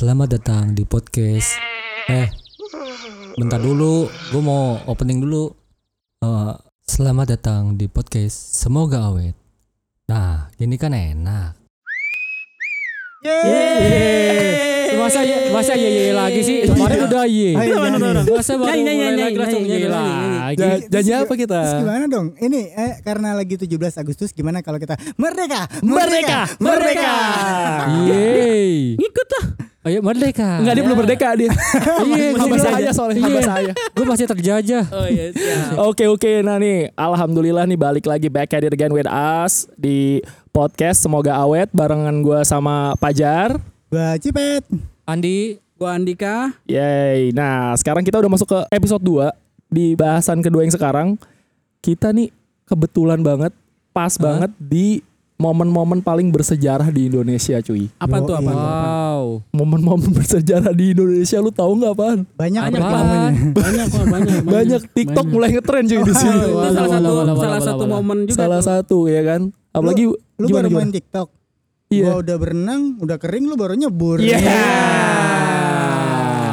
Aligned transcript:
Selamat 0.00 0.32
datang 0.32 0.72
di 0.72 0.88
podcast. 0.88 1.60
Eh, 2.08 2.24
bentar 3.36 3.60
dulu, 3.60 4.08
gue 4.08 4.40
mau 4.40 4.80
opening 4.88 5.20
dulu. 5.20 5.52
Eh, 6.24 6.56
selamat 6.88 7.36
datang 7.36 7.76
di 7.76 7.84
podcast. 7.84 8.32
Semoga 8.32 9.12
awet. 9.12 9.36
Nah, 10.08 10.48
gini 10.56 10.80
kan 10.80 10.96
enak. 10.96 11.52
Yeay. 13.28 14.96
Masa 14.96 15.20
ya, 15.20 15.52
masa 15.52 15.76
ye 15.76 15.88
ye 15.92 16.04
lagi 16.16 16.40
sih? 16.48 16.64
Kemarin 16.64 17.04
udah 17.04 17.24
ye. 17.28 17.52
Ayo. 17.60 17.76
Masa 18.40 18.56
baru 18.56 18.72
mulai 18.72 19.20
lagi 19.20 19.36
langsung 19.36 19.64
nyanyi, 19.68 19.84
ye 19.84 19.88
lagi. 19.92 20.56
Ja- 20.56 20.80
Janji 20.96 21.12
apa 21.12 21.32
kita? 21.36 21.60
Terus 21.60 21.76
gimana 21.84 22.04
dong? 22.08 22.40
Ini 22.40 22.60
eh, 22.72 22.92
karena 23.04 23.36
lagi 23.36 23.60
17 23.60 24.00
Agustus 24.00 24.32
gimana 24.32 24.64
kalau 24.64 24.80
kita 24.80 24.96
merdeka, 25.20 25.68
Merdeka, 25.84 26.56
merdeka. 26.56 27.16
Yeay. 28.08 28.96
Ngikut 28.96 29.28
lah. 29.36 29.69
Ayo 29.80 30.04
merdeka. 30.04 30.60
Enggak 30.60 30.74
dia 30.76 30.84
belum 30.84 30.98
merdeka 31.00 31.28
dia. 31.40 31.48
Iya, 32.04 32.36
Hamba 32.36 32.52
gua- 32.52 32.64
saya 32.68 32.90
soalnya 32.92 33.20
hamba 33.24 33.40
saya. 33.40 33.72
Gue 33.96 34.04
masih 34.04 34.26
terjajah. 34.28 34.84
Oh 34.96 35.08
iya. 35.08 35.32
Oke 35.80 36.04
oke, 36.04 36.44
nah 36.44 36.60
nih, 36.60 36.92
alhamdulillah 36.92 37.64
nih 37.64 37.80
balik 37.80 38.04
lagi 38.04 38.28
back 38.28 38.52
at 38.52 38.60
it 38.60 38.70
again 38.70 38.92
with 38.92 39.08
us 39.08 39.64
di 39.74 40.20
podcast 40.52 41.00
semoga 41.00 41.32
awet 41.32 41.72
barengan 41.72 42.12
gua 42.20 42.44
sama 42.44 42.92
Pajar. 43.00 43.56
Gua 43.88 44.20
Cipet. 44.20 44.68
Andi, 45.08 45.56
Gua 45.74 45.96
Andika. 45.96 46.52
Yay. 46.68 47.32
Nah, 47.32 47.72
sekarang 47.72 48.04
kita 48.04 48.20
udah 48.20 48.28
masuk 48.28 48.46
ke 48.46 48.60
episode 48.68 49.00
2 49.00 49.32
di 49.66 49.96
bahasan 49.96 50.44
kedua 50.44 50.60
yang 50.60 50.76
sekarang. 50.76 51.08
Kita 51.80 52.12
nih 52.12 52.28
kebetulan 52.68 53.24
banget 53.24 53.56
pas 53.90 54.12
banget 54.14 54.52
di 54.60 55.00
momen-momen 55.40 56.04
paling 56.04 56.28
bersejarah 56.28 56.92
di 56.92 57.08
Indonesia, 57.08 57.56
cuy. 57.64 57.88
Apa 57.96 58.20
tuh 58.20 58.36
apa? 58.36 58.52
iya. 58.52 58.52
tuh? 58.52 58.60
wow. 58.60 59.24
Momen-momen 59.56 60.10
bersejarah 60.20 60.72
di 60.76 60.92
Indonesia 60.92 61.40
lu 61.40 61.48
tahu 61.48 61.80
nggak 61.80 61.92
apaan? 61.96 62.18
Banyak 62.36 62.62
Banyak 62.68 62.80
apa 62.84 62.88
namanya? 62.92 63.30
Banyak 63.56 63.86
kok, 63.88 64.04
banyak. 64.14 64.34
Banyak 64.44 64.82
TikTok 64.92 65.24
banyak. 65.24 65.32
mulai 65.32 65.48
ngetren 65.56 65.84
cuy 65.88 66.00
di 66.04 66.14
sini. 66.14 66.38
Itu 66.44 66.68
salah 66.76 66.90
satu 66.92 67.12
salah 67.40 67.60
satu 67.64 67.84
momen 67.88 68.18
juga. 68.28 68.36
Salah 68.36 68.60
tuh. 68.60 68.68
satu 68.68 68.98
ya 69.08 69.22
kan. 69.24 69.40
Apalagi 69.72 70.04
Lu 70.12 70.46
gimana, 70.46 70.68
baru 70.68 70.68
gimana? 70.68 70.84
main 70.84 70.92
TikTok. 70.92 71.28
Iya. 71.90 72.04
Gua 72.06 72.16
udah 72.22 72.36
berenang, 72.38 72.82
udah 73.00 73.16
kering 73.18 73.44
lu 73.48 73.56
baru 73.56 73.74
nyebur. 73.74 74.20
Iya. 74.20 74.38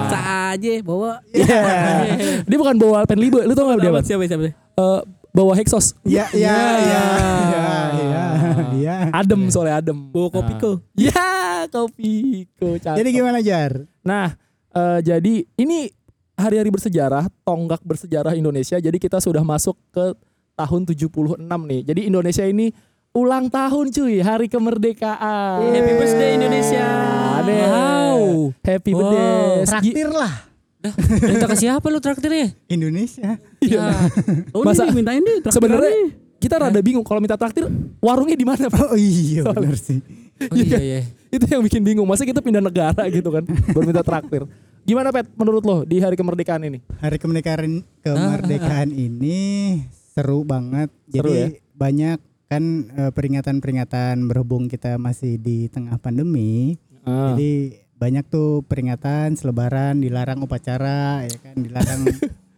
Sa 0.08 0.20
aja 0.56 0.72
bawa. 0.82 1.22
Iya. 1.36 1.62
Dia 2.48 2.58
bukan 2.58 2.76
bawa 2.80 3.04
pen 3.04 3.20
libe, 3.20 3.44
lu 3.44 3.52
tau 3.52 3.68
gak 3.68 3.84
dia 3.84 3.92
apa? 3.92 4.02
Siapa 4.02 4.24
siapa? 4.26 4.50
Eh, 4.50 5.00
bawa 5.38 5.54
Hexos. 5.54 5.94
Iya, 6.02 6.26
iya, 6.34 6.58
iya. 6.82 7.02
Iya, 7.46 7.66
iya. 7.94 8.26
Iya. 8.74 8.96
Adem 9.14 9.54
soalnya 9.54 9.78
adem. 9.78 10.10
Bawa 10.10 10.34
kopi 10.34 10.54
Nah. 10.54 10.60
kok. 10.60 10.76
Ya, 10.98 11.26
kopiko. 11.70 12.70
cakep. 12.82 12.98
Jadi 12.98 13.10
gimana 13.14 13.38
Jar? 13.40 13.86
Nah, 14.02 14.34
eh, 14.74 15.00
jadi 15.06 15.46
ini 15.56 15.94
hari-hari 16.34 16.74
bersejarah, 16.74 17.30
tonggak 17.44 17.82
bersejarah 17.82 18.34
Indonesia. 18.34 18.78
Jadi 18.78 18.98
kita 18.98 19.22
sudah 19.22 19.42
masuk 19.42 19.78
ke 19.90 20.18
tahun 20.58 20.82
76 20.86 21.38
nih. 21.70 21.82
Jadi 21.86 22.02
Indonesia 22.10 22.42
ini 22.42 22.74
ulang 23.14 23.50
tahun 23.50 23.90
cuy, 23.90 24.22
hari 24.22 24.50
kemerdekaan. 24.50 25.70
Happy 25.70 25.94
birthday 25.94 26.32
Indonesia. 26.34 26.88
Wow. 27.42 28.54
Happy 28.62 28.92
Wow. 28.94 29.02
birthday. 29.02 29.66
Traktir 29.66 30.10
lah 30.10 30.34
Minta 31.20 31.48
ke 31.50 31.58
siapa 31.58 31.86
lu 31.90 31.98
traktirnya? 31.98 32.54
Indonesia. 32.68 33.36
Ya. 33.60 33.92
Oh, 34.56 34.62
Masa- 34.64 34.86
Masa 34.86 34.94
mintain 34.94 35.20
deh. 35.20 35.42
Sebenarnya 35.48 36.14
kita 36.38 36.56
rada 36.58 36.80
bingung 36.80 37.02
kalau 37.02 37.18
minta 37.18 37.34
traktir 37.34 37.66
warungnya 37.98 38.38
di 38.38 38.46
mana, 38.46 38.70
Pak? 38.70 38.94
Oh 38.94 39.00
iya 39.00 39.42
benar 39.42 39.74
sih. 39.74 40.00
Oh 40.48 40.56
iya 40.56 40.78
iya. 40.78 41.02
Itu 41.34 41.44
yang 41.44 41.66
bikin 41.66 41.82
bingung. 41.82 42.06
Masa 42.06 42.24
kita 42.24 42.40
pindah 42.40 42.62
negara 42.62 43.10
gitu 43.14 43.34
kan, 43.34 43.44
baru 43.44 43.86
minta 43.86 44.06
traktir. 44.06 44.46
Gimana 44.88 45.12
Pet 45.12 45.28
menurut 45.36 45.64
lo 45.66 45.78
di 45.84 46.00
hari 46.00 46.16
kemerdekaan 46.16 46.64
ini? 46.64 46.80
Hari 47.02 47.18
kemerdekaan 47.20 47.84
kemerdekaan 48.00 48.90
ini 48.90 49.40
seru 50.14 50.48
banget. 50.48 50.88
Seru 51.12 51.28
Jadi 51.28 51.34
ya? 51.36 51.48
banyak 51.76 52.18
kan 52.48 52.64
eh, 52.96 53.12
peringatan-peringatan 53.12 54.24
berhubung 54.24 54.72
kita 54.72 54.96
masih 54.96 55.36
di 55.36 55.68
tengah 55.68 56.00
pandemi. 56.00 56.80
Ah. 57.04 57.34
Jadi 57.36 57.84
banyak 57.98 58.26
tuh 58.28 58.62
peringatan 58.64 59.34
selebaran 59.34 59.98
dilarang 59.98 60.38
upacara 60.40 61.26
ya 61.26 61.38
kan 61.40 61.56
dilarang 61.58 62.02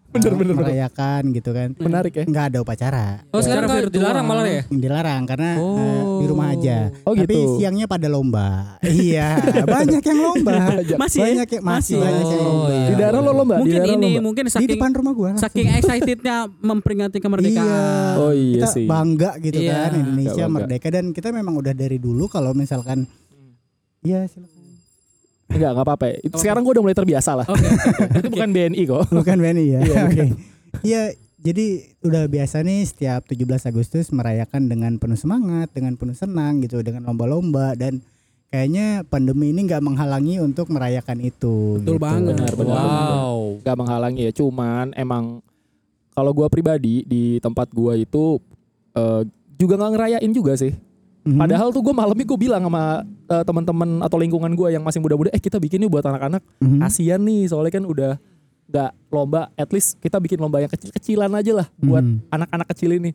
Bener, 0.10 0.26
eh, 0.26 0.38
bener, 0.42 0.58
bener. 0.58 0.66
merayakan 0.66 1.22
gitu 1.30 1.54
kan. 1.54 1.70
Menarik 1.78 2.10
ya? 2.10 2.26
Nggak 2.26 2.46
ada 2.50 2.58
upacara. 2.60 3.22
Oh 3.30 3.46
sekarang 3.46 3.70
virtual. 3.70 3.94
dilarang 3.94 4.26
malah 4.26 4.42
ya? 4.42 4.62
Dilarang 4.66 5.22
karena 5.30 5.52
eh, 5.54 6.02
di 6.18 6.26
rumah 6.26 6.50
aja. 6.50 6.90
Oh, 7.06 7.14
Tapi 7.14 7.30
gitu. 7.30 7.62
siangnya 7.62 7.86
pada 7.86 8.10
lomba. 8.10 8.82
iya, 9.06 9.38
banyak 9.62 10.02
yang 10.02 10.18
lomba. 10.20 10.82
Masih 10.98 11.22
ya? 11.22 11.26
banyak 11.30 11.50
yang 11.54 11.62
masih, 11.62 11.94
Masih. 11.94 11.98
banyak 12.02 12.26
yang 12.26 12.42
Oh, 12.42 12.50
lomba. 12.50 12.74
iya. 12.74 12.88
Di 12.90 12.94
daerah 12.98 13.20
lo 13.22 13.32
lomba? 13.32 13.54
di 13.54 13.60
Mungkin 13.62 13.78
daerah 13.78 13.94
ini 13.94 14.10
lomba? 14.10 14.22
mungkin 14.26 14.44
Di 14.44 14.52
saking 14.52 14.70
depan 14.74 14.90
rumah 14.98 15.14
gua. 15.14 15.28
langsung. 15.30 15.44
saking 15.46 15.68
excitednya 15.70 16.36
memperingati 16.58 17.18
kemerdekaan. 17.22 17.70
Iya. 17.70 17.86
Oh 18.18 18.34
iya 18.34 18.54
kita 18.56 18.68
sih. 18.74 18.86
bangga 18.90 19.32
gitu 19.38 19.60
Iya. 19.62 19.74
kan 19.78 19.92
Indonesia 19.94 20.46
merdeka 20.50 20.88
dan 20.90 21.06
kita 21.14 21.30
memang 21.30 21.54
udah 21.54 21.74
dari 21.78 22.02
dulu 22.02 22.26
kalau 22.26 22.58
misalkan 22.58 23.06
Iya 24.02 24.26
silakan. 24.26 24.58
Enggak, 25.50 25.70
enggak 25.74 25.86
apa-apa. 25.86 26.06
Itu 26.22 26.36
Sekarang 26.38 26.62
gue 26.62 26.74
udah 26.78 26.84
mulai 26.86 26.98
terbiasa 26.98 27.32
lah. 27.34 27.48
Oke. 27.50 27.68
Itu 28.22 28.30
bukan 28.30 28.50
BNI 28.54 28.82
kok. 28.86 29.04
Bukan 29.10 29.38
Benny 29.42 29.66
ya. 29.74 29.80
Iya, 29.82 29.98
Oke. 30.06 30.26
Iya, 30.86 31.02
jadi 31.42 31.66
udah 32.06 32.24
biasa 32.30 32.62
nih 32.62 32.86
setiap 32.86 33.26
17 33.26 33.72
Agustus 33.72 34.14
merayakan 34.14 34.70
dengan 34.70 35.00
penuh 35.02 35.18
semangat, 35.18 35.74
dengan 35.74 35.98
penuh 35.98 36.14
senang 36.14 36.62
gitu, 36.62 36.86
dengan 36.86 37.10
lomba-lomba 37.10 37.74
dan 37.74 38.04
kayaknya 38.54 39.06
pandemi 39.08 39.54
ini 39.54 39.66
nggak 39.66 39.82
menghalangi 39.82 40.42
untuk 40.44 40.70
merayakan 40.70 41.24
itu. 41.24 41.80
Betul 41.82 41.98
gitu. 41.98 42.04
banget. 42.04 42.36
Benar, 42.38 42.54
benar. 42.54 42.76
Wow. 42.78 43.40
Gak 43.66 43.78
menghalangi 43.78 44.22
ya. 44.30 44.32
Cuman 44.36 44.94
emang 44.94 45.42
kalau 46.14 46.36
gue 46.36 46.48
pribadi 46.52 47.08
di 47.08 47.40
tempat 47.40 47.72
gue 47.72 48.04
itu 48.04 48.38
eh, 48.94 49.22
juga 49.56 49.74
nggak 49.80 49.92
ngerayain 49.96 50.32
juga 50.36 50.54
sih. 50.60 50.76
Mhm. 51.30 51.38
Padahal 51.38 51.70
tuh 51.70 51.86
gue 51.86 51.94
malamnya 51.94 52.26
gue 52.26 52.40
bilang 52.40 52.66
sama 52.66 53.06
eh, 53.06 53.44
teman-teman 53.46 54.02
atau 54.02 54.18
lingkungan 54.18 54.50
gue 54.50 54.74
yang 54.74 54.82
masih 54.82 54.98
muda-muda, 54.98 55.30
eh 55.30 55.38
kita 55.38 55.62
bikin 55.62 55.86
nih 55.86 55.90
buat 55.90 56.02
anak-anak. 56.02 56.42
Mhm. 56.58 56.82
Kasian 56.82 57.22
nih, 57.22 57.46
soalnya 57.46 57.78
kan 57.78 57.86
udah 57.86 58.12
nggak 58.66 58.92
lomba. 59.10 59.54
At 59.54 59.70
least 59.70 60.02
kita 60.02 60.18
bikin 60.18 60.42
lomba 60.42 60.58
yang 60.58 60.70
kecil-kecilan 60.70 61.30
aja 61.32 61.52
lah 61.54 61.68
buat 61.78 62.02
Mhm. 62.02 62.34
anak-anak 62.34 62.68
kecil 62.74 62.98
ini. 62.98 63.14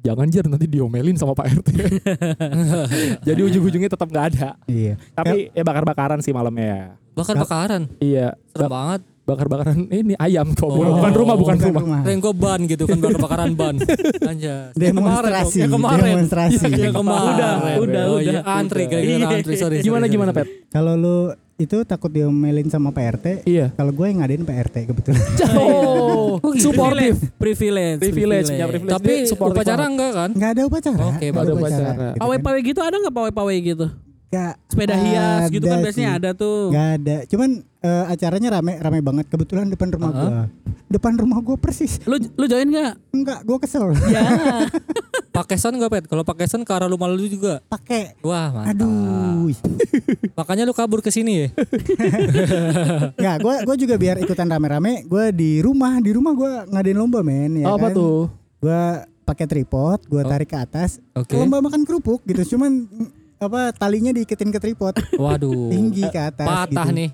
Jangan 0.00 0.26
jar 0.32 0.48
nanti 0.48 0.64
diomelin 0.64 1.14
sama 1.14 1.36
Pak 1.36 1.46
RT. 1.52 1.68
Jadi 3.28 3.40
ujung-ujungnya 3.44 3.92
tetap 3.92 4.08
nggak 4.08 4.26
ada. 4.32 4.48
Iya. 4.64 4.96
Tapi 5.12 5.52
ya 5.52 5.62
bakar-bakaran 5.62 6.24
sih 6.24 6.32
malamnya 6.32 6.64
ya. 6.64 6.80
Bakar-bakaran. 7.12 7.82
Iya, 8.00 8.40
Serem 8.50 8.72
banget. 8.72 9.00
Bakar-bakaran 9.26 9.90
ini 9.90 10.14
ayam 10.16 10.54
kok, 10.54 10.70
Oh. 10.70 11.02
bukan 11.02 11.12
rumah, 11.12 11.34
bukan, 11.34 11.56
Bukan 11.58 11.74
rumah. 11.76 12.00
Rengko 12.00 12.30
ban 12.30 12.62
gitu 12.62 12.86
kan 12.86 12.98
bakar-bakaran 13.04 13.50
ban. 13.52 13.74
Anjas. 14.22 14.70
Demonstrasi, 14.72 15.58
Yang 15.60 15.72
kemarin. 15.74 16.02
demonstrasi. 16.14 16.62
Yang 16.64 16.94
kemarin. 16.94 17.34
Udah, 17.34 17.54
udah, 17.76 18.04
Oh, 18.06 18.18
iya. 18.22 18.30
udah. 18.38 18.42
Antri 18.46 18.86
gara-gara 18.86 19.26
antri 19.34 19.54
sorry. 19.58 19.76
Gimana 19.82 20.06
sorry, 20.06 20.14
gimana 20.14 20.30
sorry. 20.30 20.46
Pet? 20.46 20.70
Kalau 20.70 20.94
lu 20.94 21.18
itu 21.56 21.76
takut 21.82 22.12
diomelin 22.12 22.68
sama 22.68 22.92
PRT, 22.92 23.42
Iya. 23.42 23.72
kalau 23.72 23.90
gue 23.90 24.06
yang 24.06 24.20
ngadain 24.20 24.44
PRT 24.44 24.76
kebetulan. 24.86 25.24
Oh, 25.58 26.38
Oh, 26.38 26.52
supportive. 26.54 27.16
Privilege. 27.34 27.98
Privilege, 27.98 28.46
punya 28.48 28.66
privilege. 28.68 28.92
Tapi 28.92 29.12
upacara 29.32 29.84
enggak 29.86 30.12
kan? 30.12 30.30
Nggak 30.30 30.50
ada 30.52 30.62
upacara. 30.62 31.02
Oke, 31.08 31.26
nggak 31.26 31.42
ada 31.42 31.54
upacara. 31.54 31.90
Pawai-pawai 32.14 32.60
gitu 32.62 32.80
ada 32.80 32.94
nggak 32.94 33.14
pawai-pawai 33.14 33.56
gitu? 33.58 33.86
Nggak 34.26 34.52
Sepeda 34.66 34.96
hias 34.96 35.42
gitu 35.48 35.64
kan 35.64 35.78
ada 35.78 35.84
biasanya 35.86 36.10
sih. 36.10 36.18
ada 36.18 36.30
tuh. 36.32 36.58
Nggak 36.68 36.88
ada. 36.96 37.16
Cuman 37.26 37.50
eh, 37.78 38.04
acaranya 38.08 38.48
rame 38.52 38.72
rame 38.76 38.98
banget. 39.00 39.26
Kebetulan 39.26 39.66
depan 39.66 39.88
rumah 39.88 40.08
Uh-huh. 40.08 40.20
gua. 40.20 40.42
Depan 40.86 41.12
rumah 41.14 41.38
gua 41.40 41.56
persis. 41.56 42.02
Lu 42.02 42.18
lu 42.18 42.44
join 42.44 42.66
nggak? 42.66 42.92
Enggak, 43.10 43.38
gua 43.42 43.58
kesel. 43.58 43.94
Ya. 44.06 44.22
Pakai 45.36 45.54
son 45.54 45.76
enggak, 45.76 45.92
Pet? 45.92 46.04
Kalau 46.06 46.24
pakai 46.24 46.48
son 46.48 46.64
ke 46.64 46.72
arah 46.72 46.88
rumah 46.88 47.06
lu 47.06 47.28
juga. 47.28 47.60
Pakai. 47.66 48.16
Wah, 48.20 48.48
mantap. 48.56 48.72
Aduh. 48.72 49.52
Makanya 50.38 50.64
lu 50.64 50.72
kabur 50.72 50.98
ke 50.98 51.12
sini 51.12 51.44
ya? 51.44 51.48
Enggak, 53.16 53.36
gua 53.40 53.54
gua 53.62 53.76
juga 53.76 53.94
biar 53.94 54.16
ikutan 54.18 54.46
rame-rame. 54.46 55.04
Gua 55.04 55.28
di 55.28 55.60
rumah, 55.60 55.98
di 55.98 56.10
rumah 56.10 56.32
gua 56.32 56.52
ngadain 56.66 56.96
lomba, 56.96 57.20
men, 57.20 57.60
ya 57.60 57.68
apa 57.68 57.88
kan? 57.88 57.94
tuh? 57.94 58.32
Gua 58.58 58.82
pakai 59.22 59.44
tripod, 59.44 60.00
gua 60.06 60.22
Oh. 60.24 60.26
tarik 60.26 60.48
ke 60.48 60.56
atas. 60.56 61.04
Oke. 61.12 61.36
Lomba 61.36 61.60
makan 61.60 61.84
kerupuk 61.84 62.24
gitu. 62.24 62.56
Cuman 62.56 62.88
apa 63.36 63.72
talinya 63.76 64.12
diiketin 64.12 64.48
ke 64.48 64.58
tripod 64.58 64.96
Waduh. 65.14 65.68
tinggi 65.72 66.04
ke 66.08 66.20
atas 66.20 66.46
Patah 66.46 66.88
gitu. 66.88 66.96
nih. 66.96 67.08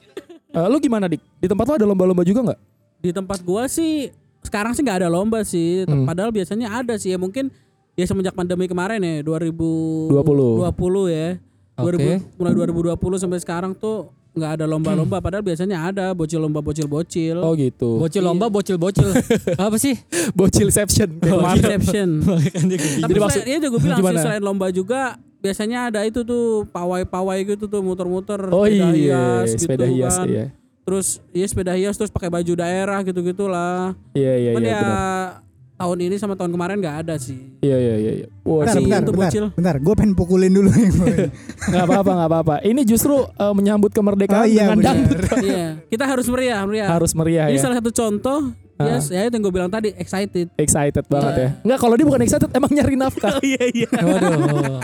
Eh, 0.52 0.66
lu 0.69 0.76
gimana 0.78 1.08
dik? 1.08 1.20
Di 1.40 1.46
tempat 1.48 1.64
lu 1.66 1.74
ada 1.74 1.86
lomba-lomba 1.88 2.22
juga 2.22 2.40
nggak? 2.46 2.60
Di 3.02 3.10
tempat 3.10 3.38
gua 3.42 3.66
sih 3.66 4.12
sekarang 4.42 4.76
sih 4.76 4.82
nggak 4.84 5.02
ada 5.02 5.08
lomba 5.10 5.42
sih. 5.42 5.82
Hmm. 5.82 6.06
Padahal 6.06 6.30
biasanya 6.30 6.70
ada 6.70 6.94
sih 6.94 7.10
ya 7.10 7.19
mungkin 7.19 7.50
ya 7.92 8.04
semenjak 8.06 8.32
pandemi 8.32 8.69
kemarin 8.69 9.02
ya 9.02 9.20
2020 9.24 10.12
20. 10.12 11.10
ya. 11.10 11.28
Oke. 11.72 12.20
2000 12.20 12.38
mulai 12.38 12.52
2020 12.94 13.22
sampai 13.22 13.38
sekarang 13.40 13.72
tuh 13.72 14.12
nggak 14.32 14.60
ada 14.60 14.64
lomba-lomba 14.64 15.20
padahal 15.20 15.44
biasanya 15.44 15.84
ada 15.84 16.16
bocil 16.16 16.40
lomba 16.40 16.64
bocil-bocil. 16.64 17.36
Oh 17.44 17.52
gitu. 17.52 18.00
Bocil 18.00 18.24
lomba, 18.24 18.48
bocil-bocil. 18.48 19.12
Apa 19.60 19.76
sih? 19.76 19.92
Bocilception. 20.32 21.20
gitu. 21.20 21.32
Tapi 23.04 23.08
Jadi 23.12 23.19
maksud- 23.20 23.44
selain, 23.44 23.52
iya 23.52 23.58
juga 23.60 23.76
bilang 23.80 23.98
gimana? 24.00 24.16
sih 24.16 24.24
selain 24.24 24.42
lomba 24.44 24.66
juga 24.72 25.20
biasanya 25.42 25.90
ada 25.90 26.00
itu 26.02 26.22
tuh 26.22 26.64
pawai-pawai 26.70 27.38
gitu 27.44 27.66
tuh 27.66 27.82
muter-muter 27.82 28.38
Oh 28.48 28.62
sepeda 28.62 28.88
iya, 28.88 29.20
hias 29.42 29.48
sepeda 29.58 29.84
gitu 29.84 29.94
hias 29.98 30.14
kan. 30.14 30.26
iya. 30.26 30.44
Terus 30.82 31.06
iya 31.30 31.46
sepeda 31.46 31.72
hias 31.74 31.94
terus 31.94 32.08
pakai 32.08 32.26
baju 32.26 32.52
daerah 32.54 33.02
gitu-gitulah. 33.02 33.94
Iya 34.12 34.32
iya 34.36 34.50
Cuman 34.52 34.62
iya. 34.62 34.70
ya 34.70 34.80
benar. 34.80 35.28
tahun 35.74 35.98
ini 36.00 36.14
sama 36.14 36.34
tahun 36.34 36.50
kemarin 36.50 36.78
nggak 36.78 36.96
ada 37.02 37.14
sih. 37.18 37.38
Iya 37.58 37.74
iya 37.76 37.94
iya. 37.96 38.12
iya. 38.22 38.26
Wah, 38.42 38.62
Bentar, 38.62 38.74
sih, 38.74 38.84
bentar, 38.84 39.00
bentar, 39.02 39.14
bocil. 39.18 39.44
bentar. 39.52 39.74
Gue 39.78 39.94
pengen 39.94 40.14
pukulin 40.14 40.52
dulu 40.52 40.70
yang 40.70 40.94
nggak 41.70 41.84
apa-apa 41.84 42.10
nggak 42.16 42.30
apa-apa. 42.30 42.54
Ini 42.62 42.80
justru 42.82 43.14
eh, 43.18 43.52
menyambut 43.52 43.90
kemerdekaan 43.90 44.42
Oh 44.42 44.46
iya, 44.46 44.70
dengan 44.70 44.78
dangdut 44.80 45.18
iya, 45.42 45.66
kita 45.86 46.04
harus 46.06 46.26
meriah, 46.26 46.62
meriah. 46.62 46.86
harus 46.88 47.12
meriah 47.12 47.46
ini 47.46 47.58
ya. 47.58 47.62
salah 47.62 47.82
satu 47.82 47.90
contoh. 47.90 48.54
Yes, 48.88 49.06
ya 49.08 49.20
itu 49.23 49.32
yang 49.32 49.43
gue 49.43 49.52
bilang 49.52 49.69
tadi 49.69 49.94
excited. 49.94 50.46
Excited 50.55 51.05
banget 51.06 51.32
Iya. 51.32 51.43
ya. 51.43 51.49
Enggak 51.62 51.79
kalau 51.79 51.94
dia 51.94 52.05
bukan 52.05 52.20
excited 52.20 52.50
emang 52.50 52.70
nyari 52.70 52.94
nafkah. 52.94 53.34
iya 53.44 53.62
iya. 53.67 53.88
Waduh. 53.90 54.81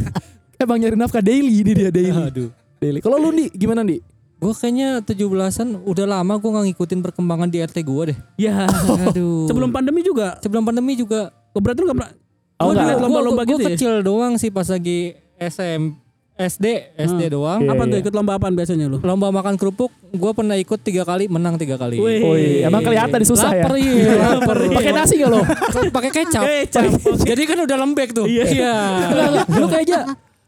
emang 0.62 0.76
nyari 0.76 0.94
nafkah 0.94 1.20
daily 1.20 1.60
ini 1.60 1.72
dia 1.72 1.90
daily. 1.90 2.12
Aduh. 2.12 2.50
daily. 2.76 2.98
Kalau 2.98 3.16
lu 3.18 3.30
nih 3.30 3.48
gimana 3.50 3.80
nih? 3.80 4.00
Gue 4.36 4.52
kayaknya 4.52 5.00
17-an 5.00 5.84
udah 5.84 6.06
lama 6.08 6.32
gue 6.34 6.48
nggak 6.48 6.66
ngikutin 6.70 7.00
perkembangan 7.02 7.46
di 7.46 7.60
RT 7.60 7.76
gue 7.78 8.02
deh. 8.06 8.18
Ya. 8.38 8.64
Aduh. 9.04 9.44
Sebelum 9.46 9.68
pandemi 9.68 10.00
juga. 10.00 10.36
sebelum 10.38 10.62
pandemi 10.62 10.94
juga 10.94 11.28
Oh, 11.50 11.58
berarti 11.58 11.82
lu 11.82 11.88
gak 11.88 11.98
pernah 11.98 12.12
Oh, 12.56 12.70
dilihat 12.70 13.00
lomba-lomba 13.00 13.42
Gua- 13.42 13.44
gua 13.44 13.52
gitu 13.52 13.62
ya? 13.64 13.70
kecil 13.74 13.92
doang 14.00 14.36
sih 14.36 14.48
pas 14.48 14.64
lagi 14.64 15.12
SM 15.34 15.96
SD 16.40 16.96
SD 16.96 17.36
doang. 17.36 17.60
Iya, 17.60 17.76
apa 17.76 17.82
tuh 17.84 17.96
iya. 18.00 18.02
ikut 18.08 18.14
lomba 18.16 18.32
apaan 18.40 18.56
biasanya 18.56 18.88
lu? 18.88 18.98
Lomba 19.04 19.28
makan 19.28 19.60
kerupuk, 19.60 19.92
gue 20.08 20.32
pernah 20.32 20.56
ikut 20.56 20.80
tiga 20.80 21.04
kali, 21.04 21.28
menang 21.28 21.60
tiga 21.60 21.76
kali. 21.76 22.00
Wih. 22.00 22.20
Woi, 22.24 22.44
emang 22.64 22.80
kelihatan 22.80 23.20
susah 23.28 23.52
ya. 23.52 23.68
Lapar 23.68 23.76
iya. 23.76 24.72
Pakai 24.80 24.92
nasi 24.96 25.20
gak 25.20 25.28
lo? 25.28 25.44
Pakai 25.92 26.10
kecap. 26.10 26.44
Jadi 27.28 27.42
kan 27.44 27.58
udah 27.60 27.76
lembek 27.76 28.16
tuh. 28.16 28.24
Iya. 28.24 28.48
Enggak. 28.48 29.44
Lu 29.60 29.66
kayaknya 29.68 30.00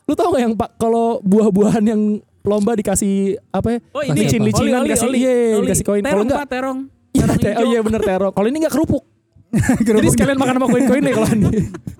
lu 0.09 0.12
tau 0.17 0.33
gak 0.33 0.43
yang 0.43 0.55
pak 0.56 0.71
kalau 0.81 1.21
buah-buahan 1.23 1.85
yang 1.85 2.00
lomba 2.43 2.73
dikasih 2.75 3.39
apa 3.53 3.69
ya? 3.77 3.79
Oh 3.94 4.03
ini 4.03 4.19
licin-licinan 4.27 4.83
oli, 4.83 4.83
oli, 4.83 4.89
dikasih 4.91 5.09
iya, 5.15 5.35
dikasih 5.62 5.85
koin. 5.87 6.03
Kalau 6.03 6.11
Terong 6.11 6.27
enggak 6.27 6.49
terong. 6.50 6.79
Iya, 7.12 7.53
oh 7.61 7.65
iya 7.69 7.81
bener 7.85 8.00
terong. 8.03 8.33
Kalau 8.35 8.47
ini 8.49 8.56
enggak 8.65 8.75
kerupuk. 8.75 9.05
Jadi 9.53 9.85
kerupuk, 9.85 10.12
sekalian 10.17 10.39
makan 10.41 10.55
sama 10.56 10.67
koin-koin 10.73 11.03
deh 11.05 11.15
kalau 11.15 11.29
ini. 11.29 11.49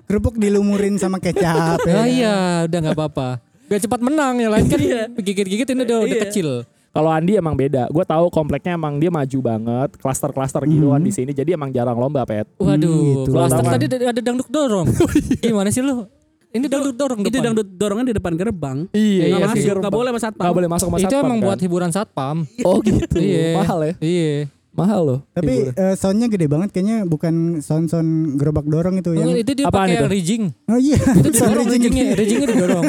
kerupuk 0.09 0.35
dilumurin 0.41 0.97
sama 0.97 1.17
kecap. 1.21 1.79
ya. 1.85 1.95
Ah, 1.95 2.07
iya, 2.09 2.35
udah 2.65 2.79
nggak 2.81 2.97
apa-apa. 2.97 3.52
Biar 3.73 3.81
cepat 3.81 3.99
menang 3.99 4.37
ya 4.37 4.47
lain 4.47 4.65
kan 4.67 4.77
Iya. 4.77 5.03
gigit-gigit 5.11 5.65
ini 5.67 5.81
udah, 5.81 5.97
udah 5.99 6.13
Iya. 6.13 6.23
kecil. 6.23 6.49
Kalau 6.87 7.09
Andi 7.09 7.33
emang 7.33 7.57
beda. 7.57 7.89
Gue 7.89 8.05
tahu 8.05 8.29
kompleknya 8.29 8.77
emang 8.77 9.01
dia 9.01 9.09
maju 9.09 9.37
banget, 9.41 9.97
klaster-klaster 9.97 10.61
gitu 10.63 10.93
kan 10.93 11.01
di 11.01 11.09
sini. 11.09 11.33
Jadi 11.33 11.49
emang 11.51 11.73
jarang 11.73 11.97
lomba, 11.97 12.21
Pet. 12.21 12.45
Waduh, 12.55 13.25
gitu. 13.25 13.33
klaster 13.33 13.65
tadi 13.65 13.85
ada 13.97 14.21
dangdut 14.21 14.45
dorong. 14.45 14.85
Gimana 15.41 15.73
sih 15.73 15.81
lu? 15.81 16.05
Ini 16.53 16.69
dangdut 16.69 16.93
dorong 16.93 17.25
Itu 17.25 17.41
dangdut 17.41 17.65
dorongan 17.65 18.05
di 18.05 18.13
depan 18.13 18.37
gerbang. 18.37 18.77
Iya, 18.93 19.25
iya 19.25 19.35
masuk, 19.41 19.57
sih. 19.57 19.73
nggak 19.73 19.89
boleh 19.91 20.09
sama 20.13 20.21
satpam. 20.21 20.45
Gak 20.45 20.53
boleh 20.53 20.69
masuk 20.69 20.87
sama 20.87 20.97
Itu 20.99 21.05
satpam, 21.09 21.25
emang 21.25 21.39
kan? 21.39 21.47
buat 21.49 21.59
hiburan 21.65 21.89
satpam. 21.89 22.37
Oh 22.69 22.77
gitu. 22.77 23.17
Iya. 23.17 23.57
Mahal 23.57 23.79
ya? 23.81 23.93
Iya. 23.97 24.33
Mahal 24.73 25.01
loh. 25.01 25.19
Tapi 25.31 25.53
eh, 25.69 25.93
soundnya 25.93 26.25
gede 26.27 26.45
banget 26.45 26.69
kayaknya 26.69 27.05
bukan 27.05 27.57
sound-sound 27.57 28.37
gerobak 28.37 28.65
dorong 28.65 28.97
itu 28.97 29.13
yang 29.13 29.29
Oh, 29.29 29.33
itu 29.35 29.51
dia 29.51 29.65
pakai 29.65 29.85
itu? 29.87 29.97
yang 29.97 30.09
rigging. 30.09 30.43
Oh 30.65 30.77
iya, 30.77 30.97
Itu 30.97 31.29
sound 31.39 31.57
riggingnya 31.59 32.13
didorong. 32.17 32.85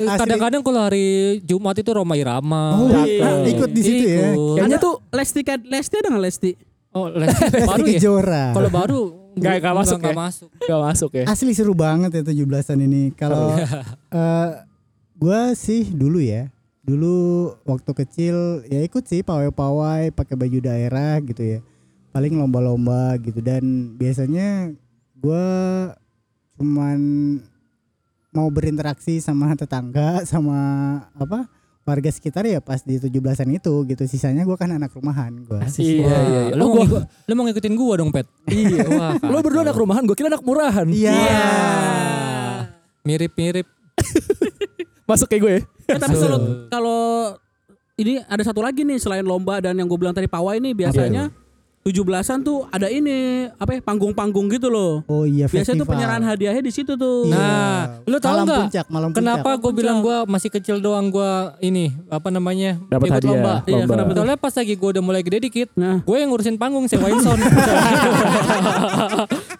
Asli. 0.00 0.16
Kadang-kadang 0.16 0.62
kalau 0.62 0.80
hari 0.80 1.06
Jumat 1.42 1.74
itu 1.74 1.90
Roma 1.90 2.14
Irama. 2.14 2.78
Oh, 2.78 2.86
Cakep. 2.88 3.50
ikut 3.50 3.70
di 3.70 3.82
situ 3.82 4.04
ya. 4.06 4.30
Kayaknya 4.32 4.78
tuh 4.78 4.94
Lesti 5.10 5.40
kan 5.42 5.58
Lesti 5.60 5.94
ada 5.96 6.08
nggak 6.08 6.22
Lesti? 6.22 6.50
Oh, 6.90 7.06
les 7.06 7.30
baru 7.70 7.84
ya? 7.84 7.98
Kejora. 7.98 8.44
Kalau 8.50 8.70
baru 8.70 9.00
Nggak- 9.30 9.58
nggak 9.62 9.74
masuk 9.76 9.96
nggak 9.98 10.10
ya? 10.10 10.18
masuk. 10.18 10.48
gak 10.60 10.80
masuk 10.84 11.10
ya. 11.14 11.24
Asli 11.26 11.52
seru 11.52 11.70
banget 11.72 12.10
ya 12.12 12.22
17-an 12.24 12.78
ini. 12.80 13.02
Kalau 13.12 13.54
eh 14.10 14.48
gua 15.14 15.54
sih 15.54 15.86
dulu 15.86 16.18
ya. 16.18 16.50
Dulu 16.80 17.14
waktu 17.62 17.90
kecil 17.92 18.34
ya 18.66 18.80
ikut 18.80 19.02
sih 19.04 19.20
pawai-pawai 19.20 20.10
pakai 20.10 20.34
baju 20.34 20.58
daerah 20.60 21.18
gitu 21.20 21.42
ya. 21.42 21.58
Paling 22.10 22.34
lomba-lomba 22.34 23.18
gitu 23.20 23.38
dan 23.38 23.62
biasanya 23.94 24.74
gua 25.14 25.46
cuman 26.60 27.00
mau 28.30 28.46
berinteraksi 28.46 29.16
sama 29.16 29.56
tetangga 29.56 30.22
sama 30.22 30.60
apa 31.16 31.48
warga 31.80 32.06
sekitar 32.06 32.44
ya 32.44 32.60
pas 32.60 32.78
di 32.80 32.94
17-an 32.94 33.48
itu 33.50 33.72
gitu. 33.88 34.02
Sisanya 34.04 34.44
gua 34.44 34.54
kan 34.54 34.68
anak 34.68 34.92
rumahan 34.92 35.32
gua. 35.42 35.64
Iya, 35.66 36.04
iya, 36.04 36.40
iya. 36.46 36.54
Lu, 36.54 36.68
Oh, 36.68 36.76
mau 36.76 36.84
gua- 36.86 37.08
lu 37.08 37.32
mau 37.32 37.44
ngikutin 37.48 37.74
gua 37.74 37.94
dong, 37.96 38.12
Pet? 38.12 38.28
Iya. 38.46 38.84
Wah, 38.92 39.12
Lo 39.24 39.40
berdua 39.40 39.64
anak 39.64 39.74
rumahan, 39.74 40.04
gue 40.04 40.12
kira 40.12 40.28
anak 40.28 40.44
murahan. 40.44 40.84
Iya. 40.86 41.16
Mirip-mirip. 43.02 43.66
Masuk 45.08 45.26
kayak 45.26 45.40
gue 45.40 45.52
ya. 45.56 45.62
Tapi 45.98 46.14
kalau 46.14 46.38
kalau 46.70 47.00
ini 47.96 48.22
ada 48.22 48.42
satu 48.44 48.62
lagi 48.62 48.86
nih 48.86 48.96
selain 48.96 49.24
lomba 49.24 49.58
dan 49.58 49.74
yang 49.74 49.84
gue 49.84 49.98
bilang 49.98 50.14
tadi 50.14 50.30
pawai 50.30 50.56
ini 50.56 50.70
biasanya 50.70 51.32
17-an 51.92 52.38
tuh 52.40 52.64
ada 52.66 52.86
ini 52.86 53.16
apa 53.52 53.70
ya 53.72 53.80
panggung-panggung 53.80 54.46
gitu 54.48 54.66
loh. 54.66 55.02
Oh 55.04 55.22
iya 55.22 55.44
Biasanya 55.44 55.62
festival. 55.76 55.80
tuh 55.80 55.86
penyerahan 55.88 56.22
hadiahnya 56.22 56.60
di 56.60 56.70
situ 56.70 56.92
tuh. 56.94 57.26
Iya. 57.26 57.34
Nah, 57.34 57.78
lu 58.04 58.16
tahu 58.16 58.30
malam 58.32 58.44
nggak 58.44 58.60
puncak, 58.64 58.86
malam 58.88 59.08
Kenapa 59.10 59.50
gue 59.56 59.72
bilang 59.72 59.98
gue 60.00 60.16
masih 60.26 60.50
kecil 60.50 60.76
doang 60.78 61.08
gue 61.08 61.30
ini 61.60 61.90
apa 62.06 62.28
namanya 62.28 62.78
Dapat 62.86 63.06
ikut 63.06 63.16
hadiah, 63.16 63.30
lomba. 63.30 63.54
Iya, 63.62 63.74
lomba. 63.76 63.92
kenapa 63.92 64.08
tuh? 64.08 64.16
Soalnya 64.20 64.38
pas 64.38 64.54
lagi 64.54 64.74
gue 64.74 64.88
udah 64.90 65.02
mulai 65.02 65.22
gede 65.22 65.38
dikit, 65.42 65.68
Nah, 65.74 65.96
gue 66.00 66.16
yang 66.16 66.28
ngurusin 66.28 66.56
panggung 66.56 66.86
sewain 66.86 67.18
sound. 67.18 67.40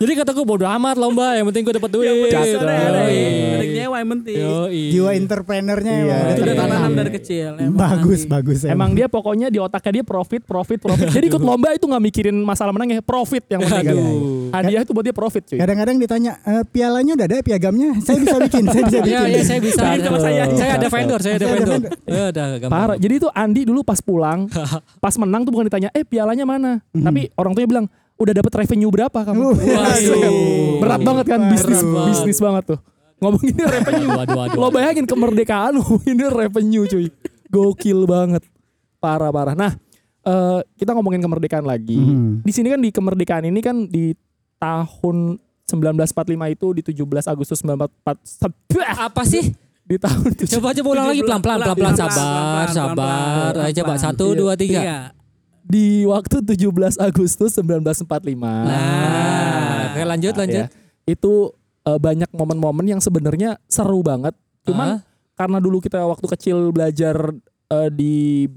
Jadi 0.01 0.17
kata 0.17 0.33
gue 0.33 0.47
bodo 0.49 0.65
amat 0.65 0.97
lomba, 0.97 1.37
yang 1.37 1.45
penting 1.53 1.61
gue 1.61 1.77
dapat 1.77 1.91
duit. 1.93 2.09
yang 2.09 2.17
penting 2.25 2.57
ada 2.57 3.05
ada 3.05 3.67
nyewa 3.69 3.97
yang 4.01 4.11
penting. 4.17 4.45
Jiwa 4.97 5.11
entrepreneurnya 5.13 5.93
Iya, 5.93 6.01
udah 6.01 6.17
Itu 6.33 6.41
udah 6.41 6.55
iya. 6.57 6.63
tertanam. 6.65 6.93
dari 6.97 7.11
kecil. 7.13 7.51
emang 7.61 7.77
Bagus, 7.77 8.21
nanti. 8.25 8.33
bagus. 8.33 8.59
Emang 8.65 8.91
dia 8.97 9.07
pokoknya 9.13 9.53
di 9.53 9.61
otaknya 9.61 10.01
dia 10.01 10.05
profit, 10.09 10.41
profit, 10.41 10.81
profit. 10.81 11.13
Jadi 11.13 11.29
ikut 11.29 11.45
lomba 11.45 11.77
itu 11.77 11.85
nggak 11.85 12.01
mikirin 12.01 12.33
masalah 12.41 12.73
menang 12.73 12.97
ya, 12.97 13.05
profit 13.05 13.45
yang 13.53 13.61
penting. 13.61 13.93
Aduh. 13.93 14.49
Hadiah 14.51 14.81
itu 14.81 14.93
buat 14.97 15.05
dia 15.05 15.13
profit 15.13 15.43
cuy. 15.45 15.59
Kadang-kadang 15.61 15.97
ditanya, 16.01 16.33
e, 16.43 16.53
pialanya 16.65 17.13
udah 17.21 17.27
ada, 17.29 17.37
piagamnya? 17.45 17.89
Saya 18.01 18.19
bisa 18.19 18.37
bikin, 18.41 18.65
saya 18.67 18.83
bisa 18.89 18.99
bikin. 19.05 19.21
Iya, 19.21 19.37
iya 19.37 19.43
saya 19.45 19.61
bisa. 19.61 19.83
Saya. 20.17 20.43
Saya 20.49 20.73
ada 20.81 20.89
vendor, 20.89 21.21
saya 21.21 21.35
ada 21.37 21.47
vendor. 21.47 21.81
Ya 22.09 22.23
udah. 22.33 22.47
Parah. 22.73 22.97
Jadi 22.97 23.15
itu 23.21 23.29
Andi 23.31 23.69
dulu 23.69 23.85
pas 23.85 24.01
pulang, 24.01 24.49
pas 25.05 25.15
menang 25.21 25.45
tuh 25.45 25.53
bukan 25.53 25.69
ditanya, 25.69 25.93
eh 25.93 26.09
pialanya 26.09 26.49
mana? 26.49 26.81
Tapi 26.89 27.29
orang 27.37 27.53
tuanya 27.53 27.69
bilang, 27.69 27.87
udah 28.21 28.33
dapat 28.37 28.53
revenue 28.53 28.93
berapa 28.93 29.19
kamu? 29.25 29.41
Waduh. 29.57 30.23
Berat 30.85 31.01
banget 31.01 31.27
kan 31.33 31.41
bisnis 31.49 31.81
Berat 31.81 32.07
bisnis 32.13 32.39
banget 32.39 32.65
tuh. 32.77 32.81
Ngomongin 33.21 33.57
revenue. 33.57 34.11
Waduh, 34.13 34.37
waduh. 34.37 34.59
Lo 34.61 34.69
bayangin 34.69 35.09
kemerdekaan 35.09 35.81
ini 36.13 36.25
revenue 36.29 36.85
cuy. 36.85 37.09
Gokil 37.49 38.05
banget. 38.05 38.45
Parah-parah. 39.01 39.57
Nah, 39.57 39.73
uh, 40.29 40.61
kita 40.77 40.93
ngomongin 40.93 41.25
kemerdekaan 41.25 41.65
lagi. 41.65 41.97
Hmm. 41.97 42.45
Di 42.45 42.53
sini 42.53 42.69
kan 42.69 42.81
di 42.85 42.93
kemerdekaan 42.93 43.49
ini 43.49 43.61
kan 43.65 43.89
di 43.89 44.13
tahun 44.61 45.41
1945 45.65 46.55
itu 46.55 46.67
di 46.77 46.83
17 46.93 47.33
Agustus 47.33 47.59
1944. 47.65 49.09
Apa 49.09 49.25
sih? 49.25 49.57
Di 49.91 49.99
tahun 49.99 50.31
Coba 50.39 50.71
coba 50.71 50.89
ulang 50.95 51.09
lagi 51.11 51.23
pelan-pelan 51.25 51.59
pelan-pelan 51.67 51.97
sabar 51.97 52.67
sabar. 52.71 53.53
Coba 53.73 53.95
1 53.97 54.15
2 54.15 55.17
3 55.17 55.20
di 55.71 56.03
waktu 56.05 56.43
17 56.43 56.99
Agustus 56.99 57.55
1945. 57.55 58.35
Nah, 58.37 59.89
oke 59.89 60.03
lanjut, 60.03 60.35
lanjut. 60.35 60.67
Ya, 60.67 60.75
itu 61.07 61.33
eh, 61.81 61.97
banyak 61.97 62.29
momen-momen 62.31 62.85
yang 62.85 63.01
sebenarnya 63.01 63.57
seru 63.65 64.03
banget. 64.03 64.35
Cuman 64.67 64.89
Ah. 64.89 65.07
karena 65.33 65.57
dulu 65.57 65.81
kita 65.81 66.03
waktu 66.05 66.27
kecil 66.29 66.69
belajar 66.71 67.17
eh, 67.71 67.89
di 67.89 68.15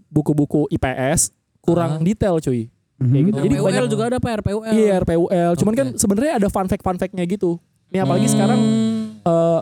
buku-buku 0.10 0.66
IPS 0.68 1.30
kurang 1.62 2.02
Ah. 2.02 2.04
detail 2.04 2.42
cuy. 2.42 2.68
Mhm. 2.98 3.08
Kayak 3.08 3.24
gitu. 3.24 3.38
Jadi 3.40 3.56
RPUL 3.56 3.64
banyak 3.64 3.84
juga 3.88 4.04
ada 4.10 4.18
apa 4.18 4.30
RPUL? 4.34 4.72
Iya 4.74 4.92
RPUL. 5.00 5.52
Cuman 5.56 5.74
Oke. 5.74 5.80
kan 5.80 5.88
sebenarnya 5.96 6.34
ada 6.42 6.48
fun 6.50 6.66
fact 6.66 6.82
fun 6.82 6.98
fact-nya 6.98 7.24
gitu. 7.24 7.62
Nih 7.90 8.02
apalagi 8.02 8.26
Hmm. 8.26 8.34
sekarang 8.34 8.62
eh, 9.24 9.62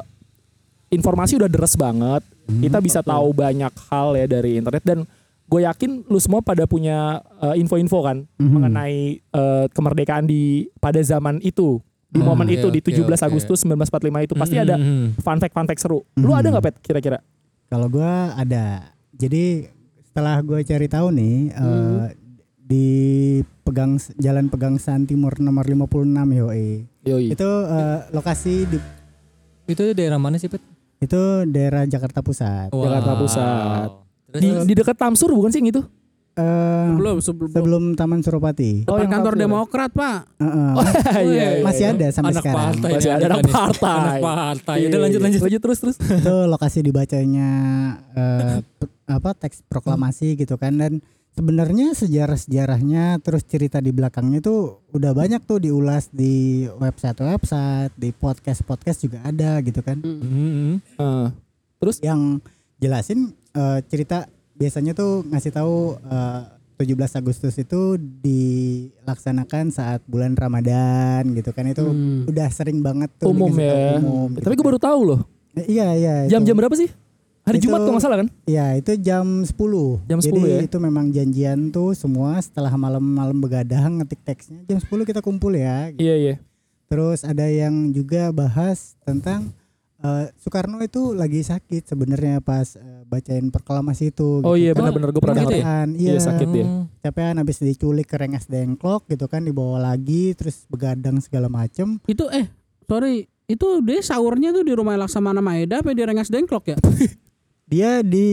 informasi 0.90 1.38
udah 1.38 1.48
deres 1.48 1.76
banget. 1.76 2.24
Kita 2.48 2.80
bisa 2.80 3.00
tahu 3.00 3.32
banyak 3.32 3.72
hal 3.88 4.12
ya 4.14 4.26
dari 4.26 4.58
internet 4.58 4.84
dan 4.84 5.00
gue 5.52 5.62
yakin 5.62 6.08
lu 6.08 6.16
semua 6.16 6.40
pada 6.40 6.64
punya 6.64 7.20
eh, 7.38 7.60
info-info 7.60 8.00
kan 8.00 8.24
Mhm. 8.40 8.48
mengenai 8.50 8.98
eh, 9.20 9.66
kemerdekaan 9.68 10.24
di 10.24 10.42
pada 10.78 10.98
zaman 11.02 11.38
itu. 11.42 11.84
Di 12.08 12.20
Hmm, 12.20 12.28
momen 12.28 12.44
oke, 12.46 12.54
itu 12.54 12.68
di 12.70 12.80
oke, 12.82 12.88
17 12.92 13.20
oke. 13.20 13.24
Agustus 13.26 13.60
1945 13.64 14.20
itu 14.22 14.34
pasti 14.34 14.56
Hmm, 14.56 14.66
ada 14.66 14.76
hmm, 14.76 14.88
hmm. 14.88 15.08
fun 15.18 15.38
fact 15.38 15.54
fun 15.54 15.64
fact 15.66 15.80
seru. 15.80 16.04
Lu 16.18 16.28
Mhm. 16.28 16.38
ada 16.38 16.48
nggak 16.50 16.66
pet 16.66 16.76
kira-kira? 16.82 17.20
Kalau 17.68 17.88
gua 17.88 18.32
ada. 18.34 18.92
Jadi 19.14 19.68
setelah 20.02 20.40
gue 20.42 20.60
cari 20.62 20.88
tahu 20.88 21.08
nih 21.10 21.36
eh, 21.50 22.04
di 22.62 22.88
pegang 23.62 23.96
Jalan 24.18 24.48
Pegangsaan 24.48 25.04
Timur 25.06 25.36
nomor 25.38 25.64
56 25.64 26.08
yoi. 26.34 26.84
Yoi. 27.06 27.26
Itu 27.30 27.48
eh, 27.66 28.00
lokasi 28.12 28.66
di 28.66 28.78
Itu 29.66 29.84
daerah 29.92 30.16
mana 30.16 30.36
sih, 30.36 30.48
Pet? 30.48 30.60
itu 31.00 31.22
daerah 31.46 31.84
Jakarta 31.86 32.20
Pusat. 32.20 32.72
Jakarta 32.72 33.12
Pusat. 33.16 33.90
Di, 34.34 34.48
di 34.64 34.74
dekat 34.74 34.96
Tamsur 34.96 35.30
bukan 35.30 35.50
sih 35.50 35.60
yang 35.60 35.70
itu? 35.70 35.84
Eh, 36.32 36.88
Belum 36.96 37.20
sebelum, 37.20 37.52
sebelum 37.52 37.84
Taman 37.92 38.20
Suropati. 38.20 38.88
Oh, 38.88 38.96
yang 38.96 39.12
kantor. 39.12 39.36
Demokrat, 39.36 39.92
Pak. 39.92 40.32
Heeh. 40.40 40.72
Iya, 41.28 41.28
iya, 41.28 41.48
Masih 41.60 41.86
iya. 41.86 41.92
ada 41.92 42.08
sampai 42.10 42.32
anak 42.32 42.40
sekarang. 42.40 42.60
partai 42.72 42.92
Masih 42.96 43.12
ada 43.12 43.26
anak 43.28 43.44
partai. 43.46 43.92
anak 43.92 44.16
partai 44.24 44.76
Iya, 44.78 44.88
udah 44.88 45.00
lanjut 45.02 45.20
iya. 45.20 45.26
lanjut 45.28 45.42
Lanjut 45.42 45.62
terus 45.62 45.78
terus. 45.78 45.98
itu 46.00 46.36
lokasi 46.48 46.80
dibacanya 46.82 47.50
eh, 48.14 48.58
p- 48.64 48.92
apa 49.06 49.30
teks 49.34 49.68
proklamasi 49.68 50.40
gitu 50.40 50.56
kan 50.56 50.72
dan 50.74 51.04
sebenarnya 51.32 51.92
sejarah-sejarahnya 51.94 53.20
terus 53.20 53.44
cerita 53.44 53.78
di 53.78 53.92
belakangnya 53.92 54.40
tuh 54.40 54.88
udah 54.90 55.12
banyak 55.12 55.40
tuh 55.42 55.60
diulas 55.60 56.08
di 56.10 56.64
website-website, 56.72 57.92
di 57.94 58.10
podcast-podcast 58.10 59.00
juga 59.02 59.20
ada 59.22 59.60
gitu 59.60 59.80
kan. 59.80 60.00
Hmm. 60.00 60.80
Eh, 60.80 61.28
terus 61.78 62.00
Yang 62.00 62.40
jelasin 62.78 63.36
eh, 63.52 63.80
cerita 63.86 64.26
biasanya 64.54 64.92
tuh 64.92 65.26
ngasih 65.26 65.52
tahu 65.52 65.76
eh, 66.00 66.42
17 66.78 66.98
Agustus 67.16 67.54
itu 67.56 67.94
dilaksanakan 68.22 69.70
saat 69.70 70.02
bulan 70.04 70.34
Ramadan 70.34 71.30
gitu 71.32 71.52
kan 71.52 71.66
itu 71.66 71.84
Hmm. 71.84 72.26
udah 72.26 72.50
sering 72.50 72.82
banget 72.82 73.10
tuh 73.16 73.30
umum 73.30 73.54
ya. 73.54 73.98
umum, 73.98 74.34
gitu 74.34 74.44
Tapi 74.44 74.56
gue 74.56 74.60
kan. 74.60 74.70
baru 74.70 74.80
tahu 74.82 75.00
loh. 75.06 75.22
Eh, 75.54 75.66
Iya 75.70 75.88
iya. 75.94 76.14
Jam-jam 76.28 76.56
berapa 76.56 76.74
sih? 76.74 76.90
Hari 77.42 77.58
Itu- 77.58 77.68
Jumat 77.68 77.80
kalau 77.80 77.94
nggak 77.94 78.04
salah 78.04 78.18
kan? 78.20 78.30
Iya 78.46 78.66
itu 78.76 78.92
jam 78.98 79.26
10 79.42 79.98
Jam 80.06 80.20
10 80.20 80.30
Jadi 80.32 80.42
ya? 80.48 80.60
itu 80.64 80.78
memang 80.78 81.10
janjian 81.10 81.60
tuh 81.70 81.94
semua 81.94 82.38
setelah 82.38 82.70
malam-malam 82.72 83.34
begadang 83.36 83.98
ngetik 83.98 84.22
teksnya 84.24 84.62
Jam 84.68 84.78
10 84.80 85.04
kita 85.04 85.20
kumpul 85.20 85.52
ya 85.52 85.90
gitu. 85.90 86.02
Iya 86.02 86.16
iya. 86.16 86.36
Terus 86.86 87.22
ada 87.22 87.46
yang 87.46 87.90
juga 87.90 88.30
bahas 88.32 88.94
tentang 89.02 89.50
eh, 90.00 90.30
Soekarno 90.36 90.82
itu 90.82 91.14
lagi 91.14 91.42
sakit 91.42 91.86
sebenarnya 91.88 92.40
pas 92.40 92.74
eh, 92.74 93.01
bacain 93.12 93.52
proklamasi 93.52 94.10
itu 94.10 94.40
Oh 94.40 94.56
gitu 94.56 94.64
iya 94.64 94.72
kan. 94.72 94.88
benar-benar 94.88 95.10
gue 95.12 95.20
pernah 95.20 95.44
gitu 95.44 95.54
ya? 95.54 95.84
Iya, 95.86 96.12
Iya 96.16 96.20
sakit 96.24 96.48
dia. 96.48 96.66
capean 97.02 97.36
habis 97.36 97.60
diculik 97.60 98.08
ke 98.08 98.16
Rengas 98.16 98.48
Dengklok 98.48 99.04
gitu 99.06 99.28
kan 99.28 99.44
dibawa 99.44 99.84
lagi 99.84 100.32
terus 100.32 100.64
begadang 100.66 101.20
segala 101.20 101.46
macem 101.46 102.00
Itu 102.08 102.32
eh 102.32 102.48
sorry, 102.88 103.28
itu 103.46 103.68
dia 103.84 104.00
sahurnya 104.00 104.52
tuh 104.52 104.64
di 104.64 104.72
rumah 104.72 104.96
Laksamana 104.96 105.40
Maeda 105.40 105.80
apa 105.80 105.92
di 105.92 106.02
Rengas 106.02 106.32
Dengklok 106.32 106.66
ya? 106.66 106.78
Dia 107.72 108.04
di 108.04 108.28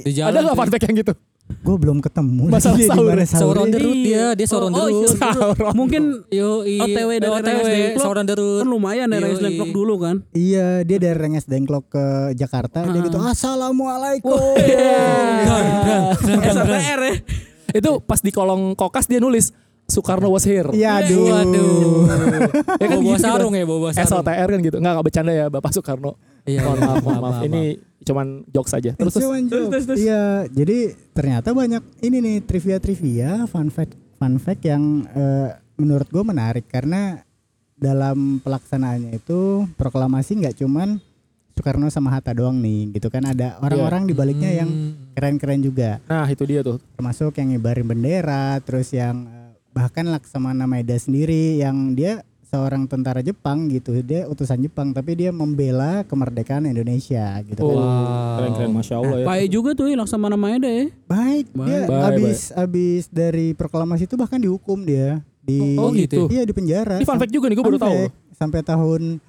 di 0.00 0.12
Ada 0.16 0.40
nggak 0.42 0.52
fact 0.54 0.84
yang 0.84 0.96
gitu? 0.96 1.12
Gue 1.46 1.76
belum 1.78 1.98
ketemu 2.02 2.50
Masalah 2.50 2.74
Dia 2.74 2.82
di 2.82 2.90
sahur. 2.90 3.14
Sahur 3.22 3.56
on 3.62 3.68
the 3.70 3.78
road 3.78 3.98
dia 4.02 4.24
dia 4.34 4.46
sahur 4.46 4.66
on 4.66 4.72
the 4.74 4.82
road 4.82 5.06
iya, 5.14 5.70
Mungkin 5.74 6.02
yo 6.30 6.66
OTW 6.66 7.10
dari 7.22 7.30
Rengas 7.30 7.66
Dengklok. 7.70 8.02
sahur 8.02 8.16
on 8.18 8.26
the 8.26 8.34
road 8.34 8.56
kan 8.62 8.68
lumayan 8.70 9.06
ya 9.10 9.18
Rengas. 9.22 9.40
Dengklok 9.42 9.70
dulu 9.70 9.94
kan. 10.02 10.16
Iya, 10.34 10.82
dia 10.82 10.98
dari 10.98 11.16
Rengas 11.16 11.46
Dengklok 11.46 11.84
ke 11.90 12.04
Jakarta, 12.34 12.82
dia 12.86 13.00
gitu, 13.02 13.18
"Assalamualaikum." 13.22 14.34
SPR 16.50 17.00
ya. 17.02 17.14
Itu 17.74 18.02
pas 18.02 18.20
di 18.22 18.30
kolong 18.34 18.74
kokas 18.74 19.06
dia 19.06 19.22
nulis 19.22 19.54
Soekarno 19.86 20.28
was 20.28 20.42
here. 20.42 20.66
Iya, 20.70 20.98
aduh. 21.00 21.30
waduh 21.30 22.02
Ya 22.82 22.86
kan 22.86 22.98
bawa 22.98 23.14
gitu, 23.14 23.22
sarung 23.22 23.54
ya 23.54 23.62
bawa 23.62 23.88
sarung 23.90 24.10
SOTR 24.18 24.48
kan 24.50 24.60
gitu. 24.60 24.76
Enggak 24.76 24.92
enggak 24.92 25.06
bercanda 25.06 25.32
ya 25.32 25.46
Bapak 25.46 25.70
Soekarno. 25.70 26.12
iya 26.42 26.58
Mohon 26.60 26.74
iya, 26.74 26.86
maaf, 26.86 27.02
mohon 27.02 27.20
maaf. 27.20 27.36
Ini 27.42 27.62
cuman 28.02 28.26
jokes 28.48 28.70
saja. 28.72 28.90
Terus 28.92 29.12
terus. 29.12 29.24
Cuman 29.24 29.42
jokes. 29.46 29.84
Iya, 29.94 30.22
jadi 30.48 30.78
ternyata 31.12 31.50
banyak 31.50 31.82
ini 32.00 32.16
nih 32.18 32.36
trivia-trivia, 32.42 33.46
fun 33.46 33.66
fact, 33.68 33.94
fun 34.16 34.36
fact 34.36 34.62
yang 34.62 34.82
eh, 35.08 35.48
menurut 35.74 36.06
gue 36.06 36.24
menarik 36.24 36.66
karena 36.66 37.22
dalam 37.74 38.40
pelaksanaannya 38.40 39.16
itu 39.16 39.68
proklamasi 39.74 40.40
nggak 40.40 40.56
cuman 40.56 40.98
Soekarno 41.52 41.88
sama 41.88 42.10
Hatta 42.10 42.30
doang 42.30 42.58
nih, 42.58 42.92
gitu 42.92 43.08
kan 43.08 43.24
ada 43.24 43.56
orang-orang 43.58 44.04
di 44.04 44.12
baliknya 44.12 44.52
yang 44.54 44.68
Hmm. 44.68 44.92
keren-keren 45.16 45.56
juga, 45.58 46.04
Nah, 46.04 46.28
itu 46.28 46.44
dia 46.44 46.60
tuh. 46.60 46.76
termasuk 46.92 47.32
yang 47.32 47.48
ngibarin 47.48 47.86
bendera, 47.86 48.60
terus 48.60 48.92
yang 48.92 49.24
bahkan 49.76 50.08
Laksamana 50.08 50.64
Maeda 50.64 50.96
sendiri 50.96 51.60
yang 51.60 51.92
dia 51.92 52.24
seorang 52.42 52.88
tentara 52.88 53.20
Jepang 53.20 53.68
gitu, 53.68 53.92
dia 54.00 54.24
utusan 54.24 54.56
Jepang 54.58 54.90
tapi 54.90 55.12
dia 55.12 55.28
membela 55.30 56.00
kemerdekaan 56.02 56.64
Indonesia 56.64 57.36
gitu 57.44 57.60
kan. 57.60 57.76
Oh, 57.76 58.32
keren-keren 58.40 58.72
Masya 58.72 58.94
Allah 58.96 59.18
ya. 59.20 59.26
Baik 59.26 59.48
juga 59.52 59.70
tuh 59.74 59.86
ya 59.86 59.96
Laksamana 59.98 60.40
Maeda 60.40 60.64
ya. 60.64 60.88
Baik, 61.04 61.52
dia 61.52 61.80
Baik, 61.84 62.00
habis 62.00 62.38
habis 62.50 63.02
dari 63.06 63.52
proklamasi 63.52 64.08
itu 64.08 64.16
bahkan 64.16 64.40
dihukum 64.40 64.80
dia 64.80 65.20
di 65.44 65.76
Oh, 65.76 65.92
gitu. 65.92 66.26
Iya 66.26 66.42
di 66.42 66.54
penjara. 66.56 66.96
Ini 66.96 67.04
fun 67.04 67.20
fact 67.20 67.30
juga 67.30 67.52
nih 67.52 67.60
gue 67.60 67.66
baru 67.66 67.76
tahu. 67.76 67.98
Sampai 68.32 68.64
tahun 68.64 69.20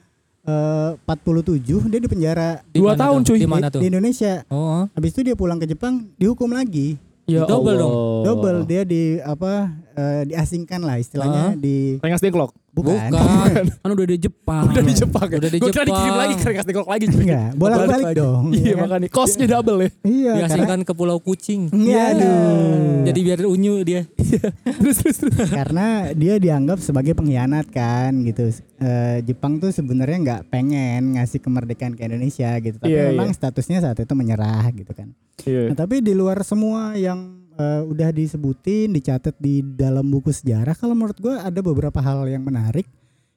eh, 0.45 0.91
47 1.03 1.91
dia 1.91 1.99
di 1.99 2.07
penjara 2.07 2.63
Dua 2.71 2.95
tahun, 2.95 3.21
tuh? 3.21 3.35
cuy. 3.35 3.39
di 3.43 3.49
mana 3.49 3.67
di, 3.67 3.73
tuh 3.75 3.81
di 3.83 3.87
Indonesia. 3.91 4.47
oh 4.47 4.87
Habis 4.93 5.11
itu 5.11 5.21
dia 5.27 5.35
pulang 5.35 5.59
ke 5.59 5.67
Jepang 5.67 6.07
dihukum 6.15 6.55
lagi. 6.55 6.95
Ya 7.27 7.43
Double 7.43 7.75
Allah. 7.75 7.83
dong. 7.83 7.93
Double 8.23 8.59
dia 8.63 8.87
di 8.87 9.19
apa 9.19 9.67
eh, 9.97 10.21
diasingkan 10.25 10.79
lah 10.79 10.95
istilahnya 10.95 11.43
Hah? 11.47 11.53
di 11.53 11.97
Rengas 11.97 12.21
Dengklok. 12.21 12.53
bukan. 12.69 13.09
bukan 13.09 13.65
Kan 13.75 13.89
udah 13.89 14.05
di 14.05 14.17
Jepang. 14.19 14.69
Udah 14.69 14.83
di 14.83 14.93
Jepang. 14.93 15.25
Udah 15.27 15.49
di 15.49 15.57
Gue 15.57 15.69
kira 15.69 15.81
dikirim 15.81 15.97
Jepang. 16.05 16.17
lagi 16.19 16.33
ke 16.35 16.45
Rengas 16.45 16.65
Dengklok 16.65 16.87
lagi. 16.87 17.05
Enggak, 17.07 17.49
bolak-balik 17.55 18.05
dong. 18.13 18.43
Iya 18.51 18.61
ya 18.61 18.71
kan? 18.71 18.81
makanya 18.85 19.07
costnya 19.09 19.47
double 19.49 19.77
ya. 19.79 19.89
Iya, 19.99 20.31
karena 20.31 20.37
diasingkan 20.45 20.79
ke 20.81 20.93
Pulau 20.93 21.17
Kucing 21.17 21.61
Iya, 21.69 22.03
aduh. 22.13 23.01
jadi 23.03 23.19
biar 23.19 23.39
unyu 23.43 23.81
dia 23.81 24.01
Terus 24.77 24.97
terus 24.99 25.17
terus. 25.19 25.49
karena 25.49 25.87
dia 26.13 26.37
dianggap 26.37 26.77
sebagai 26.77 27.11
pengkhianat 27.11 27.65
kan 27.67 28.13
gitu. 28.21 28.53
Eh, 28.77 29.17
Jepang 29.23 29.57
tuh 29.57 29.71
sebenarnya 29.71 30.17
nggak 30.19 30.41
pengen 30.47 31.17
ngasih 31.17 31.39
kemerdekaan 31.39 31.93
ke 31.93 32.05
Indonesia 32.05 32.53
gitu, 32.59 32.77
tapi 32.77 32.93
Iya, 32.93 33.09
memang 33.09 33.29
iya. 33.29 33.35
statusnya 33.35 33.81
saat 33.81 33.97
itu 33.97 34.13
menyerah 34.13 34.69
gitu 34.69 34.91
kan. 34.91 35.09
Iya. 35.41 35.71
Nah, 35.71 35.77
tapi 35.77 35.99
di 35.99 36.13
luar 36.13 36.43
semua 36.43 36.93
yang 36.93 37.46
eh, 37.57 37.81
udah 37.83 38.09
disebutin, 38.09 38.93
dicatat 38.93 39.35
di 39.35 39.59
dalam 39.61 40.05
buku 40.05 40.29
sejarah, 40.29 40.73
kalau 40.73 40.93
menurut 40.93 41.17
gua 41.17 41.41
ada 41.41 41.59
beberapa 41.59 41.97
hal 41.97 42.23
yang 42.25 42.41
menarik 42.41 42.85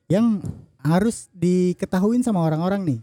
yang 0.06 0.44
harus 0.80 1.28
diketahuin 1.32 2.20
sama 2.20 2.40
orang-orang 2.40 2.84
nih. 2.84 3.00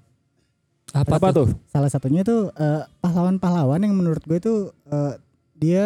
apa, 0.94 1.20
Apa 1.20 1.30
tuh? 1.36 1.48
Salah 1.68 1.92
satunya 1.92 2.24
tuh 2.24 2.50
eh, 2.54 2.84
pahlawan-pahlawan 3.04 3.82
yang 3.82 3.92
menurut 3.92 4.24
gue 4.24 4.38
itu 4.38 4.56
eh, 4.88 5.14
dia 5.54 5.86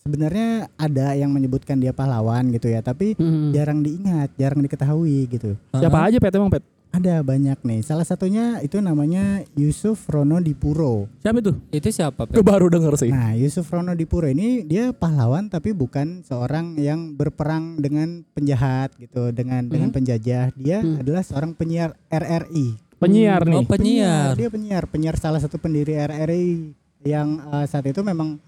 sebenarnya 0.00 0.68
ada 0.76 1.16
yang 1.16 1.32
menyebutkan 1.32 1.80
dia 1.80 1.92
pahlawan 1.92 2.52
gitu 2.52 2.68
ya, 2.68 2.84
tapi 2.84 3.16
Hmm. 3.16 3.52
jarang 3.52 3.80
diingat, 3.80 4.32
jarang 4.36 4.60
diketahui 4.60 5.28
gitu. 5.28 5.56
Siapa 5.72 6.08
aja 6.08 6.20
Pet 6.20 6.34
emang 6.34 6.52
Pet? 6.52 6.64
Ada 6.94 7.26
banyak 7.26 7.58
nih. 7.66 7.82
Salah 7.82 8.06
satunya 8.06 8.62
itu 8.62 8.78
namanya 8.78 9.42
Yusuf 9.58 10.06
Rono 10.06 10.38
Dipuro. 10.38 11.10
Siapa 11.26 11.42
itu? 11.42 11.52
itu 11.74 11.88
siapa? 11.90 12.30
Gue 12.30 12.46
baru 12.46 12.70
denger 12.70 12.94
sih. 12.94 13.10
Nah, 13.10 13.34
Yusuf 13.34 13.66
Rono 13.66 13.98
Dipuro 13.98 14.30
ini 14.30 14.62
dia 14.62 14.94
pahlawan 14.94 15.50
tapi 15.50 15.74
bukan 15.74 16.22
seorang 16.22 16.78
yang 16.78 17.18
berperang 17.18 17.82
dengan 17.82 18.22
penjahat 18.30 18.94
gitu, 19.02 19.34
dengan 19.34 19.66
dengan 19.66 19.90
penjajah. 19.90 20.54
Dia 20.54 20.78
Hmm. 20.86 21.02
adalah 21.02 21.26
seorang 21.26 21.58
penyiar 21.58 21.98
RRI. 22.06 22.78
Penyiar 23.02 23.42
oh 23.42 23.50
nih. 23.50 23.66
penyiar 23.66 24.32
Dia 24.38 24.48
penyiar, 24.54 24.86
penyiar 24.86 25.18
salah 25.18 25.42
satu 25.42 25.58
pendiri 25.58 25.98
RRI 25.98 26.70
yang 27.02 27.42
eh, 27.42 27.66
saat 27.66 27.90
itu 27.90 28.06
memang 28.06 28.38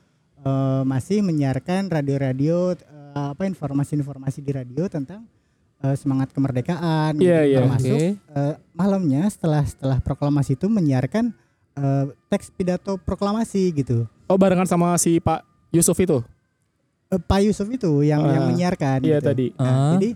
eh, 0.47 0.83
masih 0.87 1.19
menyiarkan 1.27 1.91
radio-radio 1.91 2.79
eh, 2.79 3.27
apa 3.35 3.43
informasi-informasi 3.43 4.39
di 4.39 4.53
radio 4.55 4.87
tentang 4.87 5.27
eh, 5.79 5.95
semangat 5.95 6.31
kemerdekaan 6.31 7.17
Iya, 7.17 7.39
gitu. 7.39 7.49
iya. 7.49 7.59
termasuk 7.61 7.93
Oke. 7.93 8.09
eh, 8.17 8.55
malamnya 8.73 9.23
setelah 9.27 9.63
setelah 9.63 9.99
proklamasi 9.99 10.55
itu 10.55 10.67
menyiarkan 10.67 11.33
eh, 11.75 12.05
teks 12.27 12.49
pidato 12.51 12.97
proklamasi 12.99 13.69
gitu. 13.75 14.05
Oh 14.25 14.35
barengan 14.35 14.65
sama 14.65 14.97
si 14.97 15.19
Pak 15.19 15.45
Yusuf 15.71 15.97
itu. 15.97 16.25
Eh, 17.07 17.19
Pak 17.19 17.41
Yusuf 17.43 17.69
itu 17.69 18.03
yang 18.03 18.21
yang 18.23 18.43
Ah, 18.43 18.49
menyiarkan. 18.49 18.99
Iya 19.01 19.19
gitu. 19.19 19.27
tadi. 19.27 19.47
Nah, 19.53 19.63
Ah. 19.63 19.91
Jadi 19.95 20.09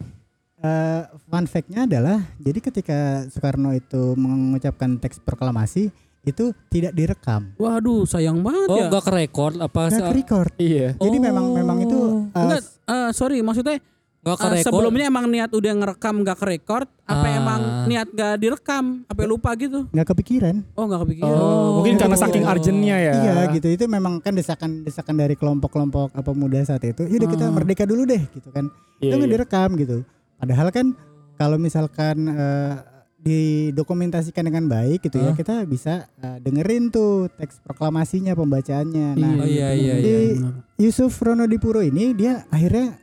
eh, 0.58 1.00
fun 1.22 1.44
fact-nya 1.44 1.84
adalah 1.84 2.18
jadi 2.36 2.58
ketika 2.60 2.98
Soekarno 3.26 3.70
itu 3.70 4.12
mengucapkan 4.14 4.96
teks 4.96 5.16
proklamasi 5.18 5.88
itu 6.20 6.52
tidak 6.68 6.92
direkam, 6.92 7.56
Waduh, 7.56 8.04
sayang 8.04 8.44
banget 8.44 8.68
oh 8.68 8.76
ya. 8.76 8.88
gak 8.88 9.04
ke 9.04 9.12
record 9.14 9.56
apa 9.56 9.88
nggak 9.88 10.04
se- 10.04 10.12
record. 10.14 10.52
Iya. 10.54 10.92
Jadi 10.94 11.16
memang 11.18 11.46
memang 11.50 11.80
itu 11.80 11.98
eh, 12.28 12.38
Enggak, 12.38 12.60
eh, 12.60 13.10
sorry, 13.10 13.40
maksudnya 13.40 13.80
gak 14.20 14.36
ke 14.36 14.46
record 14.52 14.64
sebelumnya 14.68 15.04
emang 15.08 15.24
niat 15.26 15.48
udah 15.48 15.72
ngerekam 15.74 16.14
gak 16.20 16.36
ke 16.36 16.46
record, 16.50 16.86
apa 17.04 17.24
Ah. 17.24 17.38
emang 17.40 17.60
niat 17.88 18.08
gak 18.10 18.36
direkam, 18.36 18.84
apa 19.04 19.20
lupa 19.24 19.56
gitu? 19.56 19.88
nggak 19.88 20.06
kepikiran. 20.06 20.60
Oh 20.76 20.84
nggak 20.84 21.00
kepikiran. 21.04 21.32
Oh, 21.32 21.80
mungkin 21.80 21.96
karena 21.96 22.16
Oh. 22.16 22.22
saking 22.22 22.44
urgentnya 22.44 22.96
ya. 23.00 23.12
Iya 23.16 23.34
gitu 23.50 23.68
itu 23.70 23.84
memang 23.86 24.20
kan 24.20 24.36
desakan-desakan 24.36 25.16
dari 25.16 25.34
kelompok-kelompok 25.34 26.12
apa 26.12 26.30
muda 26.30 26.60
saat 26.60 26.84
itu. 26.84 27.02
Yaudah 27.02 27.28
kita 27.28 27.44
Ah. 27.48 27.52
merdeka 27.52 27.84
dulu 27.84 28.04
deh 28.04 28.20
gitu 28.28 28.48
kan. 28.50 28.68
Iya, 29.00 29.08
itu 29.08 29.14
nggak 29.16 29.28
iya. 29.28 29.36
direkam 29.36 29.68
gitu. 29.74 29.96
Padahal 30.36 30.68
kan 30.68 30.86
kalau 31.34 31.56
misalkan 31.56 32.16
eh, 32.28 32.74
didokumentasikan 33.20 34.42
dengan 34.42 34.64
baik 34.66 35.00
gitu 35.02 35.16
ya 35.16 35.32
Ah. 35.32 35.36
kita 35.36 35.64
bisa 35.64 36.08
eh, 36.18 36.38
dengerin 36.40 36.88
tuh 36.88 37.28
teks 37.30 37.60
proklamasinya 37.60 38.32
pembacaannya. 38.32 39.08
Nah 39.16 39.32
Oh, 39.38 39.48
iya, 39.48 39.72
iya, 39.72 39.94
di 39.96 40.12
benar. 40.36 40.52
Yusuf 40.76 41.16
Ronodipuro 41.16 41.80
ini 41.80 42.12
dia 42.12 42.44
akhirnya 42.48 42.96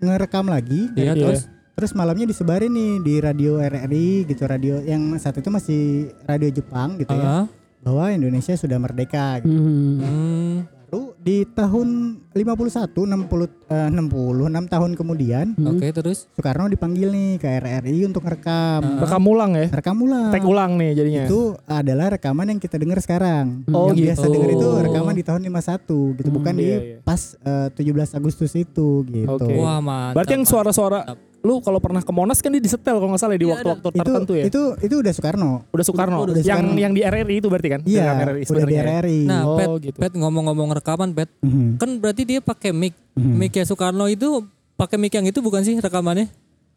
ngerekam 0.00 0.46
lagi 0.46 0.88
Iya, 0.92 1.12
Iya. 1.12 1.24
terus 1.24 1.42
terus 1.72 1.92
malamnya 1.92 2.26
disebarin 2.26 2.70
nih 2.70 2.92
di 3.00 3.14
radio 3.18 3.56
RRI 3.56 4.26
gitu 4.26 4.42
radio 4.44 4.78
yang 4.80 5.14
saat 5.16 5.34
itu 5.34 5.46
masih 5.46 5.82
radio 6.24 6.50
Jepang 6.50 6.96
gitu 6.96 7.10
ya 7.10 7.22
Ah, 7.22 7.46
bahwa 7.80 8.10
Indonesia 8.10 8.50
sudah 8.52 8.76
merdeka 8.76 9.38
gitu. 9.38 9.54
Hmm. 9.54 10.66
Hmm. 10.88 10.90
baru 10.90 11.04
di 11.20 11.44
tahun 11.52 11.88
51 12.32 12.96
60 12.96 13.68
eh, 13.68 13.88
66 13.92 14.72
tahun 14.72 14.90
kemudian 14.96 15.46
Hmm. 15.58 15.74
Oke, 15.74 15.90
terus 15.90 16.30
Soekarno 16.38 16.70
dipanggil 16.70 17.10
nih 17.10 17.30
ke 17.42 17.48
RRI 17.58 18.06
untuk 18.06 18.22
ngerekam. 18.22 19.02
Rekam 19.02 19.22
ulang 19.26 19.58
ya. 19.58 19.66
Rekam 19.68 19.98
ulang. 19.98 20.30
Tag 20.30 20.44
ulang 20.46 20.78
nih 20.78 20.94
jadinya. 20.94 21.24
Itu 21.26 21.58
adalah 21.66 22.14
rekaman 22.14 22.46
yang 22.54 22.60
kita 22.62 22.78
dengar 22.78 23.02
sekarang. 23.02 23.66
Oh, 23.74 23.90
yang 23.90 24.12
biasa 24.12 24.24
gitu. 24.28 24.34
dengar 24.38 24.50
itu 24.54 24.68
rekaman 24.86 25.14
di 25.18 25.24
tahun 25.26 25.40
51 25.50 26.18
gitu, 26.20 26.28
bukan 26.30 26.54
di 26.54 26.66
iya, 26.68 26.78
iya. 26.78 26.96
pas 27.02 27.20
eh, 27.42 27.68
17 27.74 28.18
Agustus 28.18 28.52
itu 28.54 29.02
gitu. 29.08 29.34
Oke. 29.34 29.54
wah 29.58 29.82
mantap. 29.82 30.14
Berarti 30.14 30.32
yang 30.38 30.46
suara-suara. 30.46 31.00
Lu 31.38 31.60
kalau 31.60 31.78
pernah 31.78 31.98
ke 31.98 32.10
Monas 32.10 32.38
kan 32.38 32.50
dia 32.50 32.58
disetel 32.58 32.96
kalau 32.96 33.08
nggak 33.08 33.20
salah 33.20 33.34
ya, 33.34 33.38
di 33.38 33.44
Iya, 33.44 33.52
waktu-waktu 33.54 33.86
Itu 33.88 33.98
tertentu 34.00 34.32
ya. 34.32 34.44
itu 34.44 34.62
itu 34.80 34.94
udah 34.96 35.12
Soekarno. 35.12 35.50
udah 35.68 35.84
Soekarno. 35.84 36.16
udah 36.20 36.34
yang 36.36 36.44
Soekarno. 36.60 36.74
yang 36.76 36.92
di 36.92 37.02
RRI 37.02 37.34
itu 37.36 37.48
berarti 37.48 37.68
kan? 37.68 37.80
Iya, 37.84 38.02
RRI 38.12 38.18
udah 38.18 38.34
di 38.34 38.44
sebenarnya. 38.44 38.82
RRI. 38.96 39.20
Nah, 39.24 39.42
Oh, 39.44 39.56
Pet, 39.56 39.68
gitu. 39.84 39.98
Pet 39.98 40.12
ngomong-ngomong 40.14 40.68
rekaman, 40.74 41.08
Pet. 41.12 41.30
Mhm. 41.40 41.78
Kan 41.78 41.90
berarti 41.96 42.22
dia 42.24 42.40
pakai 42.40 42.70
mic. 42.72 42.94
Mhm. 43.14 43.34
Mic 43.34 43.52
ya 43.52 43.62
Soekarno 43.62 44.06
itu 44.06 44.42
pakai 44.74 44.96
mic 44.96 45.10
yang 45.10 45.24
itu 45.24 45.38
bukan 45.38 45.62
sih 45.62 45.74
rekamannya? 45.74 46.26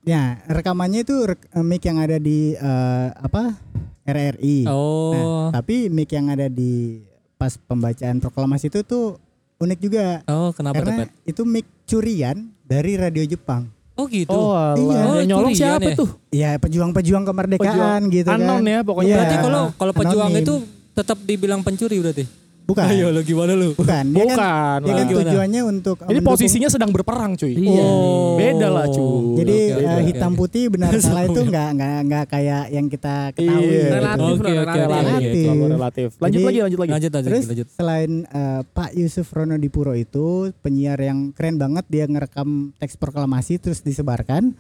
Ya, 0.02 0.42
rekamannya 0.46 1.02
itu 1.02 1.14
rek- 1.24 1.46
eh, 1.48 1.62
mic 1.62 1.82
yang 1.82 1.98
ada 1.98 2.18
di 2.18 2.54
eh, 2.54 3.08
apa? 3.12 3.58
RRI. 4.04 4.66
Oh. 4.68 5.12
Nah, 5.12 5.26
tapi 5.54 5.86
mic 5.88 6.10
yang 6.10 6.28
ada 6.28 6.46
di 6.46 7.02
pas 7.36 7.58
pembacaan 7.58 8.18
proklamasi 8.18 8.70
itu 8.70 8.82
tuh 8.82 9.18
unik 9.58 9.80
juga. 9.80 10.22
oh, 10.26 10.50
kenapa 10.52 10.74
tuh, 10.76 10.86
karena 10.86 10.96
Pet? 11.04 11.10
itu 11.28 11.42
mic 11.44 11.66
curian 11.84 12.38
dari 12.62 12.94
radio 12.94 13.22
Jepang. 13.24 13.70
Oh, 14.02 14.06
gitu. 14.10 14.34
Oh. 14.34 14.74
Iya. 14.74 14.98
Yang 14.98 15.06
Oh, 15.06 15.22
nyolong 15.30 15.54
siapa 15.54 15.86
ya? 15.86 15.96
tuh? 15.96 16.10
Ya 16.34 16.50
pejuang-pejuang 16.58 17.24
kemerdekaan 17.24 18.02
gitu 18.10 18.30
kan. 18.30 18.42
Anon 18.42 18.64
ya 18.66 18.80
pokoknya. 18.82 19.06
Iya. 19.08 19.18
Berarti 19.22 19.38
kalau 19.38 19.64
kalau 19.78 19.94
pejuang 19.94 20.30
Anonim. 20.34 20.42
itu 20.42 20.54
tetap 20.92 21.18
dibilang 21.22 21.62
pencuri 21.62 21.98
berarti. 22.02 22.26
Bukan. 22.72 22.88
Ayo 22.88 23.08
lo 23.10 23.22
gimana 23.22 23.52
lu? 23.52 23.70
Bukan. 23.74 24.04
Dia 24.08 24.24
kan, 24.26 24.32
Bukan. 24.32 24.80
dia 24.80 24.88
kan 24.88 24.96
lah. 24.96 25.06
Gimana? 25.06 25.24
tujuannya 25.28 25.62
untuk 25.64 25.98
Ini 25.98 26.08
mendukung- 26.08 26.28
posisinya 26.32 26.70
sedang 26.70 26.90
berperang 26.90 27.32
cuy. 27.36 27.54
Iya. 27.54 27.84
Oh. 27.84 28.36
Beda 28.36 28.68
lah, 28.68 28.86
cuy. 28.88 29.12
Jadi 29.38 29.58
Oke, 29.68 29.76
oke, 29.78 29.92
eh, 29.92 30.02
hitam 30.06 30.32
putih 30.34 30.64
benar 30.68 30.92
salah 30.98 31.24
itu 31.24 31.42
nggak 31.42 31.70
nggak 31.74 31.98
nggak 32.04 32.26
kayak 32.28 32.64
yang 32.70 32.88
kita 32.88 33.16
ketahui. 33.32 33.68
Iya. 33.68 33.86
Relatif, 33.94 34.24
Oke, 34.24 34.38
bro, 34.38 34.50
oke, 34.50 34.56
relatif. 34.56 34.80
oke. 34.82 35.12
Relatif. 35.12 35.70
Relatif. 35.72 36.10
Lanjut 36.18 36.32
Jadi- 36.34 36.48
lagi, 36.48 36.60
lanjut 36.62 36.80
lagi. 36.80 36.92
Lanjut 36.92 37.12
lanjut 37.12 37.28
Terus 37.28 37.46
lanjut. 37.46 37.68
selain 37.70 38.12
eh, 38.26 38.62
Pak 38.66 38.90
Yusuf 38.94 39.28
Ronodipuro 39.28 39.94
itu 39.94 40.26
penyiar 40.60 40.98
yang 40.98 41.32
keren 41.32 41.56
banget 41.56 41.84
dia 41.88 42.06
ngerekam 42.06 42.50
teks 42.76 42.96
proklamasi 42.96 43.58
terus 43.58 43.82
disebarkan. 43.82 44.56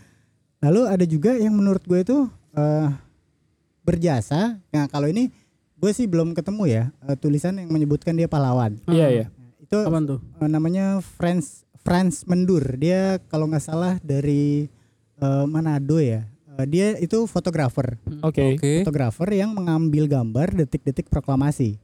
Lalu 0.60 0.82
ada 0.86 1.06
juga 1.06 1.34
yang 1.34 1.53
menurut 1.53 1.82
gue 1.82 2.00
itu 2.00 2.18
eh, 2.51 2.88
berjasa. 3.82 4.62
Nah 4.70 4.86
kalau 4.86 5.08
ini 5.08 5.34
gue 5.81 5.91
sih 5.91 6.05
belum 6.05 6.31
ketemu 6.31 6.63
ya 6.65 6.83
eh, 7.03 7.15
tulisan 7.15 7.57
yang 7.57 7.67
menyebutkan 7.67 8.13
dia 8.13 8.25
pahlawan. 8.25 8.77
Iya, 8.85 9.07
iya. 9.09 9.25
Itu 9.59 9.81
Apaan 9.81 10.05
tuh? 10.05 10.19
eh, 10.38 10.45
namanya 10.45 10.85
Franz 11.01 11.65
Franz 11.77 12.21
Mendur. 12.23 12.61
Dia 12.75 13.17
kalau 13.25 13.45
nggak 13.45 13.63
salah 13.63 13.97
dari 14.00 14.69
eh, 15.17 15.45
Manado 15.45 15.97
ya. 15.97 16.29
Eh, 16.53 16.67
dia 16.67 16.93
itu 16.95 17.25
fotografer, 17.25 17.97
Oke. 18.21 18.53
Oke. 18.53 18.71
fotografer 18.79 19.25
yang 19.33 19.51
mengambil 19.51 20.05
gambar 20.05 20.53
detik-detik 20.55 21.07
proklamasi. 21.07 21.81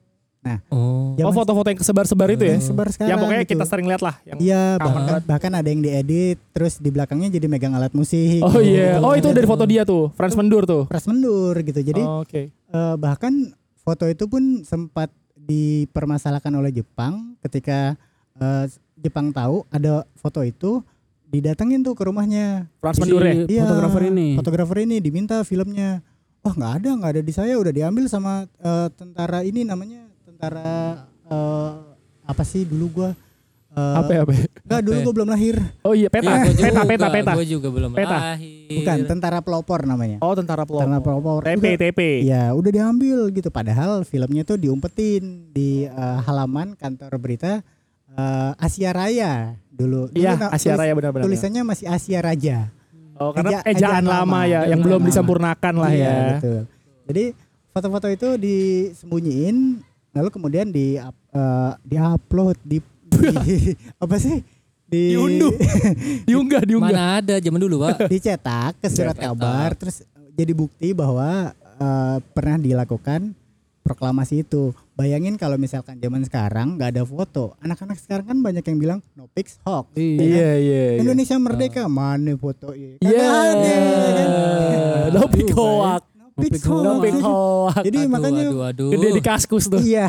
Oh. 0.48 0.56
Oh, 0.72 1.12
Zaman 1.20 1.34
foto-foto 1.34 1.68
yang 1.68 1.76
kesebar-sebar 1.76 2.30
itu 2.32 2.46
ya. 2.46 2.56
sebar 2.62 2.88
sekarang. 2.88 3.10
Yang 3.10 3.20
pokoknya 3.20 3.44
gitu. 3.44 3.52
kita 3.52 3.66
sering 3.68 3.84
lihat 3.84 4.00
lah. 4.00 4.16
Yang 4.24 4.38
Iya, 4.40 4.64
bahkan, 4.78 4.96
banget. 5.02 5.24
bahkan 5.28 5.52
ada 5.52 5.68
yang 5.68 5.82
diedit 5.82 6.38
terus 6.54 6.74
di 6.78 6.88
belakangnya 6.88 7.30
jadi 7.30 7.48
megang 7.48 7.76
alat 7.76 7.92
musik. 7.92 8.40
Oh 8.40 8.64
iya. 8.64 8.96
Gitu. 8.96 9.04
Oh 9.04 9.12
itu 9.12 9.28
dari 9.28 9.44
foto 9.44 9.64
dia 9.64 9.84
tuh. 9.84 10.08
Franz 10.16 10.40
Mendur 10.40 10.64
tuh. 10.64 10.88
Pras 10.88 11.04
mendur 11.04 11.52
gitu. 11.58 11.76
Jadi 11.76 12.00
Oh, 12.00 12.24
Oke. 12.24 12.48
eh, 12.48 12.96
bahkan 12.96 13.52
foto 13.88 14.04
itu 14.12 14.28
pun 14.28 14.68
sempat 14.68 15.08
dipermasalahkan 15.32 16.52
oleh 16.52 16.76
Jepang 16.76 17.40
ketika 17.40 17.96
eh, 18.36 18.68
Jepang 19.00 19.32
tahu 19.32 19.64
ada 19.72 20.04
foto 20.20 20.44
itu 20.44 20.84
didatengin 21.32 21.88
tuh 21.88 21.96
ke 21.96 22.04
rumahnya. 22.04 22.68
Franz 22.84 23.00
Si 23.00 23.08
Mendur 23.08 23.24
ya. 23.24 23.48
Iya, 23.48 23.64
Fotografer 23.64 24.04
ini. 24.12 24.28
Fotografer 24.36 24.78
ini 24.84 25.00
diminta 25.00 25.40
filmnya. 25.48 26.04
Wah 26.44 26.52
nggak 26.52 26.74
ada 26.84 26.90
nggak 27.00 27.12
ada 27.16 27.22
di 27.24 27.32
saya 27.32 27.56
udah 27.56 27.72
diambil 27.72 28.12
sama 28.12 28.44
eh, 28.60 28.88
tentara 28.92 29.48
ini 29.48 29.64
namanya 29.64 30.04
tentara 30.28 31.08
eh, 31.32 31.72
apa 32.28 32.44
sih 32.44 32.68
dulu 32.68 32.92
gua 32.92 33.10
eh, 33.78 33.96
Apa 33.96 34.12
ya? 34.12 34.20
Apa 34.22 34.32
ya? 34.34 34.44
Enggak 34.60 34.82
dulu 34.82 34.96
ya? 34.96 35.04
gua 35.04 35.14
belum 35.14 35.30
lahir. 35.30 35.56
Oh 35.82 35.94
iya, 35.94 36.10
peta. 36.10 36.26
Iya, 36.26 36.34
gua 36.34 36.44
peta, 36.44 36.58
juga, 36.58 36.82
peta, 36.84 37.08
peta. 37.08 37.32
Gue 37.32 37.46
juga 37.48 37.68
belum 37.70 37.92
Peta. 37.94 38.18
lahir. 38.34 38.68
Bukan 38.74 38.98
tentara 39.06 39.40
pelopor 39.40 39.80
namanya. 39.84 40.18
Oh, 40.20 40.34
tentara 40.34 40.64
Tentara 40.64 40.98
pelopor. 40.98 41.40
pelopor. 41.40 41.42
TP, 41.46 41.64
Udah- 41.64 41.80
TP. 41.80 42.00
Ya 42.22 42.44
udah 42.52 42.72
diambil 42.74 43.18
gitu. 43.30 43.48
Padahal 43.48 44.02
filmnya 44.04 44.44
tuh 44.44 44.58
diumpetin 44.58 45.24
di 45.50 45.86
eh, 45.86 46.18
halaman 46.20 46.74
kantor 46.74 47.16
berita 47.16 47.62
eh, 48.10 48.52
Asia 48.58 48.92
Raya 48.92 49.34
dulu. 49.70 50.10
Iya, 50.12 50.50
Asia 50.50 50.74
tulis- 50.74 50.80
Raya 50.80 50.94
benar-benar. 50.94 51.24
Tulisannya 51.24 51.62
masih 51.64 51.86
Asia 51.86 52.20
Raja. 52.20 52.58
Oh, 53.16 53.30
karena 53.32 53.62
Eja- 53.62 53.66
ejaan, 53.68 53.78
ejaan 53.78 54.04
lama, 54.04 54.22
lama, 54.26 54.40
ya, 54.46 54.60
yang 54.68 54.78
belum 54.80 55.02
lama. 55.02 55.08
disempurnakan 55.08 55.74
lah 55.76 55.90
Iya, 55.90 56.06
ya. 56.06 56.18
betul. 56.36 56.60
Jadi 57.08 57.24
foto-foto 57.72 58.08
itu 58.08 58.28
disembunyiin 58.38 59.58
lalu 60.12 60.30
kemudian 60.30 60.68
di 60.68 60.98
eh, 60.98 61.72
diupload 61.84 62.58
di, 62.62 62.78
di- 63.10 63.76
apa 63.98 64.16
sih? 64.18 64.44
Di 64.88 65.12
Diunduh. 65.12 65.52
Diunggah, 66.24 66.64
diunggah. 66.70 66.92
Mana 66.92 67.20
ada 67.20 67.36
zaman 67.38 67.60
dulu, 67.60 67.84
Pak. 67.84 68.08
dicetak 68.08 68.80
ke 68.80 68.88
surat 68.88 69.12
Dicetak. 69.12 69.36
kabar 69.36 69.70
terus 69.76 70.04
jadi 70.32 70.54
bukti 70.54 70.96
bahwa 70.96 71.52
eh, 71.76 72.18
pernah 72.32 72.56
dilakukan 72.56 73.36
proklamasi 73.82 74.44
itu. 74.44 74.72
Bayangin 74.94 75.36
kalau 75.36 75.56
misalkan 75.56 75.96
zaman 75.96 76.24
sekarang 76.24 76.76
nggak 76.76 76.90
ada 76.90 77.04
foto, 77.04 77.54
anak-anak 77.60 77.96
sekarang 77.98 78.26
kan 78.26 78.38
banyak 78.40 78.64
yang 78.64 78.78
bilang 78.78 79.00
no 79.14 79.30
pics 79.30 79.62
hoax. 79.62 79.94
Iya. 79.94 80.18
Iya, 80.18 80.26
iya. 80.26 80.50
iya. 80.58 80.84
Indonesia 81.00 81.36
merdeka 81.38 81.86
mana 81.86 82.34
foto 82.34 82.74
ini? 82.74 82.98
Iya. 83.00 83.28
Ada, 83.28 83.76
ya 83.78 84.12
kan? 84.12 84.30
No 85.16 85.24
pics 85.28 85.54
hoax. 85.54 86.04
Hoax. 86.38 87.82
Jadi 87.88 88.00
aduh, 88.06 88.12
makanya 88.14 88.46
aduh, 88.54 88.64
aduh. 88.70 88.92
Gede 88.94 89.08
di 89.18 89.24
kaskus 89.26 89.66
tuh. 89.66 89.82
Iya, 89.82 90.08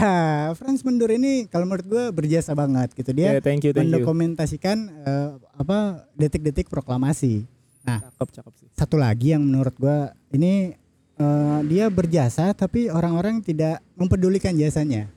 Franz 0.52 0.84
Mendur 0.84 1.08
ini 1.08 1.48
kalau 1.48 1.64
menurut 1.64 1.86
gue 1.88 2.04
berjasa 2.12 2.52
banget 2.52 2.92
gitu 2.92 3.10
dia 3.16 3.38
Iya, 3.38 3.40
thank 3.40 3.64
you, 3.64 3.72
thank 3.72 3.88
you. 3.88 3.96
mendokumentasikan 3.96 4.76
eh, 5.08 5.30
apa 5.56 6.04
detik-detik 6.14 6.68
proklamasi. 6.68 7.48
Cakep, 7.88 8.28
cakep 8.28 8.52
sih. 8.60 8.68
Satu 8.76 9.00
lagi 9.00 9.32
yang 9.32 9.40
menurut 9.48 9.72
gua 9.80 10.12
ini 10.28 10.76
eh, 11.16 11.58
dia 11.64 11.88
berjasa 11.88 12.52
tapi 12.52 12.92
orang-orang 12.92 13.40
tidak 13.40 13.80
mempedulikan 13.96 14.52
jasanya. 14.52 15.08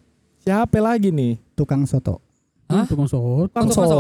Siapa 0.42 0.80
lagi 0.80 1.12
nih? 1.12 1.38
Tukang 1.54 1.84
soto. 1.84 2.24
Hah? 2.74 2.86
Tukang 2.86 3.06
soto. 3.06 3.46
Tukang 3.48 3.70
soto. 3.70 3.98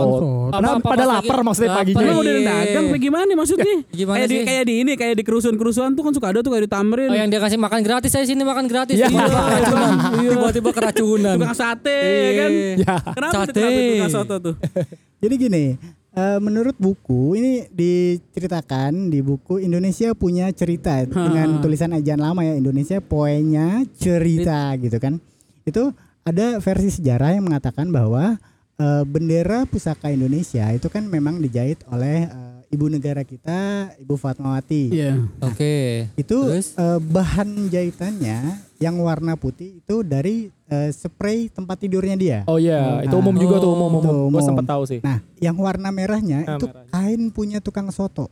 Padahal 0.49 0.75
Apa- 0.75 0.79
apa 0.79 0.89
pada 0.89 1.05
lapar 1.05 1.21
lagi- 1.35 1.45
maksudnya 1.45 1.69
lapar. 1.69 1.81
paginya. 1.81 1.97
Padahal 1.97 2.13
Iya. 2.13 2.21
udah 2.21 2.43
dagang 2.43 2.85
apa 2.85 2.97
gimana 2.97 3.23
nih 3.23 3.37
maksudnya? 3.37 3.75
Gimana 3.91 4.15
kayak 4.15 4.27
di 4.27 4.33
sih? 4.33 4.43
kayak 4.43 4.63
di 4.63 4.73
ini 4.77 4.91
kayak 4.93 5.15
di 5.15 5.23
kerusuhan-kerusuhan 5.23 5.91
tuh 5.91 6.03
kan 6.03 6.13
suka 6.13 6.27
ada 6.27 6.39
tuh 6.39 6.49
kayak 6.49 6.63
di 6.63 6.71
Tamrin. 6.71 7.07
Oh 7.07 7.15
yang 7.15 7.27
dia 7.27 7.39
kasih 7.39 7.57
makan 7.57 7.79
gratis 7.81 8.09
saya 8.09 8.23
sini 8.23 8.41
makan 8.41 8.65
gratis. 8.65 8.95
Iya. 8.95 9.07
Tiba-tiba 9.07 9.41
keracunan. 9.47 9.91
Tiba-tiba 10.11 10.69
keracunan. 10.71 11.35
tukang 11.35 11.55
sate 11.55 11.99
ya 11.99 12.31
kan. 12.37 12.51
Ya. 12.77 12.95
Kenapa 13.11 13.33
Sate. 13.45 13.63
tukang 13.93 14.11
soto 14.11 14.35
tuh? 14.41 14.55
Jadi 15.21 15.35
gini, 15.37 15.65
eh, 16.11 16.39
menurut 16.39 16.73
buku 16.75 17.35
ini 17.35 17.69
diceritakan 17.69 19.07
di 19.07 19.19
buku 19.19 19.57
Indonesia 19.57 20.13
punya 20.13 20.49
cerita 20.49 20.97
dengan 21.07 21.59
tulisan 21.59 21.93
ejaan 21.93 22.21
lama 22.21 22.41
ya 22.41 22.53
Indonesia 22.53 22.97
poenya 22.99 23.85
cerita 23.93 24.73
gitu 24.77 24.97
kan. 24.97 25.17
Itu 25.61 25.93
ada 26.21 26.57
versi 26.57 26.89
sejarah 26.91 27.33
yang 27.33 27.45
mengatakan 27.45 27.89
bahwa 27.89 28.37
eh, 28.81 29.03
bendera 29.05 29.63
pusaka 29.63 30.09
Indonesia 30.09 30.65
itu 30.69 30.87
kan 30.87 31.05
memang 31.05 31.37
dijahit 31.37 31.85
oleh 31.87 32.25
eh, 32.25 32.49
ibu 32.67 32.87
negara 32.87 33.21
kita 33.21 33.91
Ibu 33.97 34.15
Fatmawati. 34.15 34.83
Iya. 34.89 35.27
Oke. 35.41 36.07
Itu 36.15 36.47
Terus? 36.47 36.73
eh, 36.73 36.99
bahan 36.99 37.67
jahitannya 37.67 38.39
yang 38.77 38.97
warna 38.97 39.35
putih 39.35 39.77
itu 39.77 40.01
dari 40.01 40.49
eh, 40.65 40.89
spray 40.89 41.47
tempat 41.47 41.77
tidurnya 41.77 42.15
dia. 42.15 42.39
Oh 42.45 42.57
iya, 42.57 42.99
itu 43.01 43.13
umum 43.13 43.35
juga 43.35 43.59
tuh 43.59 43.71
umum 43.71 43.91
umum. 43.91 44.01
Tuh, 44.01 44.15
Gue 44.25 44.31
umum. 44.31 44.41
sempet 44.41 44.65
tahu 44.65 44.83
sih. 44.85 44.99
Nah, 44.99 45.19
yang 45.37 45.53
warna 45.55 45.89
merahnya 45.89 46.41
Ah, 46.41 46.55
itu 46.55 46.65
merahnya. 46.65 46.89
kain 46.89 47.21
punya 47.29 47.59
tukang 47.59 47.91
soto. 47.91 48.31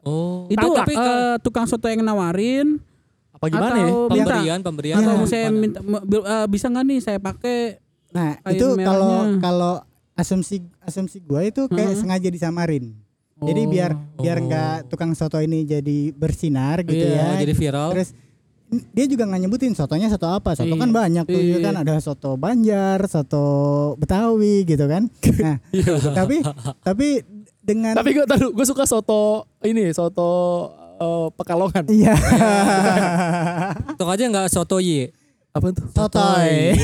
Oh. 0.00 0.48
Itu 0.48 0.64
Tahu, 0.64 0.72
tapi 0.74 0.92
eh, 0.96 1.36
tukang 1.40 1.68
soto 1.68 1.84
yang 1.84 2.00
nawarin 2.00 2.80
Apa 3.30 3.48
gimana 3.48 3.72
ya? 3.74 3.84
atau 3.84 4.00
minta 4.06 4.16
pemberian 4.32 4.58
pemberian 4.60 4.96
atau 4.98 5.12
apa 5.14 5.26
saya 5.26 5.48
minta 5.48 5.80
bisa 6.44 6.66
nggak 6.66 6.84
nih 6.86 6.98
saya 7.00 7.18
pakai 7.18 7.79
Nah, 8.10 8.36
Kain 8.38 8.54
itu 8.54 8.66
kalau 8.76 9.12
kalau 9.38 9.72
asumsi 10.12 10.56
asumsi 10.80 11.18
gua 11.20 11.40
itu 11.42 11.64
kayak 11.66 11.94
Mhm. 11.94 11.98
sengaja 11.98 12.28
disamarin. 12.28 12.92
Jadi 13.36 13.62
Oh. 13.62 13.68
biar 13.68 13.90
biar 14.16 14.36
Oh. 14.36 14.44
nggak 14.44 14.74
tukang 14.86 15.12
soto 15.14 15.38
ini 15.38 15.64
jadi 15.64 16.12
bersinar 16.12 16.82
gitu 16.82 17.06
Iya, 17.06 17.36
ya. 17.36 17.40
jadi 17.40 17.54
viral. 17.54 17.88
Terus 17.90 18.10
dia 18.90 19.06
juga 19.06 19.24
nggak 19.24 19.40
nyebutin 19.40 19.72
sotonya 19.72 20.06
soto 20.06 20.28
apa. 20.28 20.52
Soto 20.52 20.68
Iya. 20.68 20.78
kan 20.78 20.90
banyak 20.90 21.24
tuh 21.24 21.40
ya 21.40 21.56
Iya. 21.56 21.58
kan 21.62 21.74
ada 21.78 21.94
soto 21.98 22.36
Banjar, 22.36 23.00
soto 23.06 23.44
Betawi 23.96 24.62
gitu 24.64 24.84
kan. 24.84 25.08
Nah, 25.40 25.56
tapi 26.12 26.44
tapi 26.80 27.08
dengan 27.60 27.92
Tapi 27.92 28.10
gue 28.12 28.26
tahu, 28.26 28.52
gue 28.52 28.66
suka 28.66 28.84
soto 28.84 29.46
ini, 29.62 29.88
soto 29.90 30.30
eh, 30.96 31.28
Pekalongan. 31.32 31.84
iya. 31.88 32.12
Tok 33.98 34.10
aja 34.10 34.24
nggak 34.26 34.48
soto 34.48 34.78
ye. 34.78 35.12
Apa 35.50 35.74
tuh? 35.74 35.82
Sotoy. 35.90 36.78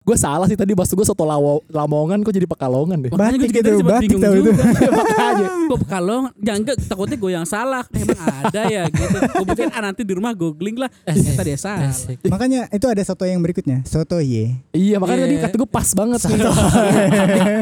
Gue 0.00 0.16
salah 0.18 0.50
sih 0.50 0.58
tadi 0.58 0.74
maksud 0.74 0.98
gue 0.98 1.06
soto 1.06 1.22
lawo, 1.22 1.62
Lamongan 1.70 2.26
kok 2.26 2.34
jadi 2.34 2.42
Pekalongan 2.42 2.98
deh. 2.98 3.14
Makanya 3.14 3.30
Batik 3.30 3.38
gue 3.38 3.46
juga 3.46 3.60
itu, 3.60 3.62
tadi 3.62 3.78
sempat 3.78 3.94
batik 3.94 4.10
bingung 4.10 4.34
juga. 4.42 4.52
Makanya. 4.98 5.48
Gue 5.70 5.78
kalau 5.86 6.26
jangan 6.40 6.62
takutnya 6.82 7.16
gue 7.20 7.30
yang 7.30 7.46
salah. 7.46 7.86
Emang 7.94 8.18
ada 8.18 8.62
ya 8.66 8.90
gitu. 8.90 9.18
Gue 9.22 9.46
pikir 9.54 9.70
ah 9.70 9.86
nanti 9.86 10.02
di 10.02 10.10
rumah 10.18 10.34
googling 10.34 10.82
lah. 10.82 10.90
Ternyata 11.06 11.46
dia 11.46 11.54
salah. 11.54 11.94
Asik. 11.94 12.18
Makanya 12.26 12.66
itu 12.74 12.90
ada 12.90 12.98
soto 13.06 13.22
yang 13.22 13.38
berikutnya, 13.38 13.86
soto 13.86 14.18
ye. 14.18 14.58
Iya 14.74 14.98
makanya 14.98 15.30
tadi 15.30 15.46
kata 15.46 15.54
gue 15.62 15.70
pas 15.70 15.86
banget 15.94 16.18
nih. 16.26 16.42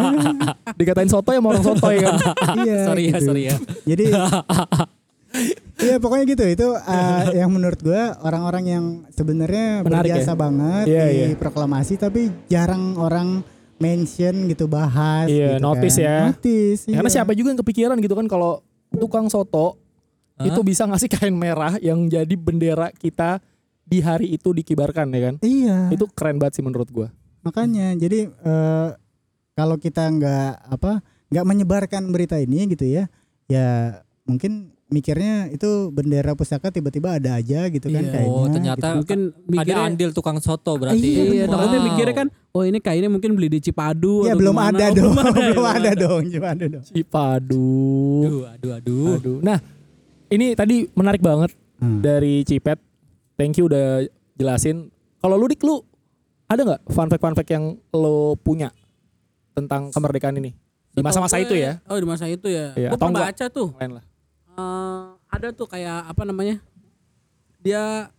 Dikatain 0.80 1.12
soto 1.12 1.36
ya 1.36 1.44
sama 1.44 1.52
orang 1.52 1.64
soto 1.68 1.84
ya 1.92 2.00
kan. 2.00 2.16
iya. 2.64 2.88
sorry 2.88 3.04
ya, 3.04 3.12
gitu. 3.12 3.28
sorry 3.28 3.42
ya. 3.44 3.60
Jadi 3.84 4.04
Iya 5.78 5.96
pokoknya 6.02 6.24
gitu 6.26 6.44
itu 6.46 6.68
uh, 6.74 7.24
yang 7.38 7.50
menurut 7.54 7.78
gua 7.78 8.18
orang-orang 8.26 8.64
yang 8.66 8.84
sebenarnya 9.14 9.86
berjasa 9.86 10.34
ya? 10.34 10.36
banget 10.36 10.84
Iya, 10.90 11.04
di 11.06 11.14
iya. 11.14 11.26
proklamasi 11.38 11.94
tapi 11.94 12.34
jarang 12.50 12.98
orang 12.98 13.46
mention 13.78 14.50
gitu 14.50 14.66
bahas 14.66 15.30
Iya, 15.30 15.56
gitu 15.56 15.62
notice 15.62 15.96
kan. 15.96 16.04
ya. 16.04 16.16
Notice. 16.34 16.80
Karena 16.90 17.10
iya. 17.10 17.14
siapa 17.14 17.32
juga 17.38 17.54
yang 17.54 17.60
kepikiran 17.62 17.96
gitu 18.02 18.14
kan 18.18 18.26
kalau 18.26 18.60
tukang 18.98 19.30
soto 19.30 19.78
Hah? 20.38 20.46
itu 20.50 20.60
bisa 20.66 20.82
ngasih 20.86 21.08
kain 21.14 21.34
merah 21.34 21.78
yang 21.78 22.10
jadi 22.10 22.34
bendera 22.34 22.90
kita 22.90 23.38
di 23.88 24.02
hari 24.02 24.34
itu 24.34 24.50
dikibarkan 24.50 25.14
ya 25.14 25.20
kan. 25.30 25.34
Iya. 25.40 25.94
Itu 25.94 26.10
keren 26.10 26.42
banget 26.42 26.60
sih 26.60 26.64
menurut 26.66 26.90
gua. 26.90 27.08
Makanya 27.46 27.94
jadi 27.94 28.28
eh, 28.28 28.88
kalau 29.54 29.78
kita 29.78 30.04
nggak 30.10 30.52
apa 30.74 31.02
nggak 31.30 31.46
menyebarkan 31.46 32.02
berita 32.10 32.36
ini 32.40 32.70
gitu 32.72 32.86
ya, 32.88 33.04
ya 33.46 34.00
mungkin 34.24 34.77
mikirnya 34.88 35.48
itu 35.48 35.68
bendera 35.88 36.32
pusaka 36.32 36.68
tiba-tiba 36.68 37.12
ada 37.14 37.36
aja 37.36 37.68
gitu 37.68 37.86
kan 37.86 38.00
Iya. 38.00 38.10
kayaknya. 38.10 38.32
Oh, 38.34 38.46
ternyata 38.48 38.80
gitu. 38.80 38.96
Mungkin 38.98 39.20
Ada 39.28 39.44
mikirnya 39.46 39.84
andil 39.84 40.10
tukang 40.10 40.38
soto 40.38 40.72
berarti. 40.74 40.96
Iya, 40.98 41.22
Iya, 41.22 41.44
bener. 41.44 41.48
takutnya 41.50 41.78
Wow. 41.78 41.86
mikirnya 41.86 42.14
kan, 42.16 42.28
oh 42.50 42.62
ini 42.62 42.78
kainnya 42.78 43.10
mungkin 43.10 43.30
beli 43.32 43.48
di 43.48 43.60
Cipadu. 43.60 44.24
Ya 44.24 44.32
atau 44.32 44.40
belum 44.40 44.56
ada 44.56 44.84
Oh, 44.86 44.94
dong, 44.94 45.12
belum 45.12 45.34
belum 45.52 45.66
ada 45.66 45.90
dong, 45.94 46.22
belum 46.26 46.46
ada 46.46 46.64
dong. 46.66 46.84
Cipadu. 46.86 47.68
Aduh, 48.22 48.44
aduh, 48.46 48.72
aduh. 48.74 49.12
Aduh. 49.14 49.38
Nah, 49.40 49.58
ini 50.28 50.46
tadi 50.52 50.88
menarik 50.90 51.20
banget 51.20 51.52
Hmm. 51.76 52.00
dari 52.00 52.42
Cipet. 52.42 52.80
Thank 53.36 53.54
you 53.56 53.68
udah 53.68 54.02
jelasin. 54.34 54.88
Kalau 55.16 55.36
lu 55.36 55.46
dik 55.46 55.62
lu 55.62 55.84
ada 56.46 56.64
nggak 56.64 56.80
fun 56.88 57.06
fact 57.06 57.20
fun 57.20 57.34
fact 57.34 57.50
yang 57.50 57.64
lo 57.92 58.34
punya 58.34 58.72
tentang 59.52 59.90
kemerdekaan 59.90 60.32
ini 60.34 60.56
di 60.88 61.00
masa-masa 61.00 61.36
itu 61.36 61.52
ya? 61.52 61.78
Oh 61.84 61.94
di 61.94 62.08
masa 62.08 62.24
itu 62.24 62.48
ya. 62.48 62.72
Iya, 62.72 62.88
Gue 62.88 62.98
pernah 62.98 63.26
baca 63.26 63.44
tuh. 63.46 63.68
Lain 63.76 63.92
lah. 63.94 64.04
Eh, 64.58 65.02
ada 65.30 65.48
tuh 65.54 65.70
kayak 65.70 66.10
apa 66.10 66.22
namanya? 66.22 66.58
Dia 67.58 68.10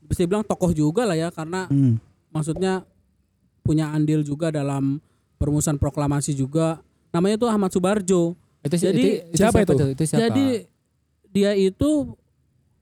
bisa 0.00 0.24
dibilang 0.24 0.46
tokoh 0.46 0.70
juga 0.70 1.02
lah 1.04 1.18
ya 1.18 1.28
karena 1.28 1.66
Hmm. 1.66 1.98
maksudnya 2.30 2.86
punya 3.60 3.90
andil 3.90 4.22
juga 4.22 4.48
dalam 4.48 5.02
perumusan 5.36 5.76
proklamasi 5.76 6.32
juga. 6.32 6.80
Namanya 7.10 7.36
tuh 7.36 7.50
Ahmad 7.50 7.70
Subarjo. 7.70 8.32
Itu, 8.64 8.74
Jadi, 8.74 8.96
itu, 8.98 9.08
itu 9.32 9.38
siapa 9.38 9.62
itu? 9.62 9.72
tuh? 9.74 9.88
Itu 9.92 10.02
siapa? 10.04 10.22
Jadi 10.24 10.46
dia 11.30 11.52
itu 11.54 12.16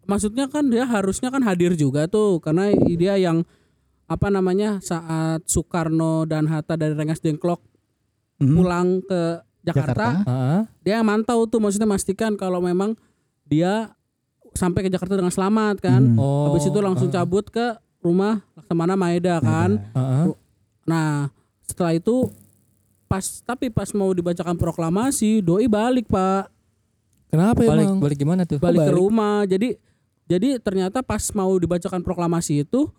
maksudnya 0.06 0.46
kan 0.46 0.70
dia 0.70 0.86
harusnya 0.86 1.28
kan 1.28 1.42
hadir 1.42 1.74
juga 1.74 2.06
tuh 2.06 2.38
karena 2.38 2.70
dia 2.94 3.18
yang 3.18 3.42
apa 4.06 4.30
namanya 4.30 4.78
saat 4.78 5.42
Soekarno 5.50 6.22
dan 6.24 6.46
Hatta 6.46 6.78
dari 6.78 6.94
Rengas 6.94 7.18
Dengklok 7.18 7.58
Mhm. 8.38 8.54
pulang 8.54 8.88
ke 9.02 9.42
Jakarta, 9.66 10.22
Jakarta. 10.22 10.30
Heeh. 10.30 10.60
dia 10.86 10.92
yang 11.02 11.06
mantau 11.06 11.42
tuh 11.50 11.58
maksudnya 11.58 11.90
memastikan 11.90 12.38
kalau 12.38 12.62
memang 12.62 12.94
dia 13.42 13.90
sampai 14.54 14.86
ke 14.86 14.90
Jakarta 14.90 15.18
dengan 15.18 15.34
selamat 15.34 15.82
kan. 15.82 16.00
Hmm. 16.00 16.18
oh, 16.18 16.54
Habis 16.54 16.70
itu 16.70 16.78
langsung 16.78 17.10
cabut 17.10 17.50
ke 17.50 17.76
rumah 18.00 18.40
Laksamana 18.54 18.94
Maeda 18.94 19.42
kan. 19.42 19.82
Heeh. 19.92 20.26
Nah, 20.86 21.28
setelah 21.66 21.92
itu 21.98 22.30
pas 23.10 23.22
tapi 23.42 23.70
pas 23.70 23.90
mau 23.90 24.10
dibacakan 24.14 24.54
proklamasi, 24.54 25.42
doi 25.42 25.66
balik, 25.66 26.06
Pak. 26.06 26.50
Kenapa 27.26 27.58
balik 27.58 27.86
emang? 27.90 27.98
balik 27.98 28.18
gimana 28.22 28.42
tuh? 28.46 28.62
Balik, 28.62 28.86
ke 28.86 28.90
balik? 28.90 28.96
rumah. 28.96 29.42
Jadi 29.50 29.74
jadi 30.26 30.58
ternyata 30.62 31.02
pas 31.02 31.22
mau 31.34 31.50
dibacakan 31.54 32.02
proklamasi 32.02 32.66
itu 32.66 32.90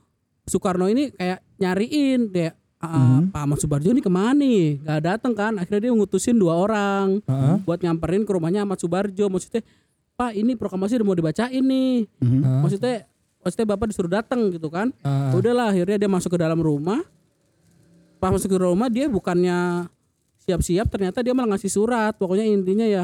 Soekarno 0.47 0.87
ini 0.87 1.11
kayak 1.11 1.43
nyariin 1.59 2.31
kayak 2.31 2.55
"Ah, 2.77 3.19
Mhm. 3.19 3.33
Pak 3.33 3.41
Ahmad 3.41 3.57
Subarjo 3.57 3.89
ini 3.89 3.99
ke 3.99 4.07
mana 4.07 4.37
nih? 4.37 4.81
Gak 4.81 5.01
datang 5.01 5.33
kan? 5.33 5.57
Akhirnya 5.57 5.89
dia 5.89 5.91
ngutusin 5.91 6.37
dua 6.37 6.53
orang 6.53 7.19
Heeh. 7.25 7.55
buat 7.65 7.81
nyamperin 7.81 8.21
ke 8.21 8.31
rumahnya 8.31 8.61
Ahmad 8.61 8.77
Subarjo. 8.77 9.25
Maksudnya, 9.27 9.65
Pak 10.13 10.33
ini 10.33 10.53
proklamasi 10.53 10.97
udah 10.97 11.05
mau 11.05 11.13
dibacain 11.13 11.61
nih. 11.61 12.05
Heeh. 12.21 12.61
Maksudnya, 12.61 13.05
maksudnya 13.41 13.65
bapak 13.67 13.85
disuruh 13.89 14.11
datang 14.11 14.49
gitu 14.49 14.69
kan? 14.69 14.93
Heeh. 15.01 15.31
Udahlah 15.33 15.73
akhirnya 15.73 15.97
dia 15.97 16.09
masuk 16.09 16.33
ke 16.33 16.39
dalam 16.39 16.57
rumah. 16.57 17.01
Pas 18.17 18.29
masuk 18.29 18.49
ke 18.49 18.57
rumah 18.57 18.89
dia 18.89 19.05
bukannya 19.05 19.85
siap-siap 20.41 20.89
ternyata 20.89 21.21
dia 21.21 21.37
malah 21.37 21.53
ngasih 21.53 21.69
surat. 21.69 22.13
Pokoknya 22.13 22.45
intinya 22.45 22.85
ya 22.85 23.03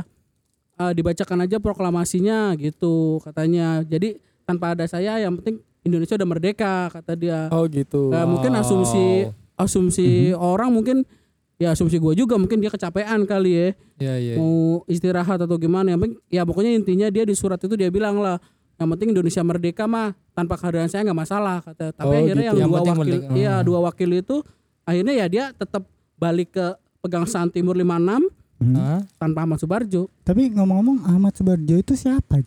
eh, 0.74 0.92
dibacakan 0.92 1.46
aja 1.46 1.62
proklamasinya 1.62 2.58
gitu 2.58 3.22
katanya. 3.22 3.86
Jadi 3.86 4.18
tanpa 4.42 4.74
ada 4.74 4.86
saya 4.86 5.22
yang 5.22 5.38
penting 5.38 5.62
Indonesia 5.84 6.18
udah 6.18 6.30
merdeka 6.30 6.74
kata 6.90 7.14
dia. 7.14 7.46
Oh 7.54 7.70
gitu. 7.70 8.10
Nah, 8.10 8.26
mungkin 8.26 8.58
asumsi 8.58 9.30
asumsi 9.64 10.08
orang 10.32 10.70
mungkin 10.70 11.08
ya 11.56 11.72
asumsi 11.72 11.96
gue 11.96 12.14
juga 12.16 12.36
mungkin 12.36 12.58
dia 12.58 12.68
kecapean 12.68 13.24
kali 13.24 13.52
ya 13.52 13.68
Iya, 13.96 14.14
iya. 14.18 14.34
mau 14.36 14.84
istirahat 14.86 15.40
atau 15.40 15.56
gimana 15.56 15.90
yang 15.90 16.02
penting 16.02 16.20
ya 16.28 16.44
pokoknya 16.44 16.72
intinya 16.74 17.08
dia 17.08 17.24
di 17.24 17.32
surat 17.32 17.58
itu 17.58 17.74
dia 17.74 17.88
bilang 17.88 18.18
lah 18.18 18.42
yang 18.76 18.90
penting 18.90 19.12
Indonesia 19.12 19.40
merdeka 19.42 19.86
mah 19.86 20.12
tanpa 20.32 20.56
kehadiran 20.56 20.88
saya 20.88 21.06
nggak 21.06 21.20
masalah 21.20 21.62
kata 21.62 21.94
tapi 21.94 22.10
Oh, 22.10 22.20
akhirnya 22.20 22.36
gitu. 22.44 22.50
yang, 22.50 22.58
Yang 22.60 22.70
dua 22.70 22.82
wakil 22.82 22.98
merdeka. 23.00 23.28
iya 23.34 23.54
Hmm. 23.54 23.64
dua 23.64 23.80
wakil 23.82 24.10
itu 24.12 24.36
akhirnya 24.84 25.14
ya 25.16 25.26
dia 25.28 25.44
tetap 25.52 25.84
balik 26.16 26.50
ke 26.52 26.66
pegangsaan 27.00 27.48
Timur 27.48 27.76
56 27.76 28.28
Mhm. 28.56 28.76
Hah? 28.76 29.02
tanpa 29.18 29.44
Ahmad 29.44 29.58
Subarjo 29.58 30.08
Tapi 30.22 30.48
ngomong-ngomong 30.50 31.04
Ahmad 31.06 31.34
Subarjo 31.34 31.76
itu 31.76 31.94
siapa? 31.94 32.42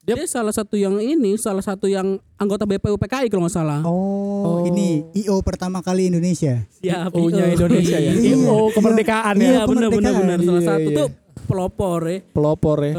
Dia- 0.00 0.16
dia 0.16 0.24
salah 0.24 0.48
satu 0.48 0.74
yang 0.74 0.96
ini 0.96 1.36
salah 1.36 1.60
satu 1.60 1.84
yang 1.84 2.16
anggota 2.34 2.64
BPUPKI 2.64 3.28
kalau 3.28 3.44
nggak 3.44 3.52
salah 3.52 3.84
Oh, 3.84 4.40
Oh. 4.40 4.58
ini 4.64 5.04
IO 5.14 5.44
pertama 5.44 5.84
kali 5.84 6.08
Indonesia. 6.08 6.64
Oh-nya 7.12 7.44
iya. 7.44 7.52
Indonesia 7.52 7.98
ya. 8.00 8.12
Iya. 8.16 8.48
Oh, 8.48 8.72
kemerdekaan 8.72 9.36
ya. 9.36 9.44
Iya, 9.44 9.60
Iya 9.60 9.68
benar 9.92 10.12
benar 10.16 10.38
salah 10.40 10.56
Iya, 10.56 10.70
satu 10.72 10.88
iya. 10.88 10.96
tuh 10.96 11.06
pelopor 11.50 12.00
ya. 12.06 12.18
Pelopor 12.30 12.78
ya. 12.86 12.94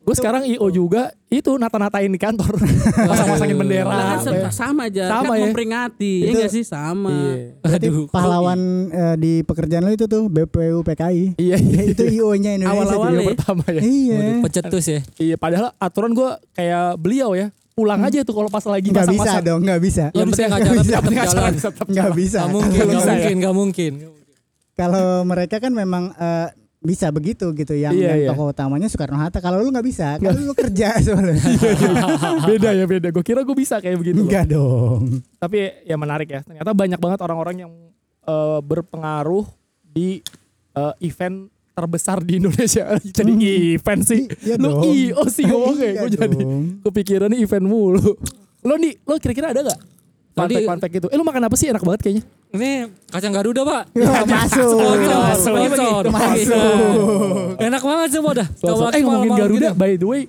Gue 0.00 0.14
sekarang 0.16 0.48
IO 0.48 0.66
juga 0.72 1.12
itu 1.28 1.52
nata-natain 1.54 2.08
di 2.08 2.16
kantor. 2.16 2.56
Pasang-pasangin 3.12 3.54
bendera. 3.54 3.86
Lah 3.86 4.04
kan 4.16 4.18
sama, 4.24 4.34
ya. 4.34 4.50
sama 4.50 4.82
aja, 4.88 5.04
Sama 5.06 5.22
kan 5.22 5.36
ya. 5.36 5.42
memperingati, 5.46 6.14
ya 6.16 6.26
Itu- 6.26 6.38
enggak 6.40 6.50
sih 6.50 6.64
sama. 6.64 7.12
Iya. 7.12 7.36
Berarti 7.60 7.86
Aduh, 7.86 8.04
pahlawan 8.08 8.60
eh, 8.90 9.16
di 9.20 9.32
pekerjaan 9.44 9.84
lo 9.84 9.92
itu 9.92 10.08
tuh 10.08 10.26
BPU 10.26 10.80
PKI. 10.82 11.36
Iya, 11.36 11.56
iya. 11.60 11.82
itu 11.86 12.02
IO-nya 12.08 12.56
Indonesia. 12.56 12.96
Awal-awal 12.96 13.12
ya. 13.14 13.28
pertama 13.36 13.64
ya. 13.68 13.80
Iya. 13.84 14.16
Waduh, 14.18 14.34
pencetus 14.48 14.84
ya. 14.88 15.00
Iya, 15.20 15.36
padahal 15.36 15.68
aturan 15.76 16.16
gue 16.16 16.30
kayak 16.56 16.96
beliau 16.96 17.36
ya. 17.36 17.52
Pulang 17.70 18.02
aja 18.02 18.20
tuh 18.26 18.34
kalau 18.34 18.50
pas 18.50 18.66
lagi 18.66 18.90
Nggak 18.92 19.08
bisa 19.08 19.40
dong, 19.40 19.60
nggak 19.62 19.80
bisa. 19.80 20.04
Yang 20.12 20.28
penting 20.34 20.48
bisa, 20.50 20.58
nggak 20.58 20.74
bisa, 20.74 20.92
jalan. 21.30 21.52
bisa 21.54 21.68
Nggak 21.86 22.10
bisa. 22.12 22.38
Gak 22.40 22.50
mungkin, 22.52 22.70
Nggak 22.76 22.84
gak 22.84 22.98
bisa 22.98 23.10
mungkin, 23.14 23.34
gak 23.40 23.54
mungkin. 23.56 23.92
Kalau 24.74 25.08
mereka 25.24 25.56
kan 25.60 25.72
memang 25.72 26.12
eh, 26.12 26.48
bisa 26.80 27.12
begitu 27.12 27.44
gitu 27.52 27.76
yang, 27.76 27.92
Iya, 27.92 28.08
yang 28.08 28.18
iya. 28.24 28.28
tokoh 28.32 28.56
utamanya 28.56 28.88
Soekarno 28.88 29.20
Hatta. 29.20 29.38
Kalau 29.38 29.60
lu 29.60 29.68
nggak 29.68 29.84
bisa, 29.84 30.16
kalau 30.16 30.40
lu 30.40 30.56
kerja 30.56 30.96
soalnya. 31.04 31.36
beda 32.48 32.72
ya 32.72 32.84
beda. 32.88 33.08
Gue 33.12 33.20
kira 33.20 33.44
gue 33.44 33.52
bisa 33.52 33.78
kayak 33.78 34.00
begitu. 34.00 34.24
Enggak 34.24 34.48
dong. 34.48 35.20
Tapi 35.36 35.84
ya 35.84 36.00
menarik 36.00 36.28
ya. 36.32 36.40
Ternyata 36.40 36.72
banyak 36.72 36.96
banget 36.96 37.20
orang-orang 37.20 37.56
yang 37.68 37.72
eh, 38.24 38.60
berpengaruh 38.64 39.44
di 39.84 40.24
eh, 40.72 40.94
event 41.04 41.52
terbesar 41.70 42.24
di 42.24 42.40
Indonesia. 42.40 42.96
Jadi 43.16 43.32
event 43.76 44.00
sih. 44.00 44.24
Iya 44.40 44.56
Lu 44.56 44.80
dong. 44.80 44.88
IO 44.88 45.22
sih 45.28 45.44
ngomongnya. 45.44 45.88
Iya 45.92 46.00
Gue 46.00 46.10
jadi 46.16 46.36
kepikiran 46.80 47.32
event 47.36 47.66
mulu. 47.68 48.16
Lo 48.60 48.76
nih, 48.76 48.96
lo 49.04 49.16
kira-kira 49.16 49.52
ada 49.52 49.64
gak? 49.64 49.80
Tadi- 50.32 50.62
fact 50.62 50.92
gitu. 50.92 51.06
Eh 51.10 51.16
lo 51.16 51.24
makan 51.24 51.42
apa 51.44 51.54
sih? 51.54 51.68
Enak 51.68 51.82
banget 51.82 52.00
kayaknya. 52.02 52.24
Ini 52.50 52.70
kacang 53.06 53.30
Garuda, 53.30 53.62
Pak. 53.62 53.82
Masuk. 54.30 54.70
Sponsor, 54.74 55.22
Masuk. 55.22 55.54
sponsor. 55.54 56.02
Masuk. 56.10 57.58
Enak 57.58 57.82
banget 57.82 58.08
semua 58.10 58.32
dah. 58.34 58.48
Kalau 58.56 58.90
eh 58.90 59.02
ngomongin 59.02 59.32
Garuda, 59.36 59.68
gitu. 59.70 59.78
by 59.78 59.92
the 59.94 60.06
way, 60.06 60.22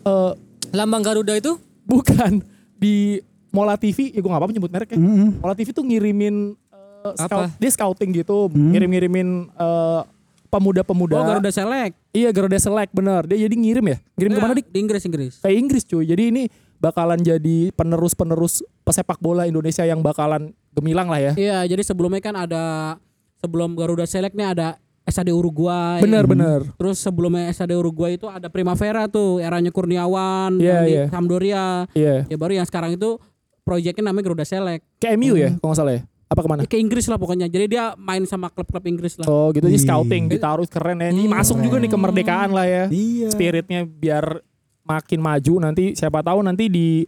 eh 0.00 0.32
Lambang 0.70 1.02
Garuda 1.02 1.34
itu 1.34 1.54
bukan 1.82 2.42
di 2.74 3.22
Mola 3.50 3.78
TV, 3.78 4.10
ya 4.10 4.18
gue 4.18 4.26
gak 4.26 4.34
apa-apa 4.36 4.52
nyebut 4.52 4.70
merek 4.70 4.88
ya. 4.90 4.98
Mm-mm. 4.98 5.38
Mola 5.38 5.54
TV 5.54 5.70
tuh 5.70 5.82
ngirimin 5.82 6.58
eh, 7.06 7.14
scout, 7.14 7.46
Apa? 7.46 7.54
dia 7.54 7.70
scouting 7.70 8.10
gitu, 8.12 8.50
Hmm. 8.50 8.74
ngirim-ngirimin 8.74 9.28
eh, 9.48 10.00
pemuda-pemuda. 10.48 11.14
Oh 11.14 11.24
Garuda 11.24 11.50
Select. 11.50 11.94
Iya 12.10 12.30
Garuda 12.30 12.58
Select 12.58 12.90
bener. 12.90 13.26
Dia 13.26 13.38
jadi 13.40 13.54
ngirim 13.54 13.84
ya? 13.84 13.96
Ngirim 14.14 14.30
Enggak, 14.30 14.42
ke 14.42 14.46
mana 14.46 14.58
dik? 14.58 14.66
Di 14.70 14.78
Inggris 14.78 15.02
Inggris. 15.04 15.32
Ke 15.38 15.50
Inggris 15.50 15.82
cuy. 15.82 16.04
Jadi 16.04 16.22
ini 16.30 16.42
bakalan 16.78 17.18
jadi 17.18 17.70
penerus-penerus 17.74 18.62
pesepak 18.84 19.18
bola 19.18 19.48
Indonesia 19.48 19.82
yang 19.82 20.04
bakalan 20.04 20.52
gemilang 20.76 21.08
lah 21.08 21.20
ya. 21.20 21.32
Iya, 21.34 21.58
jadi 21.74 21.82
sebelumnya 21.82 22.20
kan 22.20 22.36
ada 22.36 22.96
sebelum 23.40 23.72
Garuda 23.74 24.04
Select 24.04 24.36
nih 24.36 24.52
ada 24.52 24.68
SAD 25.04 25.32
Uruguay. 25.32 26.00
Bener-bener. 26.00 26.64
Terus 26.76 27.00
sebelumnya 27.00 27.48
SAD 27.52 27.76
Uruguay 27.76 28.16
itu 28.16 28.28
ada 28.28 28.48
Primavera 28.48 29.08
tuh, 29.08 29.40
eranya 29.40 29.68
Kurniawan, 29.72 30.56
yang 30.60 30.84
di 30.84 30.94
iya. 30.96 31.04
Sampdoria. 31.08 31.88
Iya. 31.92 32.24
Ya 32.28 32.36
baru 32.36 32.60
yang 32.60 32.66
sekarang 32.68 32.96
itu 32.96 33.20
proyeknya 33.64 34.12
namanya 34.12 34.24
Garuda 34.32 34.44
Select. 34.48 34.84
Kayak 35.00 35.16
MU 35.20 35.34
ya 35.36 35.50
kalau 35.60 35.72
nggak 35.72 35.80
salah 35.80 35.94
ya. 35.96 36.02
Apa 36.24 36.40
ke 36.40 36.48
mana? 36.48 36.60
Ya, 36.64 36.68
ke 36.68 36.78
Inggris 36.80 37.04
lah 37.08 37.20
pokoknya. 37.20 37.46
Jadi 37.52 37.76
dia 37.76 37.92
main 38.00 38.24
sama 38.24 38.48
klub-klub 38.48 38.84
Inggris 38.88 39.20
lah. 39.20 39.28
Oh 39.28 39.52
gitu, 39.52 39.68
jadi 39.68 39.76
scouting 39.80 40.28
ditaruh 40.32 40.64
keren 40.68 41.00
ya. 41.04 41.12
Ini 41.12 41.28
Hmm, 41.28 41.36
masuk 41.36 41.60
juga 41.60 41.76
nih 41.80 41.90
kemerdekaan 41.92 42.50
lah 42.52 42.64
ya. 42.64 42.84
Iya. 42.88 43.28
Spiritnya 43.28 43.84
biar 43.84 44.40
makin 44.84 45.20
maju 45.20 45.54
nanti 45.64 45.96
siapa 45.96 46.20
tahu 46.20 46.44
nanti 46.44 46.68
di 46.68 47.04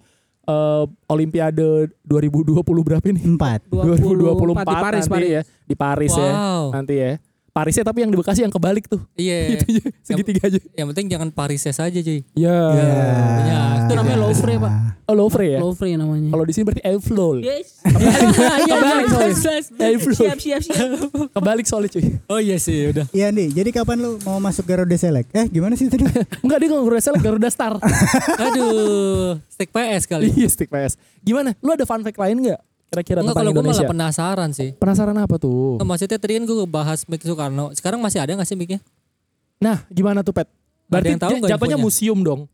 eh, 0.47 0.85
Olimpiade 1.11 1.91
2020 2.07 2.87
berapa 2.87 3.05
ini? 3.11 3.21
Empat. 3.23 3.67
2024 3.71 4.63
di 4.63 4.77
Paris, 4.79 5.05
nanti 5.07 5.13
Paris. 5.13 5.31
ya. 5.31 5.43
Di 5.67 5.75
Paris 5.75 6.13
ya. 6.15 6.31
Wow. 6.33 6.65
Nanti 6.73 6.95
ya. 6.97 7.13
Parisnya 7.57 7.89
tapi 7.89 8.05
yang 8.05 8.13
di 8.13 8.21
Bekasi 8.21 8.45
yang 8.45 8.53
kebalik 8.53 8.85
tuh. 8.85 9.01
Iya. 9.17 9.49
Gitu 9.57 9.65
aja, 9.65 9.83
segitiga 10.05 10.45
aja. 10.45 10.61
Yang 10.77 10.87
penting 10.93 11.07
jangan 11.09 11.29
Parisnya 11.33 11.73
saja, 11.73 11.97
cuy. 12.05 12.21
Ya. 12.37 12.53
Ya, 13.49 13.61
Itu 13.89 13.97
namanya 13.97 14.19
Louvre, 14.21 14.55
Pak. 14.61 14.73
Oh, 15.09 15.15
Louvre 15.17 15.47
ya. 15.49 15.59
Louvre 15.65 15.89
namanya. 15.97 16.29
Kalau 16.37 16.45
di 16.45 16.53
sini 16.53 16.65
berarti 16.69 16.83
Eiffel. 16.85 17.41
Yes. 17.41 17.81
Kebalik 18.69 19.09
soalnya. 19.17 19.89
Eiffel. 19.89 20.13
Siap, 20.13 20.37
siap, 20.37 20.61
siap. 20.69 20.77
Kebalik 21.33 21.65
soalnya 21.65 21.91
cuy. 21.97 22.05
Oh 22.29 22.37
iya 22.37 22.61
sih, 22.61 22.93
udah. 22.93 23.09
Iya 23.17 23.33
nih, 23.33 23.49
jadi 23.49 23.73
kapan 23.73 24.05
lu 24.05 24.21
mau 24.29 24.37
masuk 24.37 24.69
Garuda 24.69 24.99
Select? 25.01 25.33
Eh 25.33 25.49
gimana 25.49 25.81
sih 25.81 25.89
tadi? 25.89 26.05
Enggak 26.45 26.59
dia 26.61 26.69
Garuda 26.69 27.01
Select 27.01 27.25
Garuda 27.25 27.49
Star. 27.49 27.81
Aduh, 28.37 29.41
stick 29.49 29.73
PS 29.73 30.05
kali. 30.05 30.29
Iya 30.29 30.49
stick 30.53 30.69
PS. 30.69 31.01
Gimana? 31.25 31.57
Lu 31.65 31.73
ada 31.73 31.89
fun 31.89 32.05
fact 32.05 32.21
lain 32.21 32.37
nggak? 32.37 32.61
Kira-kira 32.87 33.19
Enggak 33.21 33.35
tentang 33.35 33.43
kalau 33.43 33.51
gue 33.51 33.63
Indonesia? 33.63 33.83
malah 33.83 33.93
penasaran 33.93 34.51
sih. 34.55 34.71
Penasaran 34.79 35.17
apa 35.19 35.37
tuh? 35.37 35.77
Nah, 35.83 35.87
maksudnya 35.87 36.19
tadi 36.19 36.33
kan 36.39 36.45
gue 36.47 36.57
bahas 36.65 37.03
Mik 37.05 37.23
Soekarno. 37.23 37.75
Sekarang 37.75 37.99
masih 37.99 38.23
ada 38.23 38.33
gak 38.33 38.47
sih 38.47 38.55
Miknya? 38.55 38.79
Nah, 39.59 39.83
gimana 39.91 40.23
tuh 40.23 40.31
Pet? 40.31 40.47
Berarti 40.87 41.11
yang 41.13 41.21
tahu 41.21 41.37
jatuhnya 41.43 41.79
museum 41.79 42.23
dong. 42.23 42.47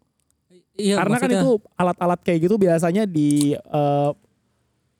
Iya, 0.72 0.96
Karena 0.96 1.20
kan 1.20 1.28
maksudnya- 1.28 1.44
itu 1.44 1.50
alat-alat 1.76 2.20
kayak 2.24 2.38
gitu 2.48 2.54
biasanya 2.56 3.04
di 3.04 3.52
eh, 3.52 4.10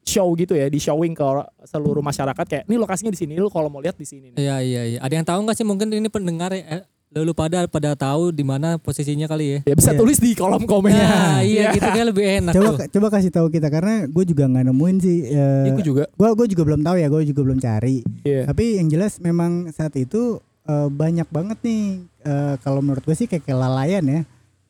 show 0.04 0.28
gitu 0.36 0.52
ya, 0.52 0.68
di 0.68 0.76
showing 0.76 1.16
ke 1.16 1.24
seluruh 1.64 2.04
masyarakat 2.04 2.44
kayak 2.44 2.64
ini 2.68 2.76
lokasinya 2.76 3.08
di 3.08 3.16
sini, 3.16 3.40
lu 3.40 3.48
kalau 3.48 3.72
mau 3.72 3.80
lihat 3.80 3.96
di 3.96 4.04
sini. 4.04 4.34
nih." 4.34 4.36
Iya 4.36 4.56
iya 4.60 4.82
iya. 4.84 4.98
Ada 5.00 5.14
yang 5.16 5.24
tahu 5.24 5.40
nggak 5.48 5.56
sih 5.56 5.64
mungkin 5.64 5.88
ini 5.88 6.12
pendengar 6.12 6.52
ya? 6.52 6.84
Lalu 7.12 7.32
pada 7.36 7.68
pada 7.68 7.92
tahu 7.92 8.32
di 8.32 8.40
mana 8.40 8.80
posisinya 8.80 9.28
kali 9.28 9.44
ya? 9.44 9.58
Ya 9.68 9.74
bisa 9.76 9.92
Iya. 9.92 10.00
tulis 10.00 10.16
di 10.16 10.32
kolom 10.32 10.64
komen. 10.64 10.88
Nah, 10.88 11.44
iya 11.44 11.68
gitu 11.70 11.84
kan 11.84 12.04
lebih 12.08 12.24
enak 12.40 12.52
coba 12.56 12.68
tuh. 12.72 12.76
coba 12.88 13.06
kasih 13.12 13.28
tahu 13.28 13.46
kita 13.52 13.68
karena 13.68 14.08
gue 14.08 14.24
juga 14.24 14.48
nggak 14.48 14.64
nemuin 14.72 14.96
sih. 14.96 15.18
eh, 15.28 15.68
Itu 15.68 15.92
juga. 15.92 16.08
gue 16.08 16.28
gue 16.32 16.46
juga 16.48 16.62
belum 16.64 16.80
tahu 16.80 16.96
ya, 16.96 17.06
gue 17.12 17.20
juga 17.28 17.40
belum 17.44 17.58
cari. 17.60 18.00
Iya. 18.24 18.48
Tapi 18.48 18.80
yang 18.80 18.88
jelas 18.88 19.20
memang 19.20 19.68
saat 19.70 19.92
itu 19.94 20.40
eh, 20.64 20.88
banyak 20.88 21.28
banget 21.28 21.58
nih 21.60 21.82
eh, 22.24 22.54
kalau 22.64 22.80
menurut 22.80 23.04
gue 23.04 23.12
sih 23.14 23.28
kayak 23.28 23.44
kelalaian 23.44 24.00
ya. 24.02 24.20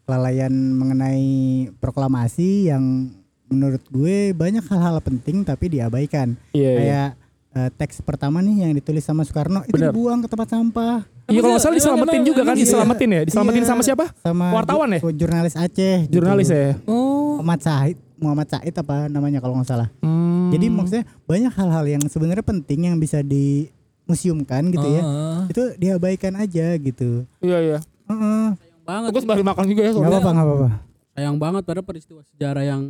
Kelalaian 0.03 0.51
mengenai 0.51 1.23
proklamasi 1.79 2.67
yang 2.67 3.07
menurut 3.47 3.87
gue 3.87 4.35
banyak 4.35 4.67
hal-hal 4.67 4.99
penting 4.99 5.47
tapi 5.47 5.71
diabaikan. 5.71 6.35
Iya. 6.51 6.59
iya. 6.59 6.75
Kayak 6.75 7.09
eh, 7.53 7.71
teks 7.79 8.03
pertama 8.03 8.43
nih 8.43 8.67
yang 8.67 8.73
ditulis 8.75 9.07
sama 9.07 9.23
Soekarno 9.23 9.63
itu 9.63 9.79
Bener. 9.79 9.95
dibuang 9.95 10.19
ke 10.19 10.27
tempat 10.27 10.51
sampah 10.51 11.07
Iya 11.25 11.39
kalau 11.39 11.55
nggak 11.55 11.63
salah 11.63 11.77
diselamatin 11.77 12.13
emang- 12.13 12.27
juga 12.27 12.37
kan, 12.37 12.45
emang 12.45 12.57
gitu 12.57 12.63
ya? 12.63 12.73
diselamatin 12.75 13.09
ya, 13.09 13.21
diselamatin 13.23 13.63
Iya. 13.63 13.69
sama 13.69 13.83
siapa? 13.83 14.05
sama 14.19 14.45
Wartawan 14.53 14.89
ya? 14.91 15.01
ju- 15.01 15.17
jurnalis 15.17 15.55
Aceh 15.55 15.97
gitu. 16.03 16.13
Jurnalis 16.13 16.49
ya. 16.49 16.75
Oh. 16.85 17.39
Muhammad 17.39 17.61
Said 17.61 17.97
Muhammad 18.17 18.49
Said 18.49 18.75
apa 18.75 18.97
namanya 19.07 19.39
kalau 19.39 19.55
nggak 19.55 19.69
salah. 19.69 19.89
Hmm. 19.99 20.51
Jadi 20.51 20.67
maksudnya 20.69 21.05
banyak 21.25 21.53
hal-hal 21.53 21.85
yang 21.89 22.03
sebenarnya 22.05 22.43
penting 22.43 22.81
yang 22.85 22.97
bisa 22.97 23.23
dimuseumkan 23.23 24.63
gitu 24.69 24.87
ya. 24.89 25.03
Ah. 25.03 25.43
Itu 25.47 25.75
diabaikan 25.77 26.35
aja 26.35 26.75
gitu. 26.77 27.25
Iya 27.39 27.59
iya. 27.61 27.79
Heeh. 28.05 28.47
banget. 28.83 29.11
Gue 29.11 29.23
baru 29.23 29.43
makan 29.43 29.65
juga 29.65 29.81
ya. 29.81 29.91
Gak 29.91 29.97
soalnya. 29.97 30.11
apa-apa, 30.13 30.31
gak 30.33 30.45
apa-apa. 30.45 30.69
Sayang 31.13 31.37
banget 31.37 31.63
pada 31.63 31.81
peristiwa 31.81 32.21
sejarah 32.27 32.65
yang 32.65 32.83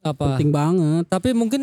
apa? 0.00 0.24
penting 0.34 0.48
banget. 0.48 1.04
Tapi 1.06 1.28
mungkin 1.32 1.60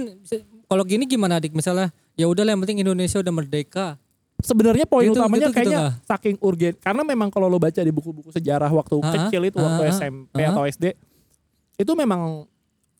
kalau 0.63 0.83
gini 0.83 1.03
gimana 1.03 1.41
adik 1.41 1.51
misalnya 1.51 1.89
ya 2.13 2.25
udah 2.25 2.43
lah 2.43 2.53
yang 2.53 2.61
penting 2.61 2.79
Indonesia 2.79 3.17
udah 3.17 3.33
merdeka. 3.33 3.97
Sebenarnya 4.37 4.85
poin 4.85 5.03
Gitu- 5.03 5.17
utamanya 5.17 5.39
gitu- 5.39 5.49
gitu 5.49 5.57
kayaknya 5.57 5.79
nggak? 5.79 5.93
saking 6.05 6.35
urgen 6.39 6.73
karena 6.77 7.01
memang 7.01 7.27
kalau 7.27 7.45
lo 7.45 7.57
baca 7.57 7.77
di 7.77 7.89
buku-buku 7.89 8.29
sejarah 8.29 8.69
waktu 8.69 8.95
Ah, 8.99 9.11
kecil 9.25 9.41
itu 9.43 9.57
waktu 9.57 9.81
ah, 9.81 9.89
SMP 9.91 10.37
ah. 10.39 10.51
atau 10.51 10.63
SD 10.63 10.93
itu 11.75 11.91
memang 11.91 12.45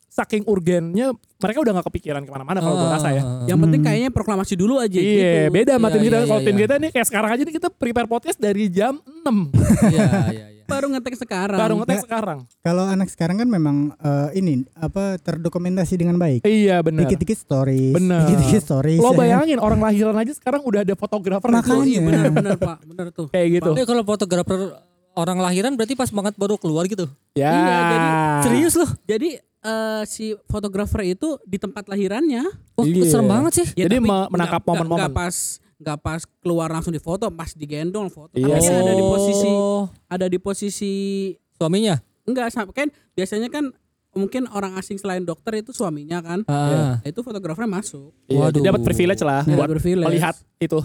saking 0.08 0.42
urgennya 0.44 1.14
mereka 1.38 1.58
udah 1.60 1.72
nggak 1.72 1.88
kepikiran 1.88 2.22
ke 2.22 2.32
mana-mana 2.32 2.58
kalau 2.58 2.74
gue 2.76 2.90
rasa 2.90 3.10
ya. 3.12 3.22
Ah. 3.22 3.46
Yang 3.46 3.60
penting 3.60 3.82
kayaknya 3.82 4.10
proklamasi 4.10 4.54
dulu 4.54 4.78
aja 4.78 4.90
Iya, 4.92 5.06
gitu. 5.46 5.54
beda 5.54 5.72
sama 5.74 5.88
Iya, 5.88 5.94
tim 5.94 6.02
kita. 6.02 6.16
iya, 6.16 6.26
Kalau 6.26 6.34
iya, 6.36 6.48
tim 6.48 6.56
kita 6.58 6.74
nih 6.76 6.90
kayak 6.92 7.06
sekarang 7.06 7.30
aja 7.30 7.42
nih 7.44 7.54
kita 7.54 7.68
prepare 7.70 8.08
podcast 8.08 8.38
dari 8.38 8.64
jam 8.68 8.94
6 8.98 9.54
Iya 9.94 10.06
iya 10.34 10.46
iya. 10.52 10.57
Baru 10.68 10.88
ngetek 10.90 11.16
sekarang. 11.16 11.58
baru 11.58 11.74
ngetek 11.78 11.98
Ya. 11.98 12.04
sekarang. 12.04 12.40
Kalau 12.60 12.84
anak 12.84 13.08
sekarang 13.08 13.38
kan 13.38 13.48
memang 13.48 13.76
eh, 13.96 14.30
ini 14.36 14.68
apa 14.74 15.16
terdokumentasi 15.18 15.96
dengan 15.96 16.16
baik. 16.16 16.44
Iya 16.44 16.80
benar. 16.80 17.04
Dikit-dikit 17.04 17.38
stories, 17.38 17.94
Bener. 17.94 18.28
dikit-dikit 18.28 18.62
stories. 18.62 19.00
Lo 19.00 19.12
ya. 19.12 19.18
bayangin 19.18 19.58
orang 19.58 19.80
lahiran 19.80 20.14
aja 20.14 20.32
sekarang 20.32 20.62
udah 20.62 20.84
ada 20.84 20.94
fotografer 20.94 21.48
Makanya. 21.48 21.74
Oh, 21.74 21.84
iya 21.84 22.00
benar 22.00 22.26
benar 22.30 22.56
Pak, 22.58 22.78
benar 22.86 23.06
tuh. 23.10 23.28
kayak 23.30 23.48
gitu. 23.58 23.72
Eh 23.74 23.84
kalau 23.84 24.04
fotografer 24.04 24.60
orang 25.14 25.38
lahiran 25.40 25.74
berarti 25.74 25.94
pas 25.94 26.08
banget 26.08 26.36
baru 26.36 26.56
keluar 26.56 26.86
gitu. 26.86 27.08
Ya. 27.34 27.50
Iya, 27.50 27.78
jadi 27.88 28.08
Serius 28.44 28.74
loh? 28.76 28.90
Jadi 29.04 29.30
eh, 29.40 30.02
si 30.06 30.32
fotografer 30.46 31.02
itu 31.10 31.40
di 31.44 31.58
tempat 31.58 31.86
lahirannya. 31.86 32.44
Wah, 32.74 32.86
Iya. 32.86 33.10
serem 33.10 33.26
banget 33.26 33.52
sih. 33.56 33.68
Ya, 33.74 33.86
Jadi 33.86 33.98
menangkap 34.04 34.62
momen-momen. 34.62 35.00
nggak 35.02 35.16
pas 35.16 35.36
nggak 35.78 35.98
pas 36.02 36.22
keluar 36.42 36.70
langsung 36.70 36.90
di 36.90 37.00
foto, 37.00 37.30
pas 37.30 37.54
digendong 37.54 38.10
foto. 38.10 38.34
Iya 38.34 38.58
ada 38.58 38.94
di 38.94 39.04
posisi 39.06 39.48
Oh, 39.48 39.86
ada 40.10 40.26
di 40.26 40.38
posisi 40.42 40.94
suaminya. 41.54 41.98
enggak 42.28 42.52
sama 42.52 42.76
kan 42.76 42.92
biasanya 43.16 43.48
kan 43.48 43.72
mungkin 44.12 44.50
orang 44.52 44.76
asing 44.76 44.98
selain 44.98 45.24
dokter 45.24 45.62
itu 45.62 45.72
suaminya 45.72 46.20
kan. 46.20 46.42
Ah. 46.50 47.00
Nah, 47.00 47.06
itu 47.06 47.22
fotografernya 47.22 47.70
masuk. 47.70 48.12
Iya, 48.28 48.50
Waduh. 48.50 48.62
dapat 48.66 48.82
privilege 48.84 49.22
lah 49.22 49.46
buat 49.46 49.70
privilege. 49.70 50.08
melihat 50.10 50.36
itu. 50.60 50.82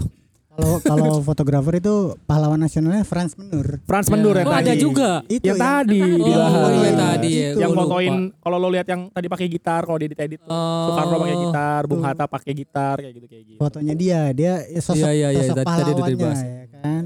Kalau 0.53 0.77
kalau 0.79 1.13
fotografer 1.27 1.73
itu 1.75 1.95
pahlawan 2.23 2.57
nasionalnya 2.57 3.01
Franz 3.01 3.33
Menur. 3.33 3.81
Frans 3.83 4.07
Mendur 4.07 4.35
yang 4.35 4.45
Oh, 4.45 4.53
ada 4.53 4.69
tadi. 4.69 4.79
juga. 4.79 5.25
Itu 5.25 5.43
Yang 5.43 5.57
tadi 5.59 5.99
Oh, 5.99 6.17
dibahas. 6.19 6.53
Oh, 6.53 6.83
yang 6.83 6.99
tadi 6.99 7.29
ya. 7.31 7.47
Itu. 7.47 7.59
yang 7.59 7.71
fotoin 7.73 8.13
kalau 8.37 8.57
lo 8.57 8.69
lihat 8.69 8.85
yang 8.85 9.01
tadi 9.09 9.27
pakai 9.27 9.47
gitar 9.47 9.81
kalau 9.81 9.97
dia 9.97 10.07
edit 10.07 10.39
tuh. 10.39 10.47
Oh. 10.47 10.85
Soekarno 10.87 11.15
pakai 11.17 11.37
gitar, 11.39 11.81
Bung. 11.85 12.01
Hatta 12.01 12.25
pakai 12.25 12.53
gitar 12.53 12.95
kayak 12.97 13.13
gitu 13.13 13.27
kayak 13.27 13.43
gitu. 13.45 13.57
Fotonya 13.57 13.93
dia, 13.93 14.19
dia 14.31 14.53
sosok 14.77 15.03
Iya, 15.03 15.09
iya, 15.11 15.27
iya, 15.31 15.41
sosok 15.43 15.55
tadi- 15.55 15.65
tadi 15.65 15.81
udah 15.83 15.93
pahlawannya 15.95 16.13
dibahas. 16.13 16.39
ya 16.39 16.65
kan. 16.75 17.03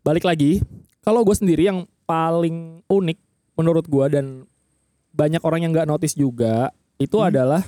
Balik 0.00 0.24
lagi, 0.24 0.52
kalau 1.00 1.20
gue 1.20 1.36
sendiri 1.36 1.62
yang 1.64 1.78
paling 2.02 2.56
unik 2.86 3.18
menurut 3.54 3.84
gue 3.84 4.06
dan 4.08 4.26
banyak 5.10 5.42
orang 5.42 5.60
yang 5.60 5.72
nggak 5.74 5.84
notice 5.86 6.14
juga 6.14 6.70
itu 6.96 7.12
Hmm. 7.14 7.28
adalah 7.28 7.60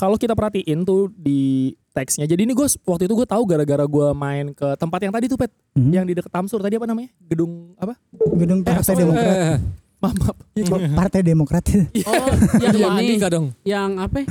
kalau 0.00 0.16
kita 0.16 0.32
perhatiin 0.32 0.80
tuh 0.80 1.12
di 1.12 1.70
teksnya. 1.92 2.24
Jadi 2.24 2.48
ini 2.48 2.56
gue 2.56 2.64
waktu 2.88 3.04
itu 3.04 3.12
gue 3.12 3.28
tahu 3.28 3.44
gara-gara 3.44 3.84
gue 3.84 4.08
main 4.10 4.48
ke 4.50 4.72
tempat 4.74 4.96
yang 4.98 5.12
tadi 5.12 5.28
tuh 5.28 5.36
pet, 5.36 5.52
Mhm. 5.76 5.90
yang 5.92 6.04
di 6.08 6.16
deket 6.16 6.32
Tamsur 6.32 6.56
tadi 6.58 6.80
apa 6.80 6.88
namanya? 6.88 7.12
Gedung 7.20 7.76
apa? 7.76 8.00
Gedung 8.32 8.64
Partai 8.64 8.80
sorry. 8.82 9.04
Demokrat. 9.04 9.36
Eh, 9.36 9.58
Maaf, 10.00 10.14
maaf. 10.16 10.36
Partai 11.04 11.20
Demokrat. 11.20 11.60
Oh, 11.68 11.76
yang 12.64 12.72
Iya, 12.72 12.88
ini 13.04 13.20
dong. 13.20 13.52
yang 13.60 14.00
apa? 14.00 14.24
ya? 14.24 14.26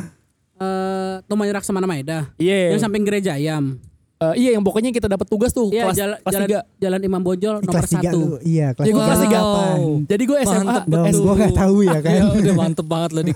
Eh, 0.60 1.14
Tumanya 1.24 1.62
Raksamana 1.62 1.86
Maeda. 1.86 2.34
Iya. 2.36 2.74
Yang 2.74 2.82
samping 2.82 3.06
gereja 3.06 3.38
ayam. 3.38 3.78
Eh, 4.20 4.34
iya 4.38 4.50
yang 4.52 4.60
pokoknya 4.62 4.92
kita 4.92 5.08
dapat 5.08 5.24
tugas 5.26 5.50
tuh 5.50 5.72
Iya, 5.72 5.88
kelas 5.88 5.96
jalan, 5.96 6.18
kelas 6.20 6.34
jalan, 6.36 6.44
tiga. 6.46 6.60
jalan 6.76 7.00
Imam 7.02 7.22
Bonjol 7.22 7.56
nomor 7.58 7.72
kelas 7.72 7.88
tiga 7.90 8.00
satu. 8.06 8.20
lu. 8.20 8.28
Iya, 8.44 8.68
kelas 8.74 8.84
Ya, 8.84 8.92
gua 8.92 9.04
kelas 9.06 9.22
tiga. 9.22 9.40
delapan. 9.40 9.78
Jadi 10.04 10.24
gue 10.26 10.38
SMA, 10.38 10.60
Mantep 10.60 10.84
Dong, 10.86 11.06
S- 11.06 11.20
gue 11.20 11.34
gak 11.38 11.54
tahu 11.56 11.78
ya 11.82 11.98
kan. 11.98 12.12
Ya, 12.20 12.24
udah 12.28 12.56
mantep 12.58 12.86
banget 12.86 13.10
loh 13.10 13.24
Dik. 13.24 13.36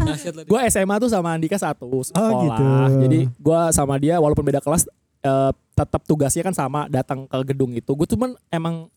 gue 0.50 0.60
SMA 0.66 0.94
tuh 0.98 1.10
sama 1.10 1.28
Andika 1.30 1.56
satu 1.56 1.84
sekolah. 2.02 2.40
gitu. 2.40 2.64
Jadi 3.02 3.18
gue 3.28 3.60
sama 3.70 3.94
dia 3.96 4.14
walaupun 4.16 4.40
beda 4.42 4.58
kelas 4.58 4.88
eh, 5.20 5.50
tetap 5.52 6.00
tugasnya 6.02 6.42
kan 6.42 6.54
sama 6.54 6.88
datang 6.88 7.24
ke 7.24 7.36
gedung 7.46 7.70
itu. 7.70 7.92
Gue 7.92 8.08
cuman 8.08 8.32
emang 8.48 8.88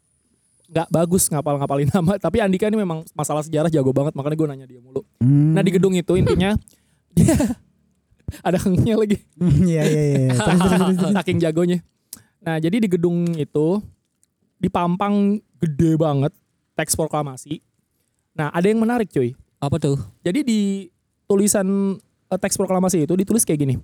nggak 0.66 0.88
bagus 0.90 1.28
ngapal-ngapalin 1.28 1.92
nama. 1.94 2.16
Tapi 2.16 2.40
Andika 2.40 2.66
ini 2.66 2.78
memang 2.78 3.04
masalah 3.12 3.44
sejarah 3.44 3.68
jago 3.68 3.92
banget 3.92 4.16
makanya 4.16 4.36
gue 4.36 4.48
nanya 4.50 4.66
dia 4.66 4.80
mulu. 4.80 5.04
Hmm. 5.20 5.52
Nah 5.52 5.60
di 5.60 5.70
gedung 5.70 5.92
itu 5.92 6.16
intinya 6.16 6.56
dia 7.12 7.36
ada 8.42 8.58
hengnya 8.58 8.96
lagi. 8.96 9.18
Iya, 9.70 9.84
iya, 9.84 10.04
iya. 10.06 10.34
Terus. 10.38 11.14
Saking 11.14 11.38
jagonya. 11.40 11.80
Nah 12.40 12.58
jadi 12.58 12.78
di 12.78 12.88
gedung 12.88 13.26
itu 13.34 13.82
dipampang 14.56 15.38
gede 15.58 15.96
banget 15.96 16.32
teks 16.74 16.94
proklamasi. 16.94 17.62
Nah 18.34 18.50
ada 18.50 18.66
yang 18.66 18.78
menarik 18.78 19.10
cuy. 19.10 19.34
Apa 19.58 19.78
tuh? 19.78 19.98
Jadi 20.22 20.40
di 20.42 20.60
tulisan 21.26 21.98
eh, 22.28 22.38
teks 22.38 22.56
proklamasi 22.56 23.04
itu 23.04 23.14
ditulis 23.14 23.42
kayak 23.42 23.60
gini. 23.60 23.76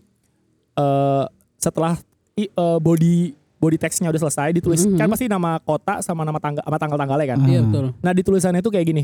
Eh 0.73 1.25
setelah 1.57 1.97
eh, 2.35 2.49
body 2.77 3.33
body 3.57 3.77
teksnya 3.77 4.09
udah 4.09 4.17
selesai 4.19 4.49
ditulis 4.51 4.81
Mhm. 4.83 4.97
kan 4.97 5.05
pasti 5.05 5.29
nama 5.29 5.61
kota 5.61 6.01
sama 6.01 6.25
nama 6.25 6.41
tanggal 6.41 6.65
sama 6.65 6.77
tanggal-tanggalnya 6.77 7.27
kan. 7.27 7.39
Iya 7.45 7.59
betul. 7.61 7.85
Nah 7.97 8.11
di 8.11 8.21
tulisannya 8.21 8.59
itu 8.59 8.71
kayak 8.73 8.87
gini. 8.87 9.03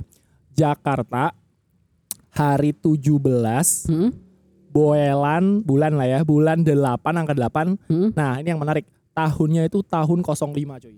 Jakarta 0.51 1.29
hari 2.29 2.73
17 2.73 3.85
Hmm? 3.85 4.09
Boelan 4.77 5.43
bulan 5.59 5.91
lah 5.93 6.05
ya, 6.07 6.19
bulan 6.21 6.61
8 6.61 6.77
angka 7.15 7.33
8. 7.33 7.73
Hmm? 7.85 8.13
Nah, 8.13 8.37
ini 8.37 8.47
yang 8.47 8.61
menarik. 8.61 8.85
Tahunnya 9.11 9.65
itu 9.65 9.81
tahun 9.81 10.21
05 10.21 10.53
cuy. 10.77 10.97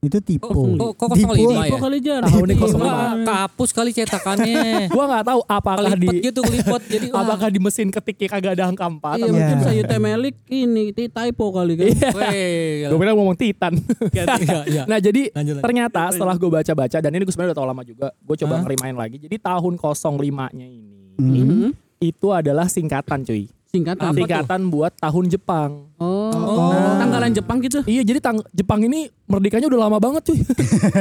Itu 0.00 0.16
tipe. 0.18 0.40
kok- 0.40 0.96
kok 0.96 1.12
Tipe. 1.12 1.28
05 1.28 1.60
ya? 1.60 1.68
Tipe 1.68 1.76
kali 1.76 1.98
jar. 2.00 2.24
Tahunnya 2.24 2.56
Tipe. 2.56 2.72
05. 2.72 2.80
Wah, 2.80 3.12
kapus 3.20 3.68
kali 3.70 3.92
cetakannya. 3.92 4.88
Gua 4.96 5.04
nggak 5.04 5.24
tahu 5.28 5.40
apakah 5.44 5.92
kelipet 5.92 6.00
di 6.16 6.24
gitu 6.24 6.40
kelipet 6.40 6.82
jadi 6.88 7.06
wah. 7.12 7.20
apakah 7.20 7.48
di 7.48 7.60
mesin 7.60 7.88
ketiknya 7.90 8.28
kagak 8.30 8.52
ada 8.56 8.64
angka 8.64 8.88
4 8.88 9.20
Iya 9.20 9.28
mungkin 9.28 9.44
Iya. 9.52 9.60
saya 9.60 9.82
temelik 9.84 10.36
ini 10.48 10.82
typo 10.96 11.52
kali 11.52 11.72
kan. 11.76 11.84
Iya. 11.86 12.08
Weh, 12.16 12.88
Gue 12.88 12.96
bilang 12.98 13.12
ngomong 13.14 13.36
Titan. 13.36 13.76
Iya, 14.08 14.24
iya. 14.64 14.82
nah 14.88 14.96
jadi 14.96 15.28
Lanjut, 15.28 15.52
lanjut. 15.52 15.64
ternyata 15.68 16.02
setelah 16.08 16.32
gue 16.34 16.48
baca-baca 16.50 16.96
dan 16.98 17.10
ini 17.10 17.20
gue 17.20 17.28
sebenarnya 17.28 17.52
udah 17.52 17.60
tau 17.60 17.68
lama 17.68 17.82
juga. 17.84 18.08
Gue 18.16 18.36
coba 18.38 18.54
ngerimain 18.58 18.96
lagi. 18.96 19.20
Jadi 19.20 19.36
tahun 19.36 19.76
05-nya 19.76 20.64
ini 20.64 20.96
Mhm. 21.20 21.89
Itu 22.00 22.32
adalah 22.32 22.64
singkatan 22.64 23.20
cuy. 23.22 23.44
Singkatan. 23.70 24.02
Apa 24.02 24.10
tuh? 24.10 24.18
Singkatan 24.24 24.60
buat 24.66 24.92
tahun 24.96 25.24
Jepang. 25.30 25.70
Oh, 26.00 26.32
Oh. 26.32 26.96
tanggalan 26.96 27.30
Jepang 27.30 27.60
gitu. 27.60 27.84
Iya 27.84 28.02
jadi 28.02 28.18
tang 28.18 28.40
Jepang 28.50 28.80
ini 28.82 29.06
merdekanya 29.28 29.68
udah 29.68 29.80
lama 29.86 30.00
banget 30.00 30.26
cuy. 30.26 30.40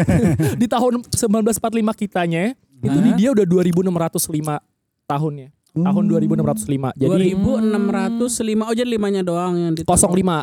di 0.61 0.67
tahun 0.67 1.01
1945 1.07 1.55
kitanya 1.97 2.53
itu 2.77 2.97
di 2.99 3.11
dia 3.15 3.31
udah 3.31 3.47
2605 3.47 4.59
tahunnya. 5.07 5.49
Tahun 5.71 6.03
2605. 6.03 6.91
Jadi 6.93 7.27
2605 7.31 8.67
oh 8.67 8.75
jadi 8.75 8.89
limanya 8.89 9.21
doang 9.23 9.53
yang 9.55 9.73
di 9.73 9.81
05 9.81 9.95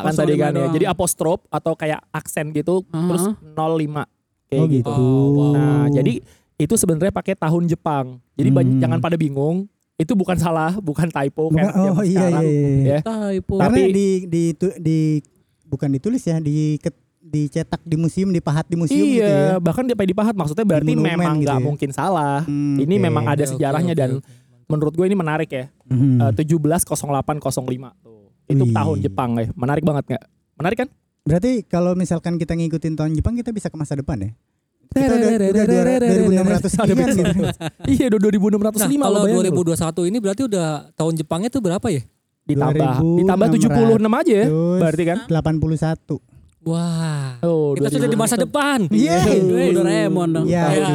kan 0.03 0.11
tadi 0.11 0.33
05 0.33 0.41
kan 0.41 0.51
ya. 0.51 0.67
Jadi 0.73 0.85
apostrof 0.89 1.39
atau 1.47 1.77
kayak 1.77 2.01
aksen 2.09 2.49
gitu 2.51 2.81
Aha. 2.89 3.05
terus 3.05 3.23
05 3.53 4.09
kayak 4.49 4.57
Oh 4.57 4.65
gitu. 4.65 4.81
gitu. 4.81 4.89
Oh, 4.89 5.27
wow. 5.31 5.53
Nah, 5.53 5.87
jadi 5.93 6.19
itu 6.57 6.73
sebenarnya 6.73 7.13
pakai 7.13 7.37
tahun 7.37 7.69
Jepang. 7.69 8.17
Jadi 8.33 8.49
Hmm. 8.49 8.81
jangan 8.81 8.97
pada 8.97 9.13
bingung. 9.15 9.69
Itu 9.97 10.13
bukan 10.13 10.37
salah, 10.37 10.77
bukan 10.77 11.09
typo 11.09 11.49
Bukan, 11.49 11.57
kayak 11.57 11.73
oh 11.73 12.01
iya 12.01 12.05
iya. 12.05 12.21
sekarang. 12.21 12.43
iya. 12.45 12.69
Ya. 12.85 12.99
typo. 13.01 13.53
Karena 13.57 13.77
Tapi- 13.81 13.91
di 13.91 14.07
di 14.25 14.43
tu- 14.53 14.77
di 14.77 14.97
bukan 15.65 15.89
ditulis 15.89 16.21
ya, 16.21 16.37
di 16.37 16.77
dicetak 17.19 17.81
di 17.83 17.97
museum, 17.97 18.29
dipahat 18.29 18.63
di 18.65 18.77
museum 18.77 19.03
gitu 19.03 19.19
Iya, 19.19 19.57
ya. 19.57 19.59
bahkan 19.59 19.83
dia 19.83 19.97
dipahat 19.97 20.31
maksudnya 20.31 20.63
berarti 20.63 20.95
monumen 20.95 21.11
memang 21.11 21.35
gitu 21.35 21.43
nggak 21.43 21.59
ya. 21.59 21.65
mungkin 21.65 21.89
salah. 21.91 22.39
Hmm, 22.47 22.79
Ini 22.79 22.95
oke. 22.95 23.03
memang 23.03 23.25
ada 23.27 23.43
sejarahnya 23.43 23.91
oke, 23.91 23.99
dan 23.99 24.09
menurut 24.65 24.93
gue 24.93 25.03
ini 25.03 25.17
menarik 25.17 25.49
ya. 25.49 25.65
Mhm. 25.83 26.23
Eh, 26.23 26.31
170805 26.37 27.91
tuh. 27.99 28.31
Itu 28.47 28.63
Wih. 28.63 28.71
tahun 28.71 28.97
Jepang 29.01 29.35
ya. 29.35 29.51
Menarik 29.51 29.83
banget 29.83 30.03
nggak? 30.07 30.23
Menarik 30.55 30.77
kan? 30.79 30.89
Berarti 31.27 31.51
kalau 31.67 31.91
misalkan 31.93 32.39
kita 32.39 32.55
ngikutin 32.55 32.95
tahun 32.95 33.11
Jepang 33.11 33.35
kita 33.35 33.51
bisa 33.51 33.67
ke 33.67 33.75
masa 33.75 33.99
depan 33.99 34.23
ya? 34.23 34.31
Kita 34.87 35.13
udah, 35.13 35.29
udah 35.37 35.65
2600 36.67 36.83
Ada 36.83 36.93
gitu. 36.93 37.43
Iya, 37.87 38.05
udah 38.11 38.19
2605 38.19 38.77
Nah, 38.77 38.89
kalau 38.99 39.19
bayangin 39.23 39.51
lo. 39.51 39.63
2021 39.63 40.09
ini 40.09 40.17
berarti 40.17 40.41
udah 40.47 40.67
tahun 40.93 41.13
Jepangnya 41.15 41.49
tuh 41.51 41.61
berapa 41.61 41.87
ya? 41.89 42.01
ditambah 42.47 42.79
2600 43.03 43.19
ditambah 43.19 43.47
76 43.59 44.19
aja 44.23 44.33
ya. 44.33 44.45
Berarti 44.79 45.03
kan? 45.03 45.17
81. 45.27 46.19
Wah. 46.63 47.39
Oh, 47.43 47.75
Kita 47.75 47.87
sudah 47.91 48.07
di 48.07 48.15
2000. 48.15 48.23
masa 48.23 48.35
depan. 48.35 48.79
Iya. 48.87 49.19
Doraemon 49.71 50.29
dong. 50.31 50.45
Ya. 50.47 50.65
Ya. 50.71 50.87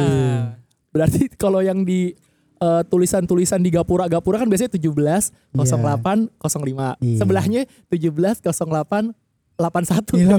Berarti 0.89 1.29
kalau 1.37 1.61
yang 1.61 1.81
di 1.81 2.13
eh, 2.57 2.81
tulisan-tulisan 2.85 3.61
di 3.61 3.69
gapura-gapura 3.69 4.41
kan 4.41 4.49
biasanya 4.49 4.73
17 4.77 5.33
08 5.53 6.29
05. 6.41 6.97
Iya. 7.01 7.17
Sebelahnya 7.21 7.61
17 7.89 8.41
08 8.41 9.13
81. 9.53 10.17
Iya, 10.17 10.35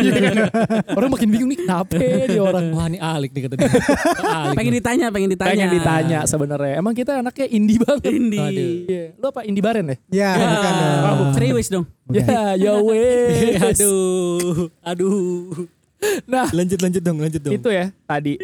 Iya 0.00 0.48
orang 0.98 1.10
makin 1.12 1.28
bingung 1.28 1.48
nih 1.52 1.60
kenapa 1.60 2.00
dia 2.00 2.40
orang 2.40 2.72
Wah, 2.76 2.88
ini 2.88 2.98
alik 2.98 3.30
nih 3.36 3.42
kata 3.46 3.54
dia. 3.60 3.68
Alik. 4.36 4.56
Pengen 4.56 4.72
ditanya, 4.72 5.06
pengen 5.12 5.28
ditanya. 5.28 5.52
pengen 5.52 5.68
ditanya 5.76 6.18
sebenarnya. 6.24 6.74
Emang 6.80 6.96
kita 6.96 7.20
anaknya 7.20 7.46
indie 7.52 7.76
banget. 7.76 8.08
Indie. 8.08 8.40
Aduh. 8.40 8.70
Iya. 8.88 9.04
Lu 9.20 9.26
apa 9.28 9.40
indie 9.44 9.60
baren 9.60 9.84
ya? 9.84 9.96
Ya, 10.08 10.30
bukan 10.40 10.72
dong. 10.72 11.30
Serius 11.36 11.68
dong. 11.68 11.84
Ya, 12.08 12.56
ya 12.56 12.72
wes. 12.80 13.76
Aduh. 13.76 14.72
Aduh. 14.80 15.68
Nah, 16.24 16.48
Lanjut 16.52 16.78
lanjut 16.80 17.02
dong, 17.04 17.18
lanjut 17.20 17.40
dong. 17.40 17.54
itu 17.56 17.68
ya 17.68 17.92
tadi. 18.04 18.36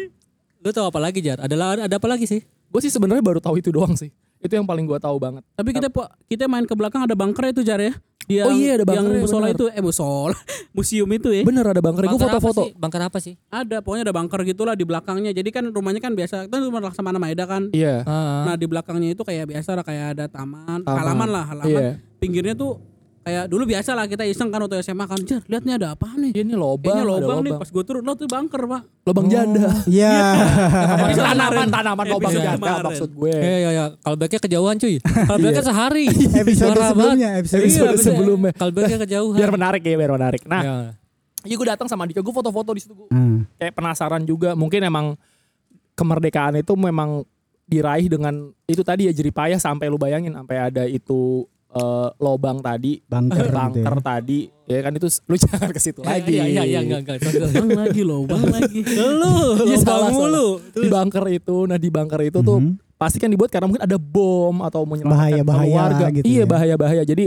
Lu 0.61 0.69
tahu 0.69 0.89
apa 0.89 0.99
lagi, 1.01 1.19
Jar? 1.21 1.41
Ada 1.41 1.85
ada 1.89 1.95
apa 1.97 2.07
lagi 2.07 2.25
sih? 2.29 2.41
Gue 2.69 2.81
sih 2.81 2.89
sebenarnya 2.89 3.21
baru 3.21 3.37
tahu 3.41 3.61
itu 3.61 3.69
doang 3.69 3.93
sih. 3.93 4.09
Itu 4.43 4.59
yang 4.59 4.67
paling 4.67 4.83
gue 4.83 4.99
tahu 4.99 5.15
banget. 5.21 5.45
Tapi 5.55 5.69
kita 5.71 5.87
kita 6.27 6.43
main 6.51 6.65
ke 6.65 6.75
belakang 6.75 7.05
ada 7.05 7.15
bunker 7.15 7.49
itu 7.49 7.63
Jar 7.63 7.79
ya. 7.79 7.93
Yang, 8.25 8.47
Oh 8.47 8.53
iya, 8.53 8.71
ada 8.75 8.83
Yang 8.83 9.03
bunkernya, 9.03 9.21
musola 9.21 9.47
itu 9.51 9.65
eh 9.67 9.83
musola 9.83 10.37
museum 10.77 11.09
itu 11.11 11.29
ya. 11.29 11.43
Bener 11.43 11.65
ada 11.65 11.81
bangker. 11.83 12.03
Gue 12.03 12.15
Bangker 12.15 12.29
foto-foto. 12.31 12.63
Bangker 12.75 13.01
apa 13.03 13.17
sih? 13.19 13.33
Ada 13.49 13.83
pokoknya 13.83 14.03
ada 14.07 14.13
bunker 14.15 14.39
gitulah 14.43 14.73
di 14.73 14.85
belakangnya. 14.87 15.31
Jadi 15.31 15.49
kan 15.51 15.65
rumahnya 15.67 15.99
kan 15.99 16.13
biasa 16.13 16.47
kan 16.47 16.59
rumah 16.63 16.79
Laksamana 16.79 17.19
Maeda 17.19 17.43
kan. 17.43 17.67
Iya. 17.71 18.03
Ah, 18.03 18.47
Nah 18.47 18.55
di 18.55 18.65
belakangnya 18.65 19.11
itu 19.11 19.21
kayak 19.21 19.49
biasa 19.49 19.75
lah 19.75 19.83
kayak 19.83 20.05
ada 20.15 20.25
taman, 20.27 20.81
Taman. 20.81 20.97
halaman 20.97 21.29
lah 21.29 21.45
halaman. 21.51 21.69
Iya. 21.69 21.89
Pinggirnya 22.17 22.55
tuh 22.55 22.79
kayak 23.23 23.47
dulu 23.47 23.63
biasa 23.65 23.91
lah 23.91 24.03
kita 24.03 24.23
iseng 24.23 24.47
kan 24.47 24.59
waktu 24.59 24.79
SMA 24.79 25.03
kan, 25.03 25.15
jar 25.19 25.39
lihat 25.41 25.63
nih 25.63 25.75
ada 25.75 25.87
apa 25.91 26.11
nih? 26.13 26.31
Iya, 26.31 26.43
ini 26.43 26.53
lobang. 26.53 26.91
Ada 26.91 27.03
lobang 27.03 27.37
nih 27.39 27.49
lobang. 27.49 27.59
pas 27.59 27.69
gue 27.69 27.83
turun, 27.83 28.01
lo 28.01 28.13
tuh 28.13 28.27
bunker 28.27 28.61
pak. 28.65 28.81
Lobang 29.01 29.27
janda. 29.27 29.67
Iya. 29.85 30.11
Episode 31.07 31.25
tanaman 31.25 31.67
tanaman 31.69 32.05
lobang 32.05 32.29
Episode 32.29 32.45
janda 32.45 32.59
kemarin. 32.59 32.83
maksud 32.85 33.09
gue. 33.09 33.31
Ya 33.33 33.57
ya 33.57 33.69
ya, 33.71 33.85
kalbeknya 33.97 34.39
kejauhan 34.39 34.75
cuy. 34.77 34.95
Kalbeknya 35.01 35.63
sehari. 35.63 36.05
Episode 36.43 36.71
Parah 36.73 36.89
sebelumnya, 36.91 37.29
episode 37.37 37.61
Episode 37.61 37.87
Iya, 37.89 38.03
sebelumnya. 38.03 38.51
Kalbeknya 38.53 38.97
kejauhan. 39.01 39.37
Biar 39.39 39.51
menarik 39.51 39.81
ya, 39.81 39.95
biar 39.95 40.11
menarik. 40.13 40.41
Nah, 40.43 40.61
Ya. 40.61 40.75
iya 41.41 41.55
gue 41.55 41.67
datang 41.67 41.87
sama 41.87 42.03
Dika, 42.03 42.19
gue 42.19 42.33
foto-foto 42.33 42.71
di 42.71 42.81
situ 42.83 42.93
gue 42.93 43.07
Hmm. 43.07 43.47
kayak 43.55 43.73
penasaran 43.73 44.23
juga. 44.23 44.51
Mungkin 44.53 44.83
emang 44.83 45.15
kemerdekaan 45.93 46.57
itu 46.57 46.73
memang 46.73 47.23
diraih 47.63 48.05
dengan 48.05 48.35
itu 48.65 48.83
tadi 48.83 49.07
ya 49.07 49.13
jeripayah 49.13 49.55
sampai 49.55 49.87
lu 49.87 49.95
bayangin 49.95 50.35
sampai 50.35 50.57
ada 50.61 50.83
itu 50.83 51.47
eh, 51.73 52.09
lobang 52.17 52.57
tadi, 52.59 53.01
Bunker 53.01 53.43
gitu 53.43 53.81
ya. 53.81 53.97
tadi, 53.99 54.39
ya 54.63 54.79
kan 54.79 54.91
itu 54.91 55.07
lu 55.25 55.35
jangan 55.43 55.69
ke 55.69 55.79
situ 55.79 55.99
lagi. 55.99 56.31
Iya 56.31 56.45
iya 56.47 56.63
iya 56.63 56.79
enggak 56.79 56.99
enggak. 57.03 57.17
Sorry, 57.19 57.37
sorry. 57.39 57.53
Bang 57.55 57.69
lagi 57.75 58.01
lo, 58.01 58.17
bang 58.23 58.43
lagi. 58.47 58.79
Lu 59.19 59.33
Iya, 59.59 59.75
lubang 59.75 59.83
salah, 59.83 60.09
mulu. 60.09 60.47
Di 60.71 60.87
bunker 60.87 61.25
itu, 61.29 61.55
nah 61.65 61.75
di 61.75 61.89
bunker 61.89 62.21
itu 62.23 62.39
tuh 62.39 62.59
Mhm. 62.59 62.73
pasti 62.95 63.17
kan 63.17 63.27
dibuat 63.27 63.49
karena 63.49 63.65
mungkin 63.65 63.81
ada 63.81 63.97
bom 63.97 64.61
atau 64.61 64.81
menyelamatkan 64.83 65.43
Bahaya-bahaya 65.43 65.73
keluarga. 65.91 66.05
gitu 66.13 66.25
iya 66.25 66.39
ya. 66.39 66.45
bahaya-bahaya. 66.45 67.03
Jadi 67.03 67.25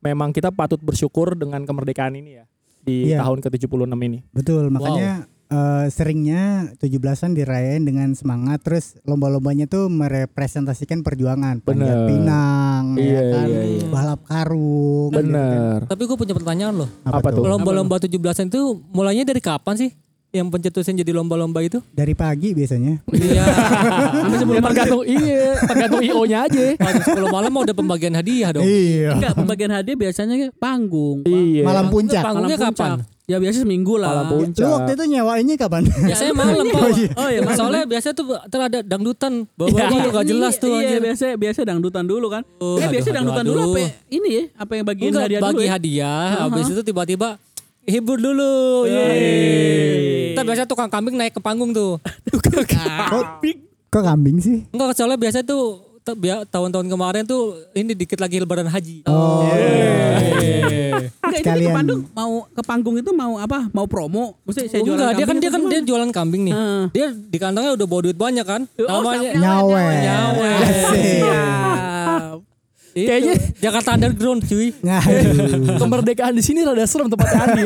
memang 0.00 0.30
kita 0.30 0.48
patut 0.48 0.78
bersyukur 0.78 1.32
dengan 1.32 1.62
kemerdekaan 1.62 2.12
ini 2.14 2.30
ya 2.34 2.44
di 2.80 3.08
Iya. 3.08 3.20
tahun 3.20 3.38
ke-76 3.40 3.68
ini. 4.02 4.18
Betul, 4.30 4.68
makanya 4.68 5.24
eh, 5.48 5.86
seringnya 5.88 6.72
17-an 6.78 7.32
dirayain 7.32 7.82
dengan 7.82 8.12
semangat 8.12 8.62
terus 8.62 8.96
lomba-lombanya 9.04 9.66
tuh 9.66 9.88
merepresentasikan 9.88 11.00
perjuangan, 11.00 11.60
panjat 11.60 12.04
Bener. 12.04 12.08
pinang, 12.08 12.84
Iya, 12.96 13.12
ya 13.12 13.22
kan, 13.32 13.46
iya, 13.48 13.62
iya. 13.64 13.86
balap 13.90 14.20
karung. 14.24 15.10
gitu 15.10 15.18
kan. 15.18 15.24
Bener. 15.30 15.78
Tapi 15.88 16.02
gue 16.04 16.16
punya 16.16 16.34
pertanyaan 16.34 16.74
loh. 16.84 16.90
Apa 17.04 17.28
tuh? 17.32 17.42
Lomba-lomba 17.44 17.96
17-an 17.98 18.48
itu 18.48 18.62
mulainya 18.92 19.24
dari 19.26 19.40
kapan 19.42 19.74
sih? 19.76 19.90
Yang 20.34 20.50
pencetusin 20.50 20.98
jadi 20.98 21.14
lomba-lomba 21.14 21.62
itu? 21.62 21.78
Dari 21.88 22.10
pagi 22.12 22.50
biasanya. 22.52 23.06
Iya. 23.06 23.44
Sampai 24.26 24.38
sebelum 24.42 24.62
tergantung 24.66 25.02
iya, 25.06 25.54
tergantung 25.62 26.02
IO-nya 26.02 26.38
aja. 26.50 26.74
10 26.74 27.14
malam 27.30 27.54
mau 27.54 27.62
udah 27.62 27.70
pembagian 27.70 28.18
hadiah 28.18 28.50
dong. 28.50 28.66
Iya. 28.66 29.14
Enggak, 29.14 29.32
pembagian 29.38 29.70
hadiah 29.70 29.94
biasanya 29.94 30.50
panggung. 30.58 31.22
Iya. 31.22 31.62
Malam 31.62 31.86
puncak. 31.86 32.18
Panggungnya 32.26 32.58
Malam 32.58 32.74
kapan? 32.74 32.90
puncak. 32.98 33.12
Ya 33.24 33.40
biasa 33.40 33.56
seminggu 33.62 33.94
lah. 33.94 34.10
Malam 34.10 34.26
puncak. 34.26 34.58
Lu 34.58 34.68
waktu 34.74 34.90
itu 34.98 35.04
nyewainnya 35.06 35.54
kapan? 35.54 35.82
Biasanya 35.86 36.34
malam 36.42 36.64
Pak. 36.66 36.82
Oh 37.14 37.28
iya, 37.30 37.40
malam. 37.40 37.54
Soalnya 37.56 37.84
biasa 37.86 38.08
tuh 38.10 38.24
terada 38.50 38.78
dangdutan. 38.82 39.32
Bawa 39.54 39.70
Iya. 39.70 40.10
gak 40.10 40.26
jelas 40.26 40.54
tuh 40.58 40.82
Iya, 40.82 40.98
biasa 40.98 41.24
biasa 41.38 41.60
dangdutan 41.62 42.04
dulu 42.04 42.26
kan. 42.26 42.42
Oh, 42.58 42.74
eh 42.82 42.90
biasa 42.90 43.14
dangdutan 43.14 43.46
dulu 43.46 43.70
apa 43.70 43.78
ya? 43.80 43.90
ini 44.10 44.28
ya? 44.34 44.42
Apa 44.58 44.72
yang 44.74 44.82
Enggak, 44.82 45.24
hadiah 45.30 45.40
bagi 45.40 45.54
dulu 45.54 45.62
ya? 45.62 45.70
hadiah. 45.78 46.26
Habis 46.42 46.66
itu 46.74 46.82
tiba-tiba 46.82 47.38
hibur 47.84 48.18
dulu. 48.20 48.84
Yeay. 48.88 50.34
Kita 50.34 50.42
biasa 50.42 50.62
tukang 50.66 50.90
kambing 50.90 51.14
naik 51.16 51.36
ke 51.36 51.40
panggung 51.40 51.70
tuh. 51.70 52.00
Kok, 52.34 53.24
kok 53.90 54.02
kambing 54.02 54.42
sih? 54.42 54.66
Enggak 54.74 54.98
soalnya 54.98 55.18
biasa 55.18 55.46
tuh 55.46 55.80
tahun-tahun 56.50 56.86
kemarin 56.90 57.22
tuh 57.24 57.54
ini 57.72 57.96
dikit 57.96 58.18
lagi 58.20 58.42
lebaran 58.42 58.68
haji. 58.68 59.06
Oh. 59.08 59.46
Enggak, 61.24 61.40
itu 61.40 61.50
dia 61.56 61.68
ke 61.70 61.74
panggung 61.74 62.02
mau 62.12 62.32
ke 62.46 62.62
panggung 62.62 62.96
itu 63.00 63.10
mau 63.14 63.38
apa? 63.40 63.70
Mau 63.72 63.86
promo? 63.88 64.36
Mesti 64.44 64.68
saya 64.68 64.82
jualan 64.84 64.98
Enggak, 64.98 65.12
dia 65.16 65.26
kan 65.26 65.36
kambing 65.38 65.40
dia 65.40 65.50
kan 65.50 65.62
dia 65.70 65.80
jualan 65.82 66.10
kambing 66.10 66.42
nih. 66.50 66.54
Dia 66.92 67.06
di 67.14 67.38
kantongnya 67.40 67.72
udah 67.74 67.86
bawa 67.86 68.00
duit 68.04 68.18
banyak 68.18 68.46
kan? 68.46 68.62
Oh, 68.84 69.00
Namanya 69.00 69.30
siap, 69.32 69.40
Nyawe. 69.40 69.84
Nyawe. 70.04 70.50
Siap. 70.92 72.53
Itu, 72.94 73.10
Kayaknya- 73.10 73.42
Jakarta 73.58 73.90
Underground 73.98 74.40
cuy. 74.46 74.70
Nah, 74.86 75.02
Kemerdekaan 75.82 76.34
di 76.38 76.42
sini 76.46 76.62
rada 76.62 76.86
serem 76.86 77.10
tempatnya 77.10 77.42
Andi. 77.42 77.62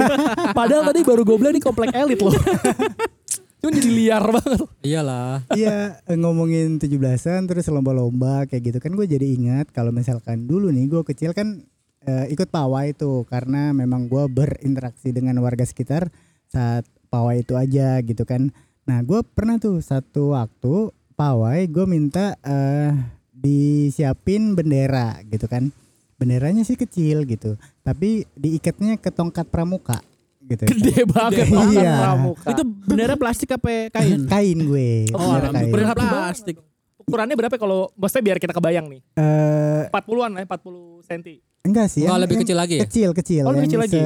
Padahal 0.57 0.83
tadi 0.89 1.01
baru 1.05 1.21
gue 1.21 1.37
bilang 1.37 1.53
ini 1.53 1.61
komplek 1.61 1.93
elit 1.93 2.17
loh. 2.25 2.33
Cuma 3.61 3.75
jadi 3.75 3.91
liar 3.91 4.25
banget. 4.25 4.61
Iyalah. 4.81 5.43
Iya 5.53 6.01
ngomongin 6.15 6.81
17-an 6.81 7.45
terus 7.45 7.69
lomba-lomba 7.69 8.47
kayak 8.47 8.73
gitu 8.73 8.79
kan 8.79 8.95
gue 8.95 9.05
jadi 9.05 9.27
ingat 9.27 9.69
kalau 9.75 9.91
misalkan 9.91 10.47
dulu 10.47 10.71
nih 10.71 10.87
gue 10.87 11.03
kecil 11.03 11.35
kan 11.35 11.67
eh, 12.07 12.31
ikut 12.31 12.49
pawai 12.49 12.95
tuh 12.95 13.27
karena 13.27 13.75
memang 13.75 14.07
gue 14.07 14.25
berinteraksi 14.31 15.11
dengan 15.11 15.43
warga 15.43 15.67
sekitar 15.67 16.09
saat 16.47 16.87
pawai 17.11 17.43
itu 17.43 17.59
aja 17.59 17.99
gitu 18.01 18.23
kan. 18.25 18.49
Nah 18.87 19.03
gue 19.05 19.21
pernah 19.27 19.59
tuh 19.59 19.83
satu 19.83 20.39
waktu 20.39 20.95
pawai 21.19 21.67
gue 21.67 21.85
minta 21.85 22.39
eh, 22.47 22.95
disiapin 23.39 24.53
bendera 24.53 25.23
gitu 25.25 25.47
kan. 25.47 25.71
Benderanya 26.19 26.67
sih 26.67 26.75
kecil 26.75 27.23
gitu 27.25 27.55
tapi 27.81 28.27
diikatnya 28.35 28.99
ke 28.99 29.09
tongkat 29.09 29.47
pramuka 29.47 30.03
gitu. 30.43 30.67
Gede 30.71 31.07
banget 31.07 31.47
Gede. 31.47 31.55
tongkat 31.55 31.79
Iya. 31.79 31.95
pramuka. 32.03 32.49
Itu 32.51 32.63
bendera 32.67 33.15
plastik 33.15 33.49
apa 33.53 33.89
kain? 33.89 34.27
Kain 34.33 34.59
gue. 34.59 34.91
Oh, 35.15 35.39
bendera 35.39 35.49
kain. 35.53 35.71
bendera 35.71 35.95
plastik. 35.95 36.57
Ukurannya 36.99 37.37
berapa 37.39 37.57
kalau 37.57 37.89
maksudnya 37.95 38.25
biar 38.27 38.39
kita 38.39 38.53
kebayang 38.53 38.91
nih? 38.91 39.01
Eh, 39.17 39.89
40-an 39.89 40.31
lah, 40.35 40.43
40 40.45 41.01
cm. 41.01 41.23
enggak 41.65 41.87
sih. 41.89 42.05
Enggak, 42.05 42.13
yang- 42.13 42.21
lebih 42.21 42.35
yang 42.35 42.43
kecil 42.45 42.57
lagi 42.57 42.75
ya? 42.75 42.83
Kecil, 42.85 43.11
kecil. 43.17 43.43
Oh, 43.45 43.53
lebih 43.53 43.57
yang 43.57 43.69
kecil 43.69 43.81
lagi? 43.81 44.01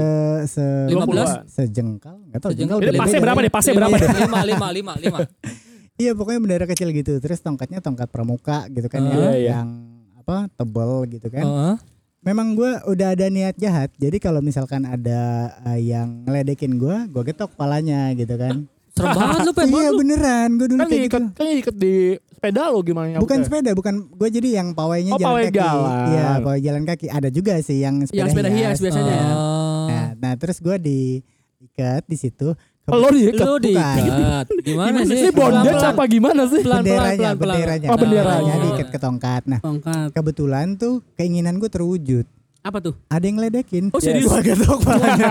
Se, 0.46 0.60
se, 0.60 0.64
15? 0.86 1.50
sejengkal, 1.50 2.16
enggak 2.22 2.40
tahu. 2.42 2.50
Sejengkal 2.54 2.78
pasnya 2.94 3.18
ya. 3.18 3.24
berapa 3.24 3.38
deh? 3.40 3.50
Pasnya 3.50 3.72
berapa 3.74 3.96
deh? 3.96 4.08
Lima, 4.22 4.40
lima, 4.44 4.68
lima, 4.70 4.92
lima. 5.00 5.18
Iya, 6.02 6.12
pokoknya 6.12 6.40
bendera 6.40 6.66
kecil 6.66 6.90
gitu. 6.90 7.12
Terus 7.16 7.38
tongkatnya 7.38 7.78
tongkat 7.78 8.08
pramuka 8.08 8.66
gitu 8.68 8.86
kan 8.86 9.00
Ah, 9.00 9.06
ya, 9.06 9.14
iya, 9.14 9.30
iya. 9.32 9.50
yang 9.56 9.68
apa? 10.16 10.50
tebel 10.52 10.90
gitu 11.08 11.28
kan. 11.28 11.44
Heeh. 11.44 11.74
Memang 12.22 12.54
gue 12.54 12.70
udah 12.86 13.08
ada 13.10 13.26
niat 13.28 13.54
jahat. 13.56 13.90
Jadi 13.96 14.18
kalau 14.18 14.38
misalkan 14.38 14.82
ada 14.82 15.22
eh, 15.64 15.80
yang 15.84 16.22
ngeledekin 16.22 16.74
gue, 16.74 16.96
gue 17.08 17.22
getok 17.24 17.54
kepalanya 17.54 18.10
gitu 18.12 18.34
kan. 18.34 18.66
Serem 18.92 19.16
banget 19.16 19.40
lu, 19.48 19.52
iya 19.72 19.90
beneran, 19.90 20.48
gue 20.54 20.68
dulu 20.68 20.78
Kan 20.78 20.86
kayak 20.86 21.00
gitu. 21.00 21.16
diikat, 21.16 21.24
kan 21.32 21.44
diikat 21.48 21.76
di 21.80 21.94
sepeda 22.28 22.68
lo 22.68 22.84
gimana 22.84 23.08
Bukan 23.16 23.40
nyabutnya? 23.40 23.44
sepeda, 23.48 23.70
bukan 23.72 23.94
gue 24.06 24.28
jadi 24.30 24.48
yang 24.60 24.68
pawainya 24.76 25.12
Oh, 25.12 25.18
jalan 25.18 25.32
pawai 25.32 25.44
kaki. 25.48 25.56
jalan. 25.56 26.04
Iya, 26.06 26.28
pawai 26.38 26.60
jalan 26.60 26.82
kaki. 26.84 27.06
Ada 27.08 27.28
juga 27.30 27.54
sih 27.58 27.78
yang 27.78 28.04
sepeda, 28.04 28.20
Yang 28.20 28.28
sepeda 28.30 28.50
hias 28.52 28.78
biasanya 28.78 29.14
ya. 29.16 29.32
Oh. 29.32 29.86
Nah, 29.88 30.06
nah 30.14 30.32
terus 30.36 30.60
gue 30.60 30.76
diikat 30.76 32.04
di 32.04 32.16
situ. 32.16 32.52
Lo 32.82 33.08
diikat? 33.08 33.46
Bukan. 33.46 33.60
diikat. 33.62 34.46
Gimana 34.60 34.98
sih? 35.02 35.14
Ini 35.16 35.30
bondage 35.30 35.84
apa 35.84 36.02
gimana 36.04 36.42
sih? 36.50 36.60
Pelan-pelan, 36.60 36.82
benderanya, 36.82 37.14
pelan-pelan. 37.14 37.54
benderanya, 37.54 37.88
Oh, 37.88 37.96
benderanya. 37.96 38.54
diikat 38.58 38.88
ke 38.90 38.98
tongkat. 38.98 39.42
Nah, 39.46 39.60
Tongkat. 39.60 40.08
kebetulan 40.10 40.74
tuh 40.74 40.98
keinginan 41.14 41.56
gue 41.56 41.70
terwujud. 41.70 42.26
Apa 42.60 42.78
tuh? 42.78 42.94
Ada 43.06 43.22
yang 43.22 43.38
ledekin. 43.38 43.90
Oh, 43.90 43.98
serius? 43.98 44.26
Gua 44.26 44.38
getok 44.38 44.82
kepalanya. 44.82 45.26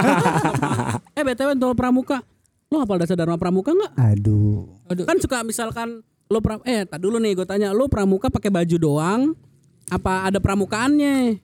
Eh 1.18 1.24
BTW 1.24 1.54
untuk 1.54 1.76
pramuka. 1.76 2.24
Lo 2.68 2.80
hafal 2.80 3.00
dasar 3.00 3.16
dharma 3.16 3.36
pramuka 3.36 3.72
enggak? 3.72 3.92
Aduh. 3.96 4.64
Aduh. 4.88 5.04
Kan 5.04 5.20
suka 5.20 5.44
misalkan 5.44 6.04
lo 6.28 6.40
pra 6.40 6.56
eh 6.64 6.84
tak 6.84 7.04
dulu 7.04 7.20
nih 7.20 7.36
gue 7.36 7.44
tanya 7.44 7.76
lo 7.76 7.92
pramuka 7.92 8.32
pakai 8.32 8.48
baju 8.48 8.76
doang 8.78 9.22
apa 9.88 10.32
ada 10.32 10.40
pramukaannya? 10.40 11.36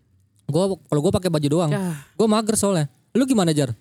Gua 0.47 0.71
kalau 0.81 1.01
gua 1.01 1.11
pakai 1.11 1.27
baju 1.27 1.47
doang. 1.49 1.71
Ya. 1.71 1.99
Gua 2.15 2.27
mager 2.29 2.55
soalnya. 2.55 2.87
Lu 3.11 3.23
gimana, 3.23 3.51
Jar? 3.51 3.75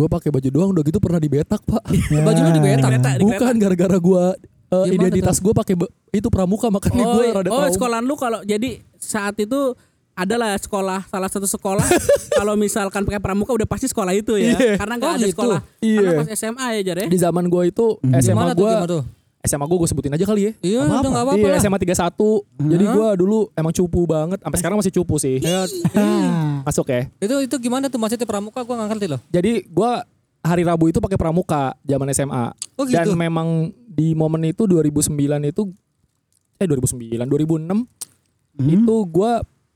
Gue 0.00 0.08
pakai 0.08 0.30
baju 0.30 0.48
doang 0.48 0.70
udah 0.72 0.82
gitu 0.82 0.96
pernah 0.96 1.20
dibetak 1.20 1.60
pak. 1.60 1.82
Baju 2.26 2.40
lu 2.40 2.50
dibetak. 2.50 2.88
Dibetak, 2.88 2.88
dibetak. 2.88 3.20
Bukan 3.20 3.54
gara-gara 3.54 3.96
gue 4.00 4.24
Gimana 4.70 4.86
identitas 4.88 5.36
gue 5.38 5.52
pakai 5.52 5.74
itu 6.10 6.28
pramuka 6.28 6.70
makanya 6.70 7.02
Oh, 7.02 7.14
gue 7.16 7.24
rada 7.28 7.42
oh 7.44 7.58
trauma. 7.58 7.68
sekolahan 7.68 8.04
lu 8.06 8.14
kalau 8.14 8.40
jadi 8.40 8.78
saat 8.96 9.34
itu 9.36 9.74
adalah 10.12 10.54
sekolah 10.54 11.04
salah 11.04 11.26
satu 11.26 11.42
sekolah 11.44 11.82
kalau 12.38 12.54
misalkan 12.54 13.02
pakai 13.02 13.18
pramuka 13.18 13.50
udah 13.50 13.66
pasti 13.66 13.86
sekolah 13.86 14.12
itu 14.12 14.36
ya 14.36 14.54
Iya. 14.54 14.78
karena 14.78 14.94
nggak 14.94 15.10
Oh, 15.10 15.16
ada 15.16 15.26
gitu. 15.26 15.34
sekolah 15.34 15.60
Iya. 15.80 15.98
karena 15.98 16.12
pas 16.16 16.28
SMA 16.32 16.66
ya 16.70 16.80
Jar 16.86 16.96
ya 16.96 17.06
Di 17.08 17.18
zaman 17.18 17.44
gue 17.46 17.62
itu 17.66 17.86
Hmm. 17.98 18.14
SMA 18.16 18.46
gue? 18.54 18.72
SMA 19.40 19.64
gue 19.64 19.72
gue 19.74 19.88
sebutin 19.88 20.12
aja 20.12 20.22
kali 20.22 20.40
ya. 20.42 20.52
Iya, 20.60 20.78
Apa-apa. 20.82 20.94
udah 20.94 21.08
enggak 21.08 21.24
apa-apa 21.24 21.40
Iya 21.40 21.50
lah. 21.50 21.60
SMA 21.60 21.78
31 21.80 22.70
Jadi 22.70 22.84
gue 22.86 23.08
dulu 23.16 23.38
emang 23.50 23.72
cupu 23.72 24.00
banget 24.04 24.38
Sampai 24.38 24.58
sekarang 24.58 24.76
masih 24.76 24.92
cupu 24.92 25.16
sih 25.16 25.36
Ya, 25.38 25.64
Ah, 25.92 26.60
Masuk 26.62 26.86
ya 26.86 27.08
itu 27.16 27.34
itu 27.42 27.56
gimana 27.58 27.86
tuh 27.86 27.96
maksudnya 27.96 28.22
pramuka 28.22 28.60
gua 28.60 28.74
enggak 28.76 28.88
ngerti 28.92 29.06
loh. 29.08 29.20
Jadi 29.26 29.64
gue 29.64 29.92
hari 30.40 30.62
Rabu 30.62 30.84
itu 30.86 30.98
pakai 30.98 31.16
pramuka 31.16 31.72
zaman 31.82 32.08
SMA 32.10 32.52
Oh 32.76 32.84
Dan 32.84 33.04
gitu. 33.06 33.16
memang 33.16 33.48
di 33.82 34.12
momen 34.12 34.44
itu 34.46 34.64
2009 34.64 35.08
itu 35.46 35.62
Eh 36.56 36.66
2009 36.66 37.24
2006 37.24 37.88
Hmm. 38.52 38.66
Itu 38.68 39.06
gue 39.06 39.32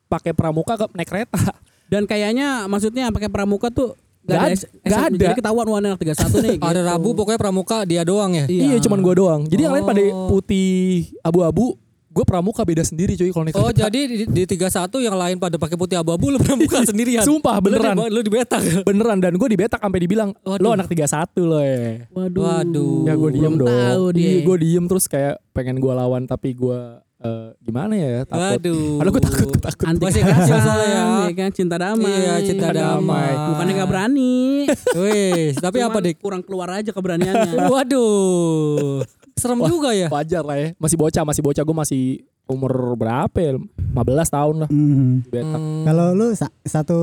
pakai 0.06 0.34
pramuka 0.34 0.76
ke 0.76 0.86
naik 0.92 1.08
kereta 1.08 1.40
dan 1.86 2.04
kayaknya 2.04 2.66
maksudnya 2.66 3.08
pakai 3.08 3.28
pramuka 3.28 3.68
tuh 3.68 3.96
Nggak 4.24 4.40
ada 4.40 4.56
SM, 4.56 4.70
ada. 4.88 5.16
jadi 5.20 5.34
ketahuan 5.34 5.66
warna 5.66 5.86
anak 5.90 6.00
31 6.00 6.16
nih 6.40 6.56
Ada 6.64 6.72
gitu. 6.74 6.88
Rabu 6.88 7.08
pokoknya 7.12 7.38
pramuka 7.38 7.78
dia 7.82 8.02
doang 8.02 8.32
ya. 8.32 8.44
Iya 8.46 8.76
cuman 8.80 8.98
gue 8.98 9.14
doang 9.14 9.40
Jadi 9.44 9.60
yang 9.60 9.74
lain 9.74 9.84
pada 9.84 10.00
Oh. 10.06 10.28
putih 10.30 10.72
abu-abu 11.20 11.76
Gue 12.08 12.22
pramuka 12.22 12.62
beda 12.62 12.80
sendiri 12.80 13.12
cuy 13.12 13.26
kalau 13.28 13.42
naik 13.42 13.52
Oh 13.54 13.66
kereta 13.66 13.84
jadi 13.84 14.00
di, 14.06 14.16
di 14.24 14.42
31 14.48 14.70
yang 15.02 15.12
lain 15.12 15.36
pada 15.36 15.56
pakai 15.56 15.74
putih 15.74 15.96
abu-abu 15.96 16.30
lu 16.30 16.38
pramuka 16.38 16.78
sendirian. 16.88 17.20
Sumpah 17.20 17.58
Lu 17.58 17.66
beneran 17.66 17.98
di- 17.98 18.06
Lu 18.08 18.20
dibetak. 18.22 18.62
Beneran 18.82 19.18
dan 19.18 19.34
gue 19.34 19.48
dibetak 19.50 19.76
sampai 19.76 19.98
dibilang 19.98 20.30
Waduh. 20.38 20.62
Lo 20.62 20.70
anak 20.72 20.86
31 20.86 21.10
lo 21.42 21.58
ya 21.58 22.06
waduh 22.08 22.40
Waduh. 22.40 23.02
Ya 23.02 23.14
gue 23.14 23.30
diem 23.30 23.44
belum 23.50 23.58
dong 23.58 23.68
tahu 23.68 24.04
dia 24.14 24.24
Iya 24.24 24.38
gue 24.40 24.56
diem 24.58 24.84
terus 24.86 25.04
kayak 25.04 25.42
pengen 25.50 25.76
gue 25.76 25.90
lawan 25.90 26.24
Tapi 26.24 26.54
gue 26.54 26.80
eh, 27.24 27.48
gimana 27.58 27.92
ya 27.92 28.22
takut 28.22 28.60
Waduh. 28.60 29.00
Aduh 29.00 29.10
gue 29.10 29.22
takut 29.22 29.46
gue 29.48 29.62
takut 29.62 29.84
anti 29.84 30.02
Masih 30.02 30.20
kekerasan, 30.20 30.44
kecil 30.44 30.58
soalnya 30.58 30.86
ya. 30.86 31.02
ya 31.24 31.32
kan 31.34 31.50
cinta 31.50 31.76
damai 31.76 32.06
Iya, 32.06 32.34
cinta 32.42 32.68
damai. 32.70 33.30
bukannya 33.48 33.72
nggak 33.74 33.90
berani 33.90 34.36
Wih, 35.00 35.44
tapi 35.56 35.78
apa 35.78 35.90
Cuman 35.92 36.04
dik? 36.04 36.16
kurang 36.18 36.42
keluar 36.42 36.68
aja 36.70 36.90
keberaniannya 36.90 37.64
Waduh. 37.72 39.02
Serem 39.34 39.58
Wah, 39.58 39.66
juga 39.66 39.90
ya. 39.90 40.06
Wajar 40.06 40.42
lah 40.42 40.56
ya 40.56 40.68
Masih 40.76 40.94
bocah 40.94 41.22
masih 41.22 41.42
bocah 41.42 41.62
gue 41.62 41.76
masih 41.76 42.02
umur 42.44 42.70
berapa 42.92 43.32
ya 43.34 43.56
15 43.56 43.96
tahun 44.28 44.54
lah. 44.60 44.68
Dibetak 44.68 45.56
Hmm. 45.56 45.80
Kalau 45.82 46.06
lu 46.12 46.26
sa- 46.30 46.52
satu 46.60 46.98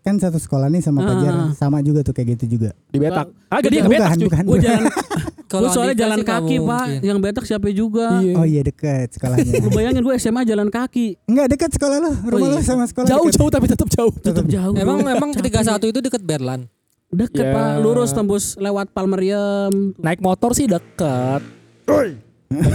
kan 0.00 0.16
satu 0.16 0.36
sekolah 0.36 0.66
nih 0.66 0.80
sama 0.80 1.00
Ah. 1.00 1.06
Fajar 1.10 1.34
sama 1.52 1.78
juga 1.80 2.00
tuh 2.00 2.10
kayak 2.10 2.32
gitu 2.34 2.56
juga. 2.56 2.72
Dibetak 2.88 3.28
Ah 3.46 3.60
dia 3.60 3.68
bukan, 3.76 3.92
kebetak 3.92 4.10
cuy 4.14 4.24
bukan. 4.24 4.42
gue 4.42 4.58
jalan 4.58 4.84
Kalau 5.46 5.64
gue 5.64 5.72
soalnya 5.72 5.94
jalan 5.96 6.20
kaki 6.20 6.56
pak 6.58 6.84
mungkin. 6.84 7.00
yang 7.02 7.18
betak 7.18 7.44
siapa 7.44 7.70
juga 7.70 8.18
Iya. 8.18 8.34
Oh 8.34 8.42
iya 8.42 8.60
deket 8.60 9.08
sekolahnya. 9.12 9.52
lu 9.58 9.70
bayangin 9.76 10.02
gue 10.02 10.14
SMA 10.16 10.42
jalan 10.42 10.68
kaki 10.68 11.14
Enggak 11.24 11.46
deket 11.48 11.70
sekolah 11.72 11.96
lu, 11.96 12.10
rumah 12.26 12.48
iya. 12.48 12.56
lu 12.56 12.62
sama 12.62 12.84
sekolah. 12.84 13.06
Jauh 13.06 13.24
deket. 13.24 13.38
jauh 13.38 13.50
tapi 13.50 13.66
tetap 13.66 13.88
jauh 13.88 14.12
tetap 14.12 14.44
jauh 14.44 14.74
Emang 14.74 14.98
emang 15.00 15.30
Capek. 15.32 15.62
31 15.78 15.86
itu 15.88 16.00
deket 16.02 16.22
Berlan. 16.22 16.60
deket 17.08 17.38
Ya. 17.40 17.52
pak 17.52 17.68
lurus 17.78 18.10
tembus 18.10 18.44
lewat 18.56 18.90
Palmeriam 18.90 19.70
Naik 19.96 20.18
motor 20.18 20.50
sih 20.50 20.66
deket 20.66 21.42
Naik 21.86 22.18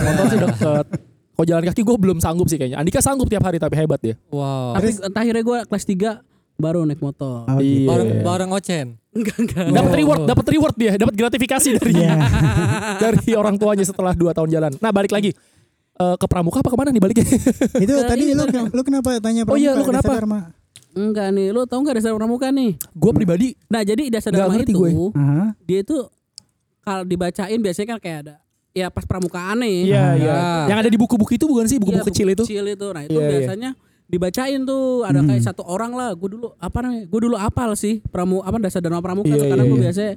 motor 0.01 0.25
sih 0.25 0.39
deket 0.39 0.85
Kalau 1.33 1.45
jalan 1.47 1.63
kaki 1.65 1.81
gue 1.81 1.97
belum 1.97 2.17
sanggup 2.17 2.45
sih 2.45 2.55
kayaknya 2.55 2.77
Andika 2.77 2.99
sanggup 2.99 3.25
tiap 3.25 3.41
hari 3.41 3.57
tapi 3.57 3.75
hebat 3.75 3.99
dia 3.99 4.15
Wow. 4.29 4.75
tapi 4.75 4.93
entah 4.93 5.19
akhirnya 5.19 5.41
gue 5.41 5.57
kelas 5.65 5.83
3 5.83 6.23
baru 6.55 6.85
naik 6.85 7.01
motor 7.01 7.43
Oh, 7.43 7.57
gitu. 7.57 7.89
Bareng 7.89 8.21
bareng 8.21 8.49
Ocen. 8.53 9.00
Enggak 9.11 9.35
enggak 9.37 9.65
Dapat 9.69 9.87
Oh. 9.87 9.97
reward, 9.97 10.21
dapat 10.25 10.45
reward 10.49 10.75
dia, 10.75 10.91
dapat 10.95 11.13
gratifikasi 11.13 11.69
dari 11.75 11.91
Iya. 11.93 12.15
dari 13.03 13.31
orang 13.33 13.55
tuanya 13.55 13.83
setelah 13.83 14.11
2 14.11 14.31
tahun 14.31 14.49
jalan. 14.49 14.71
Nah, 14.77 14.89
balik 14.89 15.11
lagi. 15.11 15.31
Eh, 15.93 16.15
ke 16.15 16.25
pramuka 16.25 16.59
apa 16.59 16.67
ke 16.67 16.77
mana 16.77 16.89
nih 16.89 16.99
baliknya? 16.99 17.25
Itu 17.83 17.93
Ke 17.93 18.03
tadi 18.07 18.31
lu 18.31 18.43
lu 18.67 18.81
kenapa 18.81 19.19
tanya 19.19 19.43
Oh 19.43 19.53
iya, 19.53 19.71
lu 19.71 19.83
Pramuka, 19.83 20.01
kenapa? 20.17 20.39
Enggak 20.91 21.27
nih 21.29 21.47
lu 21.49 21.63
tau 21.63 21.77
nggak 21.77 21.95
dasar 21.95 22.11
pramuka 22.11 22.47
nih 22.49 22.75
gue 22.75 23.11
pribadi 23.13 23.47
nah 23.65 23.79
jadi 23.79 24.11
dasar 24.11 24.27
dharma 24.29 24.59
itu 24.59 24.75
gue. 24.75 24.91
Aha. 25.13 25.55
dia 25.61 25.79
itu 25.79 25.95
kalau 26.81 27.03
dibacain 27.03 27.55
biasanya 27.55 27.87
kan 27.87 27.99
kayak 27.99 28.17
ada 28.21 28.35
ya 28.71 28.87
pas 28.87 29.03
pramukaan 29.03 29.55
nih 29.57 29.87
Iya, 29.87 30.01
Ah. 30.01 30.11
iya. 30.15 30.35
Yang 30.67 30.77
ada 30.79 30.89
di 30.89 30.97
buku-buku 30.97 31.31
itu 31.33 31.45
bukan 31.45 31.63
sih, 31.65 31.77
buku-buku 31.77 32.07
kecil 32.07 32.27
itu? 32.29 32.43
kecil 32.43 32.65
itu 32.65 32.87
nah 32.89 33.03
itu 33.03 33.13
Iya, 33.13 33.21
iya. 33.21 33.31
biasanya 33.31 33.69
dibacain 34.11 34.61
tuh 34.61 35.01
ada 35.01 35.23
kayak 35.23 35.41
satu 35.41 35.63
orang 35.63 35.91
lah 35.91 36.11
gue 36.11 36.29
dulu 36.29 36.51
apa 36.53 36.77
namanya 36.79 37.03
gue 37.05 37.19
dulu 37.21 37.35
apal 37.35 37.71
sih 37.73 38.03
pramu 38.05 38.39
apa 38.39 38.59
dasar 38.59 38.79
dharma 38.79 38.99
pramuka 38.99 39.25
Iya, 39.25 39.37
tuh 39.37 39.47
karena 39.47 39.63
iya, 39.63 39.69
gue 39.69 39.77
iya. 39.77 39.85
biasanya 39.87 40.13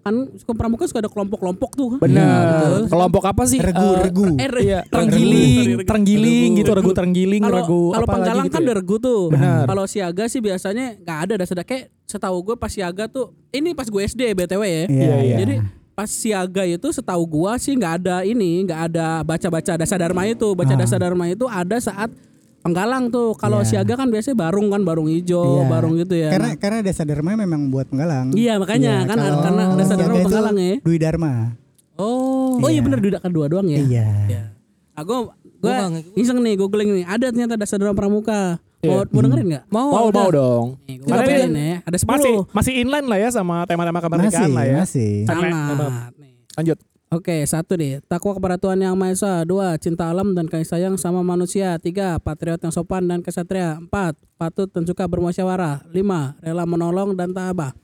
kan 0.00 0.14
suka 0.34 0.52
pramuka 0.52 0.84
suka 0.84 1.00
ada 1.00 1.08
kelompok-kelompok 1.08 1.70
tuh 1.72 1.88
Benar. 1.96 2.84
Kelompok 2.84 3.24
apa 3.24 3.42
sih? 3.44 3.56
Regu, 3.56 3.80
Eh, 3.80 4.00
regu. 4.02 4.24
Eh, 4.30 4.36
Iya, 4.36 4.48
regu. 4.84 4.92
terenggiling, 4.92 5.68
terenggiling 5.80 6.50
gitu, 6.54 6.70
regu 6.72 6.90
terenggiling, 6.92 7.40
regu 7.40 7.82
kalau 7.90 8.04
panggalang 8.06 8.44
gitu 8.44 8.52
kan 8.52 8.60
ya? 8.60 8.66
ada 8.66 8.72
regu 8.74 8.96
tuh 8.98 9.22
Benar. 9.28 9.64
kalau 9.64 9.84
siaga 9.84 10.24
sih 10.26 10.40
biasanya 10.40 10.96
nggak 10.98 11.18
ada 11.22 11.34
dasar 11.38 11.56
kayak 11.62 11.88
setahu 12.04 12.36
gue 12.42 12.54
pas 12.54 12.68
siaga 12.68 13.04
tuh 13.06 13.32
ini 13.48 13.72
pas 13.72 13.84
gue 13.84 14.00
SD 14.02 14.32
btw 14.34 14.60
ya 14.62 14.84
Iya, 14.86 15.16
iya. 15.22 15.36
jadi 15.40 15.54
pas 15.94 16.10
siaga 16.10 16.66
itu 16.66 16.90
setahu 16.90 17.22
gua 17.24 17.54
sih 17.54 17.72
nggak 17.72 18.02
ada 18.02 18.16
ini 18.24 18.66
nggak 18.66 18.80
ada 18.90 19.22
baca-baca 19.22 19.72
dasar 19.74 19.94
dharma 19.96 20.26
itu 20.26 20.50
baca 20.52 20.74
Ah. 20.74 20.80
dasar 20.80 20.98
dharma 20.98 21.24
itu 21.26 21.46
ada 21.46 21.78
saat 21.78 22.10
penggalang 22.64 23.04
tuh 23.08 23.36
kalau 23.36 23.60
Iya. 23.60 23.84
siaga 23.84 23.94
kan 23.94 24.08
biasanya 24.08 24.40
barung 24.40 24.68
kan 24.68 24.80
barung 24.80 25.04
hijau 25.06 25.60
Iya. 25.60 25.68
barung 25.68 25.94
gitu 25.94 26.14
ya 26.16 26.28
Karena 26.32 26.50
karena 26.56 26.78
Desa 26.80 27.04
Dharma 27.04 27.36
memang 27.36 27.68
buat 27.68 27.86
penggalang. 27.86 28.32
Iya 28.32 28.56
makanya 28.56 29.04
kan 29.04 29.16
kalau- 29.16 29.44
karena 29.44 29.62
siaga 29.78 30.00
dharma 30.00 30.24
penggalang 30.24 30.56
ya 30.56 30.74
Dwi 30.80 30.96
Dharma. 30.96 31.32
Oh. 31.94 32.56
oh 32.56 32.66
iya 32.66 32.74
Iya. 32.74 32.82
bener 32.82 32.98
duda 32.98 33.18
kedua 33.20 33.46
doang 33.46 33.68
ya 33.68 33.78
Iya. 33.78 34.08
aku 34.92 35.28
Gua 35.28 35.36
gua 35.62 35.74
nggak 35.78 35.90
ngikut. 35.94 36.12
iseng 36.18 36.38
nih 36.40 36.54
googling 36.56 36.90
nih 36.94 37.04
ada 37.04 37.26
ternyata 37.26 37.54
dasar 37.54 37.76
dharma 37.76 37.92
pramuka 37.92 38.56
mau 38.80 39.00
Iya. 39.00 39.08
mau 39.08 39.20
dengerin 39.20 39.46
nggak 39.46 39.64
Mau, 39.66 39.88
Mau, 39.90 40.08
mau 40.08 40.28
dong. 40.30 40.66
Nih, 40.84 40.96
ini 40.98 41.64
ya 41.70 41.76
ada 41.82 41.96
10 41.96 42.08
Masih 42.10 42.34
masih 42.50 42.72
inline 42.78 43.06
lah 43.06 43.18
ya 43.18 43.28
sama 43.30 43.64
tema-tema 43.64 43.96
Masih, 43.96 44.04
kemerdekaan 44.06 44.50
lah 44.50 44.64
ya. 44.64 44.76
masih. 44.78 45.12
sangat 45.24 45.42
nih 45.44 46.32
Lanjut. 46.54 46.78
Oke, 47.12 47.44
satu 47.44 47.76
nih, 47.76 48.00
takwa 48.08 48.32
kepada 48.32 48.56
Tuhan 48.56 48.80
yang 48.80 48.96
Maha 48.96 49.12
Esa. 49.12 49.44
Dua, 49.44 49.76
cinta 49.76 50.08
alam 50.08 50.32
dan 50.32 50.48
kasih 50.48 50.66
sayang 50.66 50.94
sama 50.96 51.20
manusia. 51.20 51.76
Tiga, 51.76 52.16
patriot 52.16 52.58
yang 52.64 52.72
sopan 52.72 53.04
dan 53.04 53.20
kesatria. 53.20 53.76
Empat, 53.76 54.16
patut 54.40 54.66
dan 54.72 54.88
suka 54.88 55.04
bermusyawarah. 55.04 55.84
Lima, 55.92 56.34
rela 56.40 56.64
menolong 56.64 57.12
dan 57.12 57.30
tabah. 57.36 57.76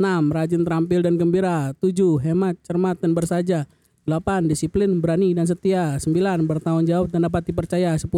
Enam, 0.00 0.32
rajin 0.32 0.64
terampil 0.64 1.04
dan 1.04 1.14
gembira. 1.20 1.76
Tujuh, 1.78 2.18
hemat, 2.24 2.58
cermat 2.64 2.98
dan 2.98 3.12
bersaja. 3.12 3.68
8. 4.02 4.50
Disiplin, 4.50 4.98
berani, 4.98 5.30
dan 5.30 5.46
setia 5.46 5.94
9. 6.00 6.42
Bertanggung 6.48 6.88
jawab 6.88 7.06
dan 7.12 7.22
dapat 7.22 7.46
dipercaya 7.46 7.94
10. 7.94 8.08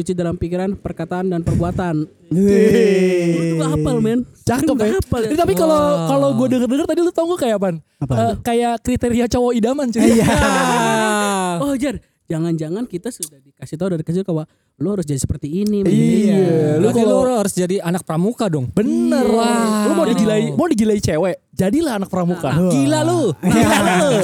Suci 0.00 0.16
dalam 0.16 0.32
pikiran, 0.40 0.80
perkataan, 0.80 1.28
dan 1.28 1.44
perbuatan 1.44 2.08
tuh 2.08 3.56
gak 3.60 3.70
hafal 3.76 3.96
men 4.00 4.24
Cakep 4.48 4.76
ya. 4.80 4.96
hafal 4.96 5.20
ya 5.28 5.36
Tapi 5.36 5.52
kalau 5.52 6.08
kalau 6.08 6.28
gue 6.40 6.46
denger-denger 6.56 6.86
tadi 6.88 7.00
lu 7.04 7.12
tau 7.12 7.28
gue 7.28 7.36
kayak 7.36 7.60
apaan? 7.60 7.76
Apa? 8.00 8.14
Eh, 8.16 8.34
kayak 8.40 8.80
kriteria 8.80 9.28
cowok 9.28 9.52
idaman 9.60 9.92
cuy. 9.92 10.00
Iya. 10.00 10.24
Oh 11.68 11.76
Jar 11.76 12.00
Jangan-jangan 12.32 12.88
kita 12.88 13.12
sudah 13.12 13.44
dikasih 13.44 13.76
tahu 13.76 13.92
dari 13.92 14.04
kecil 14.08 14.24
bahwa 14.24 14.48
Lu 14.80 14.96
harus 14.96 15.04
jadi 15.04 15.20
seperti 15.20 15.60
ini 15.60 15.84
men. 15.84 15.92
Iya. 15.92 16.80
Lu 16.80 16.88
Lu 16.88 16.96
kalau 16.96 17.20
kalau 17.20 17.36
harus 17.36 17.52
jadi 17.52 17.84
anak 17.84 18.00
pramuka 18.00 18.48
dong. 18.48 18.72
bener 18.72 19.28
Iya. 19.28 19.36
lah. 19.36 19.84
Lu 19.84 19.92
mau 19.92 20.02
Wow. 20.02 20.10
digilai, 20.10 20.40
mau 20.56 20.66
digilai 20.66 20.96
cewek, 20.96 21.36
jadilah 21.52 22.00
anak 22.00 22.08
pramuka. 22.08 22.48
Wah. 22.48 22.72
Gila 22.74 23.00
lu. 23.04 23.36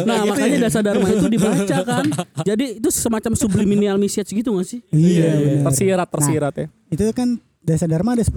Nah 0.03 0.25
makanya 0.25 0.59
dasar 0.65 0.81
dharma 0.81 1.07
itu 1.07 1.29
dibaca 1.29 1.77
kan 1.93 2.05
Jadi 2.41 2.81
itu 2.81 2.89
semacam 2.89 3.37
subliminal 3.37 4.01
message 4.01 4.33
gitu 4.33 4.57
gak 4.57 4.65
sih? 4.65 4.81
Iya. 4.89 5.61
Tersirat, 5.61 6.09
tersirat 6.09 6.55
ya. 6.57 6.67
Itu 6.89 7.05
kan 7.13 7.37
Dasa 7.61 7.85
Dharma 7.85 8.15
ada 8.15 8.23
10. 8.23 8.31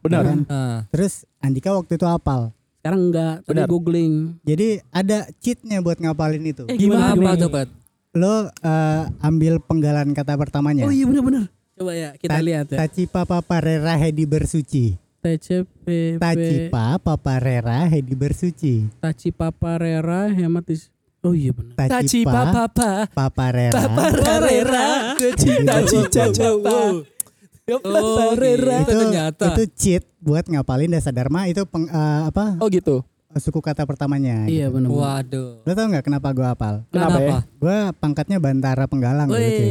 Benar. 0.00 0.22
kan? 0.22 0.38
Nah, 0.46 0.86
Terus 0.88 1.26
Andika 1.42 1.74
waktu 1.74 1.98
itu 1.98 2.06
hafal. 2.06 2.54
Sekarang 2.78 3.10
enggak, 3.10 3.42
tadi 3.42 3.58
Benar. 3.58 3.66
googling 3.68 4.38
Jadi 4.40 4.78
ada 4.88 5.26
cheatnya 5.36 5.82
buat 5.82 5.98
ngapalin 5.98 6.46
itu. 6.46 6.62
Eh 6.64 6.78
gimana 6.78 7.10
gimana, 7.12 7.36
tuh? 7.36 7.50
Lo 8.14 8.46
eh, 8.48 9.02
ambil 9.20 9.58
penggalan 9.60 10.14
kata 10.14 10.38
pertamanya. 10.38 10.86
Oh 10.86 10.94
iya 10.94 11.04
bener-bener 11.04 11.50
Coba 11.78 11.94
ya 11.94 12.10
kita 12.18 12.34
Ta- 12.34 12.42
lihat 12.42 12.66
ya 12.74 12.78
Tacipa 12.82 13.22
paparera 13.22 13.94
hedi 13.94 14.26
bersuci. 14.26 14.98
TCPP 15.22 16.18
Tacipa 16.18 16.98
paparera 16.98 17.86
hedi 17.86 18.14
bersuci. 18.18 18.86
Taci 18.98 19.30
Paparera 19.30 20.26
hematis 20.30 20.90
Oh 21.22 21.34
iya 21.34 21.50
benar 21.50 21.74
Taci 21.74 22.22
Tacipa 22.22 22.54
papa, 22.54 22.90
paparera 23.10 23.82
parera, 24.22 24.86
cita 25.34 25.76
cita 25.82 26.24
capa. 26.30 27.02
Oh, 27.68 28.32
Parera. 28.32 28.80
gitu. 28.80 28.88
itu 28.88 28.96
ternyata. 28.96 29.44
itu 29.52 29.64
cheat 29.76 30.02
buat 30.24 30.48
ngapalin 30.48 30.88
Dasa 30.88 31.12
Dharma 31.12 31.44
itu 31.52 31.68
peng, 31.68 31.84
eh, 31.84 32.22
apa 32.24 32.56
Oh 32.64 32.70
gitu. 32.72 33.04
Suku 33.36 33.60
kata 33.60 33.84
pertamanya. 33.84 34.48
Iya 34.48 34.72
benar 34.72 34.88
Waduh. 34.88 35.60
Lo 35.60 35.72
tau 35.76 35.86
nggak 35.92 36.00
kenapa 36.08 36.32
gue 36.32 36.46
hafal? 36.48 36.80
Kenapa 36.88 37.18
ya? 37.20 37.38
Gue 37.60 37.76
pangkatnya 38.00 38.40
bantara 38.40 38.88
penggalang. 38.88 39.28
dulu, 39.28 39.36
cuy. 39.36 39.68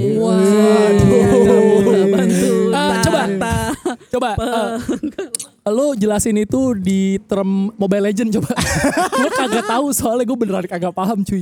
Bantu 2.14 2.52
Ah, 2.70 3.02
coba. 3.02 3.22
Coba 4.14 4.30
eh, 4.38 5.74
lu 5.74 5.88
jelasin 6.02 6.38
itu 6.38 6.78
di 6.78 7.18
term 7.26 7.74
Mobile 7.74 8.14
Legend 8.14 8.30
coba. 8.38 8.54
gue 9.26 9.32
kagak 9.34 9.66
tahu 9.66 9.90
soalnya 9.90 10.30
gue 10.30 10.38
beneran 10.38 10.66
kagak 10.70 10.94
paham 10.94 11.26
cuy. 11.26 11.42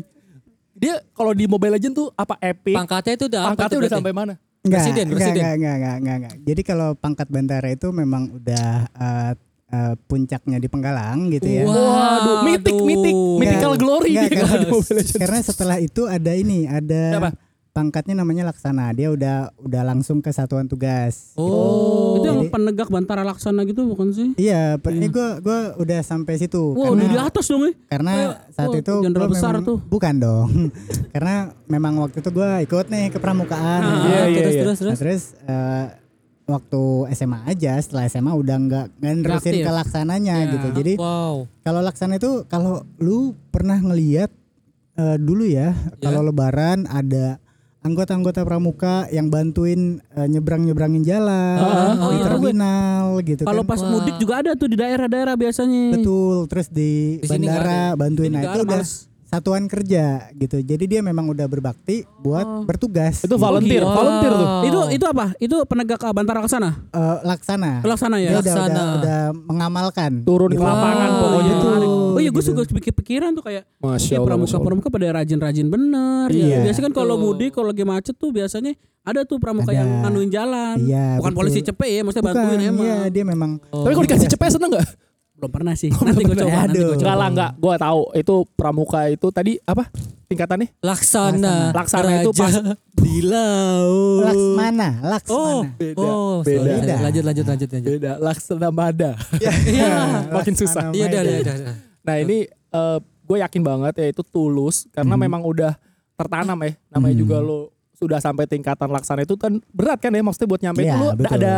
Dia 0.76 1.04
kalau 1.12 1.36
di 1.36 1.52
Mobile 1.52 1.76
Legend 1.76 2.00
tuh 2.00 2.08
apa 2.16 2.40
epic? 2.40 2.80
Pangkatnya 2.80 3.14
itu 3.20 3.26
udah 3.28 3.42
apa 3.44 3.50
Pangkatnya 3.60 3.78
udah 3.84 3.92
sampai 3.92 4.14
mana? 4.16 4.34
Enggak, 4.66 4.82
Presiden, 4.82 5.06
enggak, 5.06 5.18
presiden. 5.22 5.36
enggak, 5.38 5.54
enggak, 5.54 5.76
enggak, 5.78 5.96
enggak, 6.02 6.16
enggak. 6.18 6.34
Jadi 6.42 6.62
kalau 6.66 6.90
pangkat 6.98 7.28
bantara 7.30 7.70
itu 7.70 7.88
memang 7.94 8.34
udah 8.34 8.68
eh, 8.90 9.32
eh, 9.68 9.94
puncaknya 10.00 10.58
di 10.58 10.68
Penggalang 10.68 11.30
gitu 11.30 11.48
ya. 11.48 11.64
Wah. 11.64 11.74
Waduh, 11.76 12.38
mitik, 12.44 12.72
Waduh. 12.72 12.86
mitik, 12.86 13.16
mythical 13.36 13.74
glory 13.76 14.12
enggak, 14.12 14.24
dia 14.24 14.30
karena, 14.32 14.46
kalau 14.46 14.60
di 14.60 14.68
Mobile 14.70 14.96
Legends. 14.96 15.18
karena 15.18 15.40
setelah 15.42 15.78
itu 15.80 16.02
ada 16.06 16.32
ini, 16.32 16.60
ada 16.66 17.04
Apa? 17.16 17.30
pangkatnya 17.72 18.16
namanya 18.16 18.46
laksana. 18.46 18.92
Dia 18.92 19.12
udah 19.12 19.36
udah 19.60 19.82
langsung 19.84 20.18
ke 20.18 20.30
satuan 20.30 20.64
tugas. 20.64 21.36
Oh. 21.36 22.16
Itu 22.16 22.26
yang 22.26 22.40
Jadi- 22.42 22.54
penegak 22.54 22.88
bantara 22.88 23.20
laksana 23.22 23.66
gitu 23.66 23.84
bukan 23.86 24.10
sih? 24.10 24.32
Iya, 24.38 24.78
per- 24.78 24.94
ini 24.94 25.08
gue 25.08 25.28
gua 25.42 25.76
udah 25.76 26.00
sampai 26.00 26.38
situ 26.38 26.56
Wow, 26.56 26.94
udah 26.94 27.04
di 27.04 27.12
karena 27.12 27.28
atas 27.28 27.46
dong 27.46 27.62
ya. 27.62 27.72
karena 27.86 28.14
saat 28.48 28.70
wah, 28.70 28.80
itu 28.80 28.94
jenderal 29.02 29.28
besar 29.28 29.54
memang- 29.54 29.68
tuh. 29.68 29.78
bukan 29.84 30.14
dong. 30.16 30.50
karena 31.14 31.36
memang 31.66 31.94
waktu 32.00 32.18
itu 32.18 32.30
gue 32.30 32.50
ikut 32.64 32.86
nih 32.88 33.06
ke 33.10 33.20
pramukaan. 33.20 33.82
Ah, 33.82 33.92
Iya, 34.06 34.22
iya, 34.24 34.38
terus, 34.40 34.54
iya. 34.54 34.62
terus, 34.64 34.78
Nah, 34.78 34.88
terus. 34.88 35.00
terus 35.02 35.24
eh, 35.44 35.86
waktu 36.46 36.82
SMA 37.12 37.42
aja 37.48 37.74
setelah 37.76 38.06
SMA 38.06 38.32
udah 38.32 38.58
nggak 38.60 38.86
nerusin 39.00 39.34
Aktif. 39.52 39.64
ke 39.64 39.72
laksananya 39.72 40.36
Ya. 40.40 40.52
gitu 40.52 40.68
jadi 40.76 40.94
Wow. 40.96 41.50
kalau 41.60 41.82
laksana 41.82 42.16
itu 42.16 42.46
kalau 42.46 42.82
lu 42.98 43.20
pernah 43.50 43.76
ngeliat 43.76 44.30
eh, 44.94 45.18
dulu 45.18 45.44
ya 45.44 45.74
kalau 46.00 46.22
lebaran 46.22 46.86
ada 46.86 47.42
anggota-anggota 47.82 48.42
pramuka 48.42 49.06
yang 49.10 49.28
bantuin 49.28 49.82
eh, 50.12 50.28
nyebrang-nyebrangin 50.28 51.02
jalan 51.02 51.58
Oh, 51.96 52.10
di 52.10 52.16
iya, 52.16 52.24
terminal 52.24 53.06
gitu 53.22 53.42
Kalau 53.42 53.62
kan 53.62 53.70
pas 53.70 53.80
Wah. 53.80 53.90
mudik 53.92 54.16
juga 54.18 54.34
ada 54.40 54.52
tuh 54.54 54.66
di 54.66 54.76
daerah-daerah 54.76 55.34
biasanya. 55.34 55.94
betul 55.94 56.46
terus 56.46 56.68
di, 56.68 57.18
Di 57.20 57.28
bandara 57.28 57.94
bantuin 57.94 58.30
Ini 58.30 58.36
nah 58.36 58.44
itu 58.48 58.60
udah 58.64 58.80
males. 58.80 59.10
Satuan 59.36 59.64
kerja 59.66 60.06
gitu 60.34 60.58
jadi 60.60 60.84
dia 60.86 61.02
memang 61.02 61.28
udah 61.28 61.44
berbakti 61.46 62.08
buat 62.18 62.42
Oh. 62.42 62.64
bertugas 62.64 63.20
Itu 63.20 63.36
volunteer, 63.36 63.82
Wow. 63.82 63.94
volunteer 63.94 64.32
tuh. 64.32 64.48
Itu 64.64 64.80
itu 64.94 65.06
apa? 65.06 65.26
Itu 65.38 65.56
penegak 65.64 66.00
bantara 66.08 66.40
laksana. 66.40 66.88
Eh, 66.88 67.18
laksana 67.24 67.82
Laksana 67.82 68.16
dia 68.16 68.28
ya. 68.28 68.30
udah, 68.32 68.42
udah, 68.42 68.56
Laksana. 68.56 68.84
udah 68.98 69.20
mengamalkan 69.46 70.12
Turun 70.22 70.50
ke 70.50 70.56
Gitu. 70.56 70.64
lapangan 70.64 71.10
Wow. 71.10 71.22
pokoknya 71.22 71.52
Iya. 71.52 71.62
tuh. 71.62 71.74
Oh 72.16 72.22
iya 72.22 72.30
gue 72.30 72.40
gitu. 72.40 72.56
suka 72.56 72.62
pikir-pikiran 72.72 73.30
tuh 73.34 73.44
kayak 73.44 73.64
Masya 73.78 74.08
Ya 74.08 74.18
Allah. 74.18 74.26
pramuka 74.26 74.44
Masya 74.46 74.56
Allah. 74.56 74.66
pramuka 74.66 74.88
pada 74.90 75.08
rajin-rajin 75.14 75.68
bener. 75.68 76.28
Iya. 76.30 76.46
Ya. 76.48 76.58
Biasanya 76.64 76.86
kan 76.86 76.94
kalau 76.96 77.16
mudik 77.18 77.52
kalau 77.52 77.68
lagi 77.70 77.84
macet 77.84 78.16
tuh 78.16 78.30
biasanya 78.30 78.72
ada 79.02 79.22
tuh 79.22 79.38
pramuka 79.38 79.70
Ada. 79.70 79.78
yang 79.78 79.90
nganuin 80.02 80.30
jalan. 80.30 80.76
Iya, 80.80 81.20
Bukan 81.20 81.30
betul. 81.30 81.40
polisi 81.44 81.60
cepet 81.62 81.88
ya, 81.88 82.02
maksudnya 82.02 82.26
Bukan, 82.26 82.38
bantuin 82.42 82.62
emang. 82.64 82.82
iya 82.82 82.98
dia 83.08 83.24
memang 83.24 83.52
Tapi 83.62 83.92
kalau 83.92 84.06
dikasih 84.06 84.30
cepet 84.30 84.50
seneng 84.50 84.72
gak? 84.74 84.88
Belum 85.36 85.52
pernah 85.52 85.74
sih. 85.74 85.92
Nanti 86.06 86.24
gue 86.24 86.38
coba, 86.38 86.58
nanti 86.64 86.78
gue 86.78 86.86
Aduh. 86.86 86.92
coba. 86.96 87.02
Enggak 87.02 87.16
lah, 87.16 87.28
enggak. 87.30 87.52
Gue 87.58 87.76
tahu 87.76 88.00
itu 88.14 88.36
pramuka 88.56 89.00
itu 89.08 89.28
tadi 89.30 89.52
apa 89.62 89.84
tingkatannya? 90.26 90.68
Laksana. 90.80 91.56
Laksana 91.72 92.10
itu 92.20 92.32
Raja 92.32 92.40
pas 92.40 92.54
di 93.04 93.16
laut. 93.22 94.24
Laksmana, 94.24 94.90
Laksmana. 95.04 95.36
Oh, 95.38 95.62
Beda, 95.76 96.00
oh, 96.00 96.36
beda. 96.40 96.56
sorry. 96.56 96.72
Beda. 96.82 96.96
Lanjut, 97.02 97.24
lanjut, 97.24 97.46
lanjut, 97.46 97.70
lanjut. 97.70 97.92
Beda 97.94 98.12
Laksana 98.18 98.70
Mada. 98.70 99.12
Iya. 99.36 99.92
Makin 100.36 100.54
susah. 100.56 100.90
Laksana 100.90 100.98
Iya, 100.98 101.06
dah, 101.06 101.22
Medan. 101.22 101.26
dah, 101.26 101.44
dah, 101.44 101.56
dah. 101.62 101.76
Nah 102.02 102.16
ini 102.18 102.38
gue 103.26 103.38
yakin 103.40 103.62
banget 103.62 103.94
ya 103.98 104.08
itu 104.08 104.22
tulus 104.22 104.86
karena 104.90 105.16
memang 105.16 105.42
udah 105.42 105.76
tertanam 106.14 106.58
ya. 106.62 106.72
Namanya 106.90 107.12
Hmm. 107.12 107.22
juga 107.22 107.38
lo 107.40 107.60
sudah 107.92 108.20
sampai 108.20 108.44
tingkatan 108.44 108.88
laksana 108.88 109.24
itu 109.24 109.36
kan 109.36 109.56
berat 109.72 109.98
kan 109.98 110.12
ya 110.12 110.20
maksudnya 110.20 110.48
buat 110.48 110.62
nyampe 110.62 110.82
Iya, 110.82 110.92
itu 110.92 110.98
lo 110.98 111.08
ada, 111.08 111.16
betul. 111.16 111.38
ada 111.38 111.56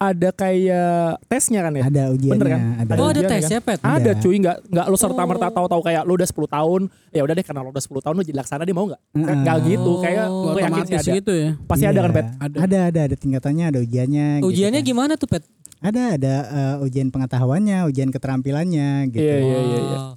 ada 0.00 0.32
kayak 0.32 0.88
tesnya 1.28 1.60
kan 1.60 1.72
ya. 1.72 1.84
Ada 1.84 2.02
ujiannya, 2.10 2.32
Bener 2.34 2.48
kan? 2.48 2.60
ada. 2.80 2.92
Oh, 2.96 3.06
ada 3.06 3.20
ujian 3.20 3.28
tes 3.28 3.42
kan? 3.42 3.52
ya, 3.52 3.60
Pet? 3.60 3.78
Ada 3.78 3.92
Ada. 3.92 4.12
cuy 4.16 4.36
nggak 4.40 4.56
nggak 4.66 4.86
lo 4.88 4.96
serta 4.96 5.22
merta 5.22 5.46
Oh. 5.46 5.52
tahu-tahu 5.52 5.80
kayak 5.84 6.02
lo 6.02 6.12
udah 6.16 6.24
10 6.24 6.48
tahun 6.48 6.80
ya 7.10 7.20
udah 7.20 7.34
deh 7.34 7.44
karena 7.44 7.60
lo 7.60 7.68
udah 7.68 7.84
10 7.84 8.00
tahun 8.00 8.14
lo 8.14 8.22
jadi 8.22 8.36
laksana 8.36 8.64
dia 8.64 8.72
mau 8.72 8.88
nggak? 8.88 9.00
Heeh. 9.12 9.36
Nggak 9.36 9.56
gitu 9.62 9.92
kayak 10.00 10.24
Oh, 10.26 10.40
gue 10.48 10.60
yakin 10.62 10.82
sih 10.82 10.96
ada. 10.96 11.12
gitu 11.14 11.32
ya. 11.34 11.50
Pasti 11.62 11.84
ada 11.84 11.92
Iya. 11.92 12.00
kan 12.00 12.10
Pet? 12.10 12.26
Ada. 12.34 12.56
Ada, 12.58 12.78
ada, 12.86 13.00
ada 13.02 13.14
tingkatannya, 13.14 13.64
ada 13.66 13.78
ujiannya. 13.78 14.26
gitu 14.38 14.48
Ujiannya 14.48 14.80
kan. 14.80 14.88
gimana 14.88 15.12
tuh, 15.14 15.28
Pet? 15.28 15.44
Ada, 15.80 16.02
ada 16.16 16.34
eh, 16.46 16.76
ujian 16.82 17.08
pengetahuannya, 17.08 17.78
ujian 17.84 18.08
keterampilannya, 18.08 18.88
gitu. 19.06 19.20
Iya 19.22 19.36
iya 19.38 19.58
iya. 19.58 19.78
iya. 19.78 19.98
Wow. 19.98 20.12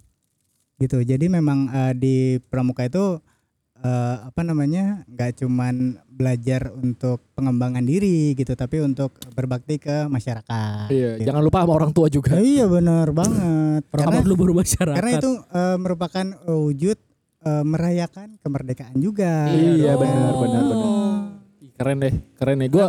Gitu. 0.76 0.98
Jadi 1.02 1.26
memang 1.28 1.68
eh, 1.70 1.94
di 1.94 2.16
pramuka 2.42 2.84
itu 2.84 3.20
eh, 3.84 4.16
apa 4.24 4.42
namanya, 4.42 5.04
nggak 5.06 5.44
cuman 5.44 6.00
belajar 6.08 6.72
untuk 6.72 7.20
pengembangan 7.36 7.84
diri 7.84 8.32
gitu, 8.34 8.56
tapi 8.56 8.80
untuk 8.80 9.12
berbakti 9.36 9.76
ke 9.78 10.08
masyarakat. 10.08 10.88
Iya, 10.88 11.20
gitu. 11.20 11.28
jangan 11.28 11.42
lupa 11.44 11.68
sama 11.68 11.74
orang 11.76 11.92
tua 11.92 12.08
juga. 12.08 12.40
Eh, 12.40 12.58
iya 12.58 12.66
benar 12.66 13.12
banget. 13.12 13.84
Karena, 13.92 14.24
dulu 14.24 14.36
baru 14.48 14.54
masyarakat. 14.64 14.96
karena 14.96 15.12
itu 15.20 15.32
eh, 15.36 15.78
merupakan 15.78 16.26
wujud 16.48 16.98
eh, 17.44 17.64
merayakan 17.68 18.40
kemerdekaan 18.40 18.96
juga. 18.98 19.52
Iya, 19.52 19.94
Oh. 19.94 20.00
benar, 20.00 20.32
benar, 20.40 20.64
benar. 20.64 20.92
Keren 21.74 21.98
deh, 22.00 22.14
keren 22.40 22.58
deh. 22.64 22.70
Gue 22.72 22.86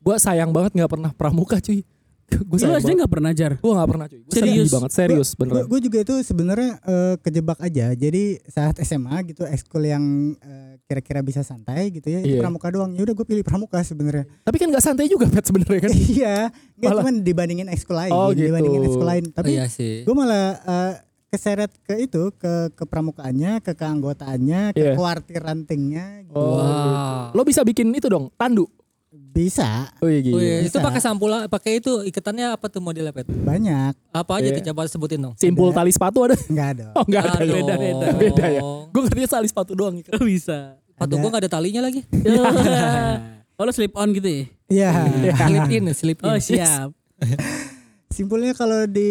gue 0.00 0.16
sayang 0.16 0.48
banget 0.48 0.72
nggak 0.72 0.90
pernah 0.90 1.10
pramuka 1.12 1.60
cuy. 1.60 1.84
Gue 2.30 2.58
Lu 2.60 2.72
SD 2.72 2.90
nggak 2.94 3.10
pernah 3.10 3.30
jar? 3.30 3.52
Gue 3.56 3.72
gak 3.72 3.88
pernah 3.88 4.06
cuy. 4.06 4.20
Gua 4.20 4.32
Serius? 4.32 4.70
banget, 4.70 4.90
serius 4.90 5.28
beneran. 5.34 5.64
Gue 5.66 5.80
juga 5.80 5.98
itu 6.00 6.14
sebenarnya 6.20 6.70
eh, 6.80 7.14
kejebak 7.18 7.58
aja. 7.58 7.86
Jadi 7.92 8.22
saat 8.44 8.78
SMA 8.80 9.16
gitu 9.26 9.42
ekskul 9.44 9.82
yang 9.82 10.04
eh, 10.36 10.78
kira-kira 10.84 11.20
bisa 11.20 11.40
santai 11.40 11.90
gitu 11.90 12.06
ya, 12.06 12.18
itu 12.18 12.36
Iya. 12.36 12.40
pramuka 12.40 12.68
doang. 12.68 12.92
Ya 12.92 13.02
udah 13.02 13.14
gue 13.14 13.26
pilih 13.26 13.42
pramuka 13.42 13.78
sebenarnya. 13.80 14.24
Tapi 14.40 14.56
kan 14.56 14.68
gak 14.68 14.82
santai 14.82 15.06
juga 15.06 15.26
Pet 15.26 15.44
sebenarnya 15.44 15.80
kan. 15.82 15.92
iya, 16.12 16.36
nggak 16.76 16.90
cuman 16.92 17.14
dibandingin 17.20 17.68
ekskul 17.68 17.94
lain, 17.94 18.10
Oh, 18.10 18.30
gitu. 18.30 18.46
dibandingin 18.46 18.82
ekskul 18.84 19.06
lain. 19.06 19.24
Oh, 19.26 19.34
Tapi 19.34 19.50
iya 19.52 19.66
gue 20.02 20.14
malah 20.14 20.46
eh, 20.56 20.94
keseret 21.30 21.70
ke 21.80 21.94
itu, 22.00 22.34
ke 22.34 22.74
kepramukaannya, 22.74 23.62
ke 23.62 23.72
keanggotaannya, 23.72 24.74
ke 24.74 24.82
Iya. 24.82 24.94
kuartir 24.98 25.38
rantingnya. 25.38 26.26
Gitu. 26.26 26.34
Oh, 26.34 26.58
Wow. 26.58 27.30
Lo 27.32 27.46
bisa 27.46 27.62
bikin 27.62 27.94
itu 27.94 28.10
dong, 28.10 28.34
tandu. 28.34 28.66
Bisa 29.30 29.94
Oh 29.98 30.10
iya 30.10 30.20
Oh, 30.26 30.40
iya. 30.42 30.56
gitu. 30.60 30.66
Itu 30.66 30.76
Bisa. 30.76 30.82
pakai 30.82 31.00
sampul, 31.00 31.30
pakai 31.46 31.78
itu 31.78 32.02
ikatannya 32.02 32.58
apa 32.58 32.66
tuh 32.66 32.82
modelnya, 32.82 33.14
Pet? 33.14 33.30
banyak, 33.30 33.94
Apa 34.10 34.42
aja 34.42 34.50
Iya. 34.50 34.56
tuh 34.58 34.64
coba 34.70 34.80
sebutin 34.86 35.22
dong. 35.22 35.34
Simpul 35.38 35.70
tali 35.70 35.94
sepatu 35.94 36.26
ada? 36.26 36.34
nggak 36.34 36.68
ada. 36.74 36.86
Oh 36.94 37.04
enggak 37.06 37.22
ada. 37.24 37.38
Aduh. 37.38 37.54
Beda, 37.54 37.74
beda. 37.76 38.06
Beda 38.18 38.46
ya. 38.50 38.60
Gue 38.92 39.00
ngerti 39.06 39.20
tali 39.26 39.46
sepatu 39.46 39.72
doang. 39.72 39.94
Bisa. 40.20 40.74
Sepatu 40.90 41.14
Ada. 41.14 41.22
gua 41.22 41.28
gak 41.32 41.42
ada 41.46 41.50
talinya 41.50 41.80
lagi. 41.80 42.00
oh 43.58 43.62
lu 43.62 43.72
slip 43.72 43.94
on 43.94 44.08
gitu 44.12 44.28
ya? 44.28 44.42
Iya. 44.68 44.90
slip 45.38 45.68
in, 45.70 45.84
slip 45.94 46.18
in. 46.20 46.26
Oh 46.26 46.36
siap. 46.36 46.90
Simpulnya 48.10 48.52
kalau 48.52 48.84
di 48.84 49.10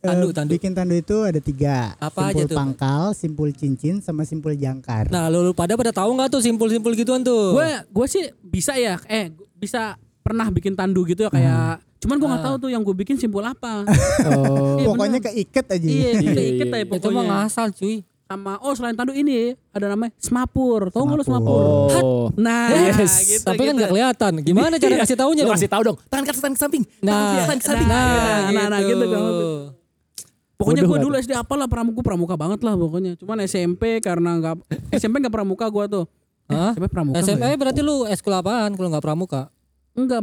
Tandu, 0.00 0.26
Eh, 0.26 0.32
tandu. 0.32 0.50
Bikin 0.50 0.72
tandu 0.72 0.94
itu 0.94 1.16
ada 1.20 1.36
tiga. 1.38 1.92
Apa 1.94 2.08
simpul 2.24 2.32
aja 2.32 2.44
tuh? 2.46 2.56
pangkal, 2.56 3.02
simpul 3.12 3.48
cincin, 3.50 4.00
sama 4.00 4.24
simpul 4.24 4.52
jangkar. 4.54 5.06
Nah, 5.06 5.28
lu, 5.28 5.42
lu 5.42 5.52
pada 5.52 5.74
pada 5.74 5.92
tahu 5.92 6.08
nggak 6.10 6.28
tuh 6.30 6.40
simpul-simpul 6.40 6.92
gituan 6.94 7.20
tuh? 7.20 7.52
Gue 7.52 7.68
gue 7.84 8.06
sih 8.08 8.24
bisa 8.40 8.72
ya, 8.74 8.96
eh 9.04 9.28
bisa 9.54 9.94
pernah 10.18 10.48
bikin 10.48 10.72
tandu 10.72 11.04
gitu 11.04 11.22
ya 11.22 11.30
kayak. 11.30 11.84
Cuman 11.98 12.16
gue 12.16 12.24
nggak 12.26 12.40
Ah. 12.40 12.48
tahu 12.48 12.56
tuh 12.58 12.70
yang 12.70 12.80
gue 12.80 12.96
bikin 12.96 13.14
simpul 13.14 13.44
apa. 13.44 13.84
Oh. 14.30 14.80
Iya, 14.80 14.86
Pokoknya 14.86 15.18
bener. 15.18 15.26
keiket 15.28 15.66
aja. 15.68 15.84
iya, 15.84 15.92
Iya, 15.92 16.12
kita 16.16 16.32
iya, 16.32 16.48
iya. 16.48 16.80
aja 16.80 16.96
itu 16.96 17.06
mah 17.06 17.12
pokoknya. 17.14 17.32
ngasal 17.44 17.68
cuy. 17.70 17.96
Sama 18.24 18.52
oh 18.56 18.72
selain 18.72 18.94
tandu 18.94 19.10
ini 19.10 19.36
ada 19.68 19.86
namanya 19.86 20.16
semapur. 20.16 20.88
Tahu 20.88 21.02
nggak 21.02 21.18
lu 21.18 21.24
Semapur. 21.26 21.60
Oh. 21.92 22.26
Nah, 22.38 22.72
Yes. 22.72 23.26
gitu, 23.28 23.44
Tapi 23.44 23.58
kan 23.58 23.66
gitu. 23.66 23.76
nggak 23.76 23.90
kelihatan. 23.90 24.32
Gimana 24.40 24.74
cara 24.76 24.94
kasih 24.98 25.16
taunya 25.18 25.42
Lu 25.42 25.46
dong? 25.46 25.56
kasih 25.58 25.68
tahu 25.68 25.82
dong. 25.84 25.96
Tangan 26.06 26.24
ke 26.24 26.32
tangan 26.32 26.54
ke 26.54 26.60
samping. 26.62 26.84
Nah, 27.00 27.42
Tangan 27.42 27.58
ke 27.58 27.66
samping. 27.66 27.84
nah, 27.84 28.48
Nah, 28.48 28.66
nah, 28.66 28.80
gitu, 28.80 29.04
gitu. 29.04 29.20
Pokoknya 30.60 30.84
gue 30.84 30.98
dulu 31.00 31.14
SD 31.16 31.32
apalah 31.32 31.64
pramuka 31.64 32.04
pramuka 32.04 32.34
banget 32.36 32.60
lah 32.60 32.76
pokoknya. 32.76 33.16
Cuman 33.16 33.40
SMP 33.42 33.96
karena 33.98 34.36
nggak 34.36 34.54
SMP 34.92 35.24
nggak 35.24 35.32
pramuka 35.32 35.64
gue 35.66 35.84
tuh. 35.88 36.04
Hah? 36.52 36.76
SMP 36.76 36.86
pramuka. 36.92 37.16
Nggak 37.16 37.48
ya? 37.48 37.56
berarti 37.56 37.80
lu 37.80 38.04
eskul 38.04 38.36
apaan 38.36 38.76
kalau 38.76 38.92
nggak 38.92 39.00
pramuka? 39.00 39.48
Enggak 39.96 40.20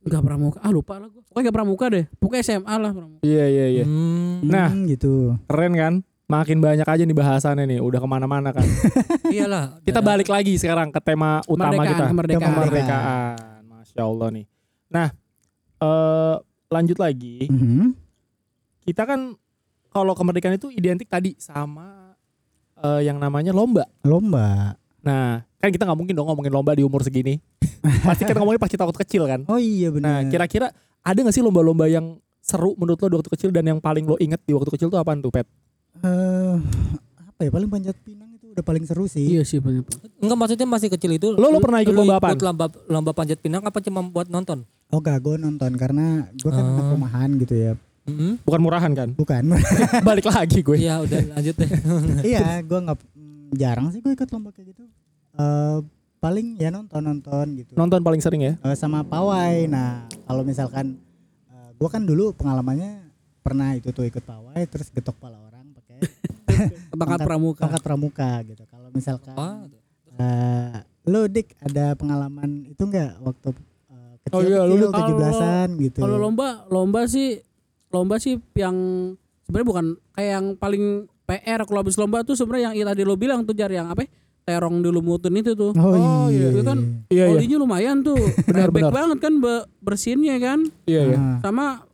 enggak 0.00 0.22
pramuka. 0.24 0.56
Ah 0.64 0.72
lupa 0.72 0.96
lah 0.96 1.12
gue. 1.12 1.20
Pokoknya 1.20 1.44
nggak 1.44 1.56
pramuka 1.60 1.84
deh. 1.92 2.04
Pokoknya 2.16 2.42
SMA 2.42 2.74
lah 2.80 2.90
pramuka. 2.96 3.20
Iya 3.20 3.44
iya 3.44 3.66
iya. 3.68 3.84
Hmm, 3.84 4.40
Nah. 4.40 4.72
Hmm, 4.72 4.88
gitu. 4.88 5.36
Keren 5.44 5.74
kan? 5.76 5.94
Makin 6.28 6.60
banyak 6.60 6.84
aja 6.84 7.02
nih 7.04 7.16
bahasannya 7.16 7.64
nih. 7.68 7.78
Udah 7.80 8.00
ke 8.00 8.08
mana-mana 8.08 8.52
kan. 8.52 8.64
iyalah. 9.32 9.80
kita 9.84 10.00
balik 10.00 10.28
lagi 10.28 10.56
sekarang 10.56 10.88
ke 10.88 11.00
tema 11.00 11.40
utama 11.44 11.76
Kemerdekaan, 11.76 11.92
kita. 11.92 12.04
kemerdekaan. 12.08 12.52
Kemerdekaan. 12.52 13.36
Masya 13.64 14.02
Allah 14.04 14.28
nih. 14.32 14.44
Nah, 14.88 15.08
eh 15.78 16.36
lanjut 16.68 16.96
lagi. 16.96 17.48
Mhm. 17.48 17.96
Kita 18.84 19.04
kan 19.04 19.36
kalau 19.98 20.14
kemerdekaan 20.14 20.54
itu 20.54 20.70
identik 20.70 21.06
tadi 21.06 21.34
sama 21.36 22.14
eh, 22.76 23.02
yang 23.02 23.16
namanya 23.16 23.50
lomba. 23.50 23.84
Lomba. 24.02 24.78
Nah, 24.98 25.40
kan 25.56 25.68
kita 25.68 25.82
nggak 25.82 25.96
mungkin 25.96 26.14
dong 26.14 26.26
ngomongin 26.26 26.50
lomba 26.50 26.72
di 26.72 26.82
umur 26.82 27.00
segini. 27.00 27.38
Pasti 28.06 28.22
kita 28.22 28.36
ngomongin 28.36 28.58
pas 28.58 28.68
kita 28.68 28.82
waktu 28.82 29.00
kecil 29.00 29.22
kan. 29.24 29.42
Oh 29.46 29.56
iya 29.56 29.88
Nah, 29.88 30.22
benar. 30.22 30.28
kira-kira 30.28 30.66
ada 31.00 31.18
nggak 31.18 31.32
sih 31.32 31.40
lomba-lomba 31.40 31.86
yang 31.86 32.16
seru 32.38 32.72
menurut 32.74 32.98
lo 32.98 33.06
di 33.06 33.16
waktu 33.16 33.30
kecil 33.30 33.50
dan 33.50 33.64
yang 33.66 33.78
paling 33.78 34.02
lo 34.02 34.16
inget 34.16 34.40
di 34.40 34.52
waktu 34.52 34.70
kecil 34.70 34.88
tuh 34.88 34.96
apaan 34.96 35.18
tuh, 35.18 35.28
Pet? 35.28 35.46
Eh, 35.98 36.54
apa 37.18 37.40
ya 37.40 37.50
paling 37.50 37.66
panjat 37.66 37.96
pinang 37.98 38.30
itu 38.32 38.48
udah 38.48 38.62
paling 38.62 38.84
seru 38.84 39.04
sih. 39.04 39.26
Iya 39.28 39.42
sih 39.42 39.58
banyak. 39.58 39.84
Enggak 40.18 40.36
maksudnya 40.36 40.66
masih 40.66 40.88
kecil 40.88 41.10
itu. 41.12 41.28
Lo- 41.32 41.48
lo 41.48 41.58
pernah 41.58 41.80
ikut 41.80 41.92
lomba 41.92 42.16
apaan? 42.16 42.34
Ikut 42.34 42.44
lomba 42.44 42.66
lomba 42.86 43.12
panjat 43.12 43.38
pinang 43.38 43.62
apa 43.62 43.78
cuma 43.78 44.02
buat 44.02 44.26
nonton? 44.26 44.62
Oh 44.88 44.98
gak, 44.98 45.20
gue 45.20 45.36
nonton 45.36 45.68
karena 45.74 46.24
gue 46.32 46.48
kan 46.48 46.64
anak 46.64 46.80
Ah. 46.80 46.90
rumahan 46.92 47.30
gitu 47.36 47.52
ya. 47.52 47.72
Mm-mm. 48.08 48.32
Bukan 48.42 48.60
murahan 48.60 48.92
kan? 48.92 49.08
Bukan. 49.12 49.42
Balik 50.08 50.26
lagi 50.26 50.58
gue. 50.60 50.76
Iya 50.80 51.04
udah 51.04 51.20
lanjut 51.36 51.54
deh. 51.54 51.68
iya, 52.32 52.58
gue 52.60 52.78
nggak 52.80 52.98
jarang 53.52 53.88
sih 53.88 54.00
gue 54.00 54.12
ikut 54.12 54.28
lomba 54.28 54.50
kayak 54.50 54.72
gitu. 54.72 54.82
Eh 55.36 55.78
paling 56.18 56.56
ya 56.56 56.68
nonton 56.68 56.98
nonton 56.98 57.46
gitu. 57.54 57.72
Nonton 57.72 58.00
paling 58.00 58.18
sering 58.18 58.42
ya? 58.42 58.52
Eh, 58.58 58.74
sama 58.74 59.04
pawai. 59.04 59.68
Nah, 59.68 60.08
kalau 60.24 60.42
misalkan 60.42 60.98
eh, 61.46 61.70
gue 61.72 61.88
kan 61.88 62.02
dulu 62.02 62.32
pengalamannya 62.32 63.06
pernah 63.38 63.72
itu 63.72 63.88
tuh 63.90 64.02
ikut 64.02 64.20
pawai 64.20 64.60
terus 64.64 64.88
getok 64.88 65.16
pala 65.16 65.38
orang 65.38 65.72
pakai 65.72 65.98
Tongkat 66.90 67.20
pramuka. 67.22 67.60
tongkat 67.62 67.82
pramuka 67.82 68.30
gitu. 68.44 68.62
Kalau 68.66 68.88
misalkan 68.90 69.36
Apa? 69.36 69.68
eh 70.18 70.76
lu 71.06 71.24
dik 71.24 71.56
ada 71.62 71.94
pengalaman 71.94 72.66
itu 72.66 72.82
enggak 72.82 73.16
waktu 73.22 73.48
eh, 73.88 74.12
kecil 74.20 74.36
Oh 74.36 74.42
iya, 74.42 74.60
lu, 74.66 74.74
kecil 74.74 74.90
Dik. 74.90 74.96
tujuh 74.98 75.14
belasan 75.16 75.68
gitu. 75.78 75.98
Kalau 76.02 76.16
lomba, 76.18 76.48
lomba 76.68 77.06
sih 77.06 77.40
lomba 77.88 78.16
sih 78.16 78.36
yang 78.52 78.76
sebenarnya 79.42 79.66
bukan 79.66 79.86
kayak 80.12 80.30
yang 80.34 80.46
paling 80.54 80.84
PR 81.24 81.60
kalau 81.64 81.80
habis 81.80 81.96
lomba 81.96 82.20
tuh 82.20 82.32
sebenarnya 82.32 82.72
yang 82.72 82.86
tadi 82.86 83.02
lo 83.02 83.14
bilang 83.14 83.42
tuh 83.42 83.52
jar 83.52 83.68
yang 83.68 83.88
apa? 83.88 84.02
ya, 84.02 84.10
Terong 84.48 84.80
di 84.80 84.88
lumutun 84.88 85.34
itu 85.34 85.52
tuh. 85.52 85.72
Oh, 85.72 85.92
Oh, 85.92 86.26
iya, 86.26 86.48
iya, 86.48 86.48
itu 86.50 86.62
kan 86.62 86.78
Iya, 87.06 87.24
iya. 87.36 87.56
Lumayan 87.58 88.00
tuh. 88.00 88.16
Benar, 88.48 88.72
benar. 88.72 88.88
banget 88.88 89.18
kan 89.20 89.36
be- 89.36 89.66
bersihinnya 89.78 90.36
kan. 90.38 90.64
Iya, 90.84 91.02
iya. 91.06 91.18
Ah, 91.18 91.36
Sama 91.42 91.84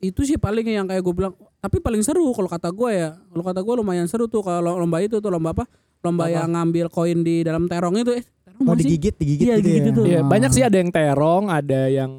itu 0.00 0.24
sih 0.24 0.34
paling 0.34 0.64
yang 0.64 0.86
kayak 0.86 0.98
gue 1.00 1.14
bilang 1.14 1.30
tapi 1.60 1.76
paling 1.76 2.00
seru 2.00 2.24
kalau 2.32 2.48
kata 2.48 2.72
gue 2.72 2.90
ya 2.90 3.20
kalau 3.20 3.44
kata 3.44 3.60
gue 3.60 3.74
lumayan 3.76 4.08
seru 4.08 4.24
tuh 4.24 4.40
kalau 4.40 4.80
lomba 4.80 4.96
itu 4.98 5.20
tuh 5.20 5.28
lomba 5.28 5.52
apa 5.52 5.68
lomba 6.00 6.24
Apa? 6.24 6.32
yang 6.32 6.48
ngambil 6.50 6.88
koin 6.88 7.20
di 7.20 7.44
dalam 7.44 7.68
terong 7.68 8.00
itu 8.00 8.16
eh 8.16 8.24
terong 8.24 8.64
Oh 8.64 8.72
digigit, 8.72 9.12
digigit 9.14 9.44
Iya, 9.46 9.54
gitu 9.56 9.68
digigit 9.68 9.84
ya. 9.84 9.92
itu. 9.92 10.02
Iya, 10.08 10.18
Ah. 10.18 10.26
banyak 10.26 10.50
sih 10.50 10.64
ada 10.64 10.74
yang 10.74 10.88
terong, 10.88 11.44
ada 11.46 11.80
yang 11.86 12.10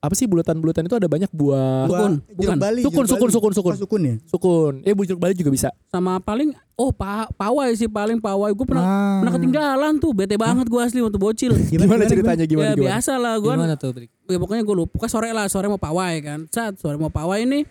apa 0.00 0.14
sih 0.14 0.24
bulatan-bulatan 0.24 0.82
itu 0.82 0.96
ada 0.96 1.04
banyak 1.06 1.28
buah 1.28 1.84
Buah 1.84 2.00
Sukun, 2.00 2.12
bukan. 2.32 2.56
Bali, 2.56 2.80
Sukun, 2.80 3.04
sukun, 3.04 3.20
Bali. 3.22 3.34
sukun, 3.34 3.52
sukun. 3.52 3.70
Oh, 3.70 3.78
sukun 3.78 4.00
ya? 4.02 4.14
sukun. 4.24 4.74
Eh 4.80 4.92
bujuk 4.92 5.16
balik 5.16 5.36
juga 5.36 5.50
bisa. 5.50 5.68
sama 5.86 6.16
paling 6.18 6.50
oh 6.74 6.88
pa, 6.88 7.28
pawai 7.30 7.68
sih 7.74 7.84
paling 7.86 8.16
pawai 8.16 8.48
gue 8.48 8.64
pernah 8.64 8.80
Ah. 8.80 9.18
pernah 9.20 9.36
ketinggalan 9.36 9.92
tuh 9.96 10.10
bete 10.10 10.34
banget 10.34 10.64
gue 10.66 10.80
asli 10.80 10.98
waktu 10.98 11.16
bocil 11.16 11.52
Gimana, 11.70 12.06
ceritanya 12.06 12.42
gimana 12.42 12.66
ya 12.66 12.72
gimana? 12.72 12.84
biasa 12.88 13.12
lah 13.14 13.34
gue 13.36 13.52
Gimana 13.52 13.74
tuh? 13.74 13.92
Ya 14.24 14.38
pokoknya 14.38 14.62
gue 14.62 14.74
lupa 14.74 14.90
pokoknya 14.90 15.12
sore 15.12 15.28
lah 15.30 15.46
sore 15.46 15.66
mau 15.66 15.76
pawai 15.78 16.14
kan 16.20 16.40
saat 16.48 16.74
sore 16.74 16.96
mau 16.96 17.10
pawai 17.10 17.42
ini 17.42 17.68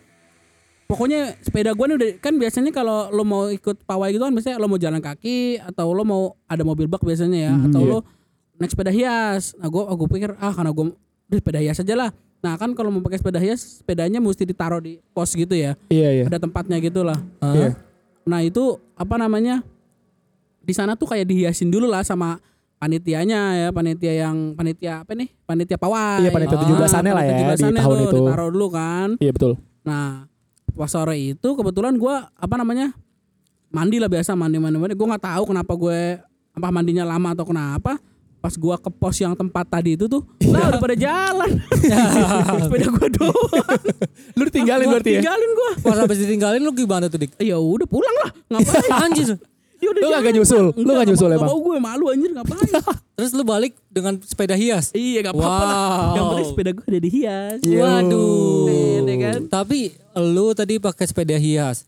pokoknya 0.85 1.37
sepeda 1.39 1.71
gue 1.71 1.85
nih 1.87 1.95
udah 1.95 2.09
kan 2.19 2.33
biasanya 2.35 2.69
kalau 2.69 3.09
lo 3.09 3.23
mau 3.23 3.47
ikut 3.47 3.81
pawai 3.83 4.09
gitu 4.09 4.21
kan 4.21 4.29
biasanya 4.31 4.57
lo 4.57 4.67
mau 4.67 4.77
jalan 4.77 4.97
kaki 4.99 5.37
atau 5.59 5.89
lo 5.89 6.01
mau 6.03 6.21
ada 6.43 6.61
mobil 6.61 6.85
bak 6.85 7.01
biasanya 7.01 7.39
ya 7.39 7.51
Mhm, 7.51 7.65
atau 7.65 7.79
iya. 7.79 7.89
lo 7.91 7.97
naik 8.57 8.69
sepeda 8.69 8.91
hias 8.91 9.53
nah 9.55 9.65
gue 9.65 9.81
gue 9.81 10.07
pikir 10.11 10.29
ah 10.35 10.51
karena 10.51 10.69
gue 10.69 10.85
udah 11.29 11.37
sepeda 11.37 11.59
hias 11.61 11.77
aja 11.77 11.95
lah 11.95 12.09
nah 12.39 12.55
kan 12.55 12.71
kalau 12.71 12.89
mau 12.89 12.99
pakai 12.99 13.19
sepeda 13.19 13.37
hias 13.37 13.79
sepedanya 13.79 14.17
mesti 14.17 14.43
ditaruh 14.43 14.79
di 14.79 14.97
pos 15.11 15.31
gitu 15.31 15.51
ya 15.53 15.75
Iya, 15.87 16.09
iya. 16.11 16.23
ada 16.25 16.39
tempatnya 16.39 16.79
gitu 16.79 17.03
lah 17.03 17.19
Hah? 17.39 17.53
Iya. 17.53 17.69
Nah 18.25 18.45
itu 18.45 18.77
apa 18.93 19.17
namanya 19.17 19.65
di 20.61 20.69
sana 20.71 20.93
tuh 20.93 21.09
kayak 21.09 21.25
dihiasin 21.25 21.73
dulu 21.73 21.89
lah 21.89 22.05
sama 22.05 22.37
panitianya 22.77 23.39
ya 23.57 23.69
panitia 23.73 24.13
yang 24.23 24.53
panitia 24.53 25.01
apa 25.01 25.17
nih 25.17 25.33
panitia 25.43 25.75
pawai. 25.75 26.21
Iya, 26.21 26.29
panitia 26.29 26.55
Ah, 26.55 26.63
17-annya 26.63 27.11
lah 27.11 27.23
ya 27.25 27.33
di 27.33 27.43
17-annya 27.43 27.81
tahun 27.81 27.95
tuh 27.97 28.05
itu. 28.05 28.17
Ditaruh 28.21 28.49
dulu 28.53 28.67
kan. 28.69 29.07
Iya, 29.17 29.31
betul. 29.33 29.53
Nah 29.83 30.29
pas 30.77 30.87
sore 30.87 31.17
itu 31.17 31.49
kebetulan 31.57 31.97
gua 31.97 32.29
apa 32.37 32.55
namanya 32.55 32.93
mandi 33.67 33.97
lah 33.97 34.07
biasa 34.07 34.37
mandi 34.37 34.61
mandi 34.61 34.77
mandi. 34.77 34.93
Gue 34.93 35.07
nggak 35.09 35.25
tahu 35.25 35.43
kenapa 35.49 35.73
gue 35.73 35.99
apa 36.53 36.67
mandinya 36.69 37.03
lama 37.03 37.33
atau 37.33 37.49
kenapa. 37.49 37.97
Pas 38.39 38.55
gua 38.55 38.79
ke 38.79 38.87
pos 38.87 39.19
yang 39.19 39.35
tempat 39.35 39.67
tadi 39.67 39.99
itu 39.99 40.07
tuh, 40.07 40.23
lah 40.47 40.71
udah 40.71 40.79
pada 40.79 40.95
jalan. 40.95 41.59
Sepeda 42.63 42.87
gua 42.87 43.07
doang. 43.11 43.81
Lu 44.39 44.41
ditinggalin 44.47 44.87
Gua 44.87 44.93
berarti 44.95 45.11
ya? 45.11 45.21
Tinggalin 45.21 45.51
gua. 45.51 45.71
Pas 45.83 45.97
habis 45.99 46.17
ditinggalin 46.23 46.61
lu 46.63 46.71
gimana 46.71 47.11
tuh 47.11 47.19
dik? 47.19 47.35
Ya 47.35 47.59
udah 47.59 47.83
pulang 47.83 48.15
lah. 48.23 48.31
Ngapain? 48.47 48.91
Anjir. 49.11 49.35
Dia 49.79 49.87
udah 49.95 50.01
Lu 50.03 50.07
kagak 50.11 50.33
nyusul? 50.35 50.65
Lu 50.75 50.91
nggak 50.91 51.07
nyusul 51.07 51.29
emang? 51.31 51.47
mau 51.47 51.59
gue 51.63 51.77
malu 51.79 52.05
anjir 52.11 52.35
ngapain? 52.35 52.67
Terus 53.15 53.31
lu 53.31 53.47
balik 53.47 53.79
dengan 53.87 54.19
sepeda 54.19 54.51
hias. 54.51 54.91
iya 54.91 55.23
gak 55.23 55.31
apa-apa 55.31 55.63
lah. 55.63 55.79
Wow. 55.79 56.11
Yang 56.11 56.25
penting 56.27 56.47
sepeda 56.51 56.69
gue 56.75 56.85
udah 56.87 57.01
dihias. 57.07 57.57
Iya. 57.63 57.79
Waduh. 57.79 58.67
Iya 58.67 59.15
kan? 59.23 59.39
Tapi 59.47 59.79
lu 60.19 60.51
tadi 60.51 60.83
pakai 60.83 61.05
sepeda 61.07 61.39
hias. 61.39 61.87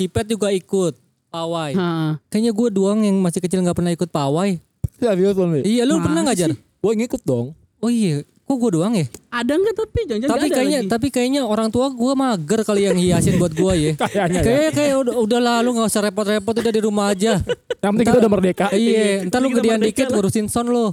Cipet 0.00 0.32
juga 0.32 0.48
ikut 0.48 0.96
pawai. 1.28 1.72
Hah. 1.76 2.16
Kayaknya 2.32 2.52
gue 2.56 2.68
doang 2.72 3.00
yang 3.04 3.20
masih 3.20 3.44
kecil 3.44 3.60
nggak 3.60 3.76
pernah 3.76 3.92
ikut 3.92 4.08
pawai. 4.08 4.56
Serius 4.96 5.34
lu 5.36 5.46
nih? 5.50 5.62
Iya, 5.66 5.82
lu 5.84 5.98
pernah 6.00 6.22
ngajar? 6.26 6.50
Gue 6.54 6.92
ngikut 6.96 7.22
dong. 7.26 7.52
Oh 7.82 7.90
iya, 7.92 8.24
kok 8.24 8.56
gue 8.56 8.70
doang 8.78 8.94
ya? 8.94 9.06
Ada 9.28 9.52
nggak 9.58 9.74
tapi 9.74 10.00
jangan-jangan 10.06 10.32
tapi 10.38 10.48
kayaknya 10.48 10.80
lagi. 10.80 10.90
tapi 10.90 11.06
kayaknya 11.12 11.42
orang 11.44 11.68
tua 11.68 11.90
gue 11.92 12.12
mager 12.14 12.60
kali 12.62 12.82
yang 12.86 12.96
hiasin 12.96 13.36
buat 13.36 13.52
gue 13.52 13.72
ya. 13.74 13.92
Kayaknya 14.00 14.40
ya. 14.40 14.46
Kayak 14.46 14.70
kayak 14.72 14.94
udah, 15.02 15.14
udah 15.18 15.40
lalu 15.42 15.68
nggak 15.76 15.88
usah 15.90 16.02
repot-repot 16.06 16.54
udah 16.56 16.72
di 16.72 16.82
rumah 16.82 17.12
aja. 17.12 17.42
Yang 17.84 17.90
penting 17.92 18.06
kita 18.08 18.18
udah 18.18 18.32
merdeka. 18.32 18.66
iya, 18.74 19.22
ntar 19.28 19.38
lu 19.38 19.52
gedean 19.52 19.78
dikit 19.78 20.08
lah. 20.10 20.18
ngurusin 20.18 20.46
son 20.50 20.66
lo. 20.72 20.90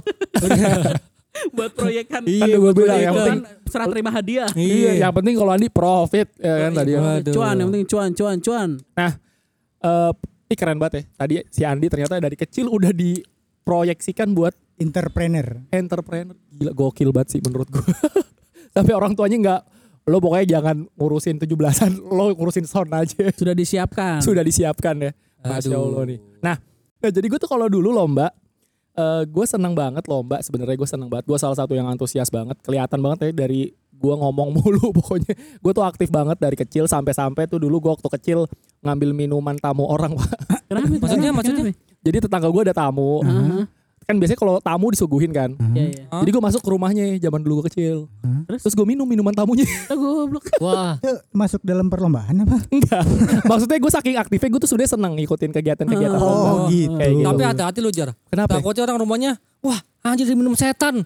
buat 1.56 1.72
proyekan. 1.74 2.22
Kan 2.22 2.46
udah 2.46 2.58
gue 2.62 2.72
bilang 2.78 3.00
yang 3.02 3.14
penting 3.18 3.40
serah 3.66 3.86
terima 3.90 4.10
hadiah. 4.14 4.50
Iya, 4.54 5.02
yang 5.02 5.12
penting 5.14 5.34
kalau 5.34 5.50
Andi 5.50 5.68
profit 5.72 6.28
ya 6.38 6.54
kan 6.68 6.72
tadi. 6.78 6.90
ya. 6.94 7.00
Cuan, 7.34 7.54
yang 7.58 7.68
penting 7.74 7.86
cuan, 7.90 8.08
cuan, 8.14 8.36
cuan. 8.38 8.68
Nah, 8.94 9.12
eh 9.82 10.12
ini 10.46 10.54
keren 10.54 10.78
banget 10.78 10.94
ya. 10.94 11.02
Tadi 11.18 11.34
si 11.50 11.60
Andi 11.66 11.86
ternyata 11.90 12.20
dari 12.22 12.36
kecil 12.38 12.70
udah 12.70 12.92
diproyeksikan 13.64 14.36
buat 14.36 14.52
Entrepreneur. 14.76 15.64
entrepreneur. 15.72 16.36
Gila 16.52 16.76
gokil 16.76 17.08
banget 17.16 17.38
sih 17.38 17.40
menurut 17.40 17.64
gue. 17.72 17.80
Sampai 18.76 18.92
orang 18.98 19.16
tuanya 19.16 19.36
nggak 19.40 19.60
lo 20.04 20.20
pokoknya 20.20 20.60
jangan 20.60 20.84
ngurusin 21.00 21.40
17-an, 21.40 21.96
lo 22.20 22.36
ngurusin 22.36 22.68
sound 22.68 22.92
aja. 22.92 23.32
Sudah 23.32 23.56
disiapkan. 23.56 24.20
Sudah 24.20 24.44
disiapkan 24.44 25.00
ya. 25.00 25.10
Masya 25.40 25.72
Aduh. 25.72 25.80
Allah 25.80 26.02
nih. 26.12 26.18
Nah, 26.44 26.56
nah 27.00 27.08
jadi 27.08 27.24
gue 27.24 27.40
tuh 27.40 27.48
kalau 27.48 27.72
dulu 27.72 27.88
lomba 27.88 28.28
eh 28.94 29.22
gue 29.26 29.46
seneng 29.48 29.74
banget 29.74 30.06
lomba 30.06 30.38
sebenarnya 30.38 30.76
gue 30.78 30.86
seneng 30.86 31.10
banget 31.10 31.26
gue 31.26 31.34
salah 31.34 31.58
satu 31.58 31.74
yang 31.74 31.90
antusias 31.90 32.30
banget 32.30 32.54
kelihatan 32.62 33.02
banget 33.02 33.26
ya 33.26 33.30
dari 33.34 33.74
gue 33.90 34.14
ngomong 34.14 34.54
mulu 34.60 34.94
pokoknya 34.94 35.34
gue 35.34 35.72
tuh 35.74 35.82
aktif 35.82 36.14
banget 36.14 36.38
dari 36.38 36.54
kecil 36.54 36.86
sampai-sampai 36.86 37.50
tuh 37.50 37.58
dulu 37.58 37.82
gue 37.82 37.90
waktu 37.90 38.06
kecil 38.20 38.46
ngambil 38.86 39.10
minuman 39.10 39.58
tamu 39.58 39.88
orang 39.88 40.14
Pak. 40.14 40.30
Kenapa? 40.70 40.86
itu? 40.86 40.98
Maksudnya- 41.02 41.32
Kenapa? 41.34 41.93
Jadi 42.04 42.20
tetangga 42.20 42.46
gue 42.46 42.62
ada 42.62 42.76
tamu 42.76 43.18
Heeh. 43.20 43.64
kan 44.04 44.14
biasanya 44.14 44.36
kalau 44.36 44.60
tamu 44.60 44.92
disuguhin 44.92 45.32
kan. 45.32 45.56
Iya, 45.72 45.84
iya. 45.88 46.04
Hah? 46.08 46.20
Jadi 46.20 46.30
gue 46.30 46.42
masuk 46.42 46.60
ke 46.60 46.68
rumahnya 46.68 47.16
zaman 47.18 47.40
dulu 47.40 47.58
gue 47.58 47.72
kecil. 47.72 47.96
Hah? 48.20 48.44
Terus? 48.44 48.60
Terus 48.60 48.74
gue 48.74 48.84
minum 48.84 49.02
minuman 49.02 49.32
tamunya. 49.32 49.64
Ah, 49.88 49.96
goblok. 49.96 50.44
Wah, 50.60 51.00
masuk 51.40 51.64
dalam 51.64 51.88
perlombaan 51.88 52.36
apa? 52.38 52.60
Enggak. 52.68 53.00
Maksudnya 53.48 53.80
gue 53.80 53.88
saking 53.90 54.14
aktifnya 54.14 54.48
gue 54.50 54.60
tuh 54.60 54.68
sebenarnya 54.68 54.92
seneng 54.92 55.12
ngikutin 55.16 55.50
kegiatan-kegiatan. 55.50 56.18
Oh, 56.18 56.28
lomba. 56.28 56.68
gitu. 56.68 56.92
Kayak 56.94 57.12
gitu. 57.14 57.26
tapi 57.26 57.42
hati-hati 57.48 57.78
lu 57.80 57.90
jar. 57.90 58.08
Kenapa? 58.28 58.52
Takutnya 58.54 58.82
orang 58.84 58.98
rumahnya, 59.00 59.30
wah 59.58 59.80
anjir 60.04 60.28
minum 60.30 60.52
setan. 60.52 61.00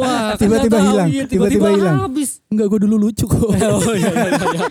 wah, 0.00 0.32
kan 0.32 0.40
Tiba-tiba 0.40 0.80
hilang, 0.80 1.08
iya, 1.12 1.28
tiba-tiba 1.28 1.76
hilang. 1.76 2.08
habis. 2.08 2.40
Enggak 2.48 2.72
gue 2.72 2.78
dulu 2.80 2.96
lucu 2.98 3.28
kok. 3.28 3.52
Oh 3.52 3.92
iya 3.92 4.08
iya 4.08 4.28
iya. 4.32 4.68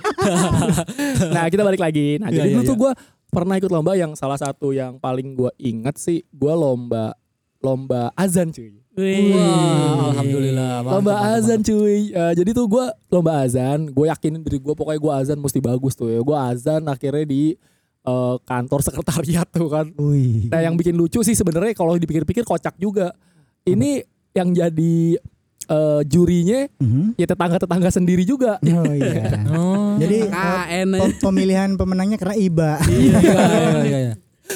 nah 1.29 1.45
kita 1.45 1.61
balik 1.61 1.77
lagi. 1.77 2.17
Nah 2.17 2.29
Iya, 2.29 2.35
jadi 2.35 2.49
iya, 2.49 2.55
dulu 2.55 2.63
tuh 2.65 2.77
gue 2.79 2.91
pernah 3.33 3.57
ikut 3.57 3.71
lomba 3.73 3.97
yang 3.97 4.13
salah 4.13 4.37
satu 4.37 4.69
yang 4.71 5.01
paling 5.01 5.33
gue 5.33 5.49
inget 5.57 5.97
sih 5.97 6.21
gue 6.29 6.53
lomba 6.53 7.17
lomba 7.63 8.11
azan 8.19 8.51
cuy. 8.51 8.75
Wih. 8.93 9.33
Wah, 9.33 10.13
alhamdulillah. 10.13 10.85
mantap, 10.85 10.93
lomba 10.99 11.13
mantap, 11.17 11.33
azan 11.39 11.59
mantap. 11.63 11.69
cuy. 11.71 11.99
Eh, 12.13 12.33
jadi 12.37 12.49
tuh 12.53 12.65
gue 12.67 12.85
lomba 13.09 13.31
azan. 13.41 13.79
Gue 13.89 14.05
yakinin 14.11 14.43
diri 14.43 14.59
gue 14.59 14.75
pokoknya 14.75 14.99
gue 14.99 15.13
azan 15.15 15.39
mesti 15.39 15.59
bagus 15.63 15.97
tuh 15.97 16.11
ya. 16.11 16.19
Gue 16.21 16.37
azan 16.37 16.85
akhirnya 16.85 17.25
di 17.25 17.55
eh, 18.03 18.35
kantor 18.43 18.79
sekretariat 18.83 19.47
tuh 19.49 19.71
kan. 19.71 19.87
Wih. 19.95 20.51
Nah 20.51 20.61
yang 20.61 20.75
bikin 20.75 20.93
lucu 20.93 21.23
sih 21.23 21.33
sebenarnya 21.33 21.73
kalau 21.73 21.95
dipikir-pikir 21.95 22.43
kocak 22.43 22.75
juga. 22.77 23.15
Ini 23.63 24.03
yang 24.35 24.51
jadi 24.51 25.17
eh, 25.65 26.01
jurinya 26.03 26.67
Mhm. 26.77 27.15
ya 27.15 27.25
tetangga-tetangga 27.25 27.89
sendiri 27.89 28.23
juga. 28.23 28.59
Oh 28.59 28.91
iya. 28.91 29.23
Oh. 29.53 29.95
Jadi 29.95 30.25
KN 30.25 30.89
pem- 30.91 31.17
pemilihan 31.19 31.69
pemenangnya 31.73 32.17
karena 32.17 32.35
iba. 32.35 32.71
iya 32.83 33.17
iya 33.17 33.37
iya. 33.85 33.99
iya. 34.01 34.13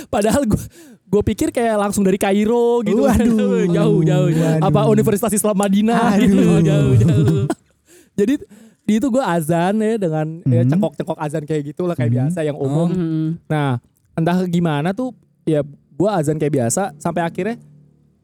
Padahal 0.08 0.44
gue 0.44 0.60
gue 1.08 1.22
pikir 1.26 1.50
kayak 1.50 1.80
langsung 1.80 2.02
dari 2.02 2.18
Kairo 2.18 2.82
gitu. 2.82 3.04
Waduh. 3.04 3.64
jauh 3.76 4.02
jauh. 4.02 4.30
Waduh. 4.30 4.60
Apa 4.62 4.88
Universitas 4.88 5.32
Islam 5.32 5.56
Madinah 5.56 6.14
Aduh. 6.14 6.22
gitu. 6.22 6.38
Jauh 6.62 6.94
jauh. 6.98 7.46
Jadi 8.14 8.34
di 8.84 8.94
itu 8.96 9.08
gue 9.08 9.20
azan 9.20 9.76
ya 9.78 9.96
dengan 9.96 10.26
ya, 10.44 10.64
Mhm. 10.64 10.70
cengkok-cengkok 10.72 11.18
azan 11.18 11.44
kayak 11.44 11.62
gitu 11.68 11.84
lah 11.84 11.94
kayak 11.94 12.08
Mhm. 12.08 12.18
biasa 12.18 12.40
yang 12.42 12.56
umum. 12.56 12.88
Hmm. 12.90 13.28
Nah 13.46 13.78
entah 14.14 14.38
gimana 14.46 14.92
tuh 14.92 15.12
ya 15.44 15.62
gue 15.94 16.10
azan 16.10 16.36
kayak 16.36 16.54
biasa 16.56 16.96
sampai 16.98 17.22
akhirnya 17.22 17.56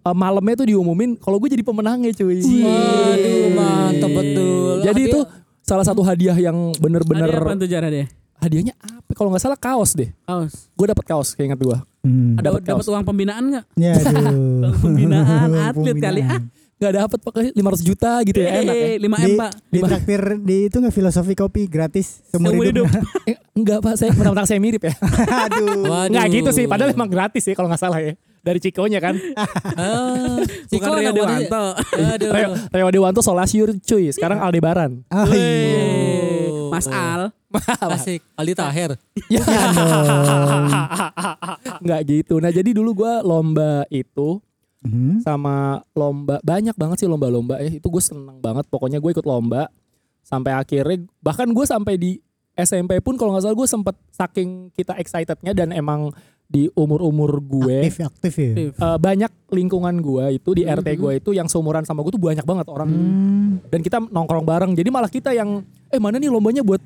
eh, 0.04 0.14
malamnya 0.14 0.56
tuh 0.56 0.68
diumumin 0.68 1.16
kalau 1.16 1.38
gue 1.38 1.49
jadi 1.49 1.62
pemenangnya 1.62 2.12
cuy. 2.14 2.39
Waduh, 2.39 3.45
mantap 3.51 4.12
betul. 4.12 4.76
Jadi 4.82 5.01
Hadiah- 5.01 5.10
itu 5.10 5.20
salah 5.60 5.84
satu 5.84 6.01
hadiah 6.01 6.36
yang 6.36 6.56
bener-bener 6.76 7.26
Ada 7.26 7.39
apa 7.39 7.56
tuh 7.56 7.70
cara 7.70 7.88
deh? 7.88 8.08
hadiahnya 8.36 8.76
apa? 8.76 9.12
Kalau 9.14 9.30
nggak 9.30 9.39
salah 9.41 9.56
kaos 9.56 9.95
deh. 9.95 10.12
Kaos. 10.22 10.68
Gue 10.70 10.86
dapet 10.86 11.06
kaos 11.06 11.32
kayak 11.32 11.47
ingat 11.49 11.60
gue. 11.62 11.78
Hmm. 12.04 12.36
Ada 12.36 12.51
Dapat 12.51 12.62
dapat 12.62 12.84
kaos. 12.84 12.91
uang 12.91 13.06
pembinaan 13.06 13.43
enggak? 13.45 13.66
Ya 13.74 13.95
aduh. 13.95 14.76
Pembinaan 14.84 15.49
atlet 15.56 15.95
kali, 15.97 16.22
ah. 16.22 16.43
Nggak 16.74 16.93
dapet 16.99 17.20
pakai 17.24 17.43
500 17.56 17.80
juta 17.82 18.12
gitu 18.22 18.38
ya 18.38 18.49
enak 18.60 18.76
ya. 18.76 18.88
Eh, 18.89 18.95
5 18.99 19.08
M, 19.08 19.24
Di, 19.24 19.34
Pak. 19.34 19.51
di 19.72 19.80
traktir 19.80 20.22
di 20.43 20.58
itu 20.68 20.76
nggak 20.76 20.91
filosofi 20.91 21.34
kopi 21.34 21.62
gratis 21.66 22.20
seumur 22.28 22.51
Seumur 22.51 22.66
hidup. 22.68 22.88
Eh, 23.32 23.39
enggak 23.56 23.80
pak, 23.80 23.95
saya 23.95 24.12
mentang-mentang 24.12 24.43
saya 24.43 24.60
mirip 24.60 24.84
ya. 24.84 24.93
Aduh. 25.47 25.88
Waduh. 25.88 26.12
Enggak 26.12 26.26
gitu 26.34 26.49
sih, 26.51 26.68
padahal 26.68 26.91
emang 26.91 27.08
gratis 27.08 27.39
ya 27.41 27.56
kalau 27.56 27.72
nggak 27.72 27.80
salah 27.80 28.04
ya. 28.04 28.20
Dari 28.44 28.60
Cikonya 28.60 29.00
kan. 29.00 29.16
Ah, 29.74 30.38
Bukan 30.38 30.70
Ciko 30.70 30.86
Rio 30.86 30.94
mana 30.94 31.02
sih? 31.02 31.16
Dewanto. 31.48 31.64
Aduh. 32.14 32.30
Reo, 32.30 32.50
Reo 32.70 32.88
Dewanto 32.91 33.20
Solasiur 33.20 33.74
cuy, 33.80 34.12
sekarang 34.12 34.38
Aldebaran. 34.38 35.02
Oh, 35.10 35.26
iya. 35.32 35.82
Oh. 36.52 36.70
Mas 36.70 36.86
Al. 36.86 37.34
Asik. 37.82 38.22
Aldi 38.36 38.54
Taher. 38.54 38.91
Ya. 39.30 39.41
Enggak 41.80 42.02
gitu. 42.04 42.38
Nah 42.38 42.50
jadi 42.50 42.70
dulu 42.70 42.96
gua 42.96 43.22
lomba 43.22 43.86
itu 43.89 44.41
Mhm. 44.84 45.24
sama 45.24 45.80
lomba 45.96 46.44
banyak 46.44 46.76
banget 46.76 47.00
sih 47.00 47.08
lomba-lomba 47.08 47.56
ya 47.56 47.72
itu 47.72 47.88
gue 47.88 48.04
seneng 48.04 48.44
banget 48.44 48.68
pokoknya 48.68 49.00
gue 49.00 49.16
ikut 49.16 49.24
lomba 49.24 49.72
sampai 50.20 50.52
akhirnya 50.52 51.08
bahkan 51.24 51.48
gue 51.48 51.64
sampai 51.64 51.96
di 51.96 52.20
SMP 52.52 53.00
pun 53.00 53.16
kalau 53.16 53.32
nggak 53.32 53.48
salah 53.48 53.56
gue 53.56 53.64
sempet 53.64 53.96
saking 54.12 54.76
kita 54.76 55.00
excitednya 55.00 55.56
dan 55.56 55.72
emang 55.72 56.12
di 56.54 56.70
umur-umur 56.72 57.41
gue 57.41 57.78
Aktif 57.84 58.06
aktif 58.06 58.34
ya. 58.36 58.51
Aktif. 58.54 58.72
eh, 58.78 58.97
banyak 58.99 59.32
lingkungan 59.49 59.95
gue 59.97 60.26
itu 60.34 60.49
di 60.54 60.64
RT 60.64 60.86
Mhm. 60.88 60.99
gue 60.99 61.12
itu 61.18 61.30
yang 61.32 61.47
seumuran 61.47 61.82
sama 61.82 61.99
gue 61.99 62.12
tuh 62.12 62.22
banyak 62.22 62.43
banget 62.43 62.70
orang 62.70 62.88
Hmm. 62.88 63.51
dan 63.66 63.82
kita 63.82 63.97
nongkrong 63.99 64.45
bareng 64.45 64.72
jadi 64.72 64.86
malah 64.88 65.10
kita 65.10 65.32
yang 65.32 65.62
eh 65.88 65.97
mana 65.97 66.16
nih 66.16 66.30
lombanya 66.30 66.62
buat 66.62 66.78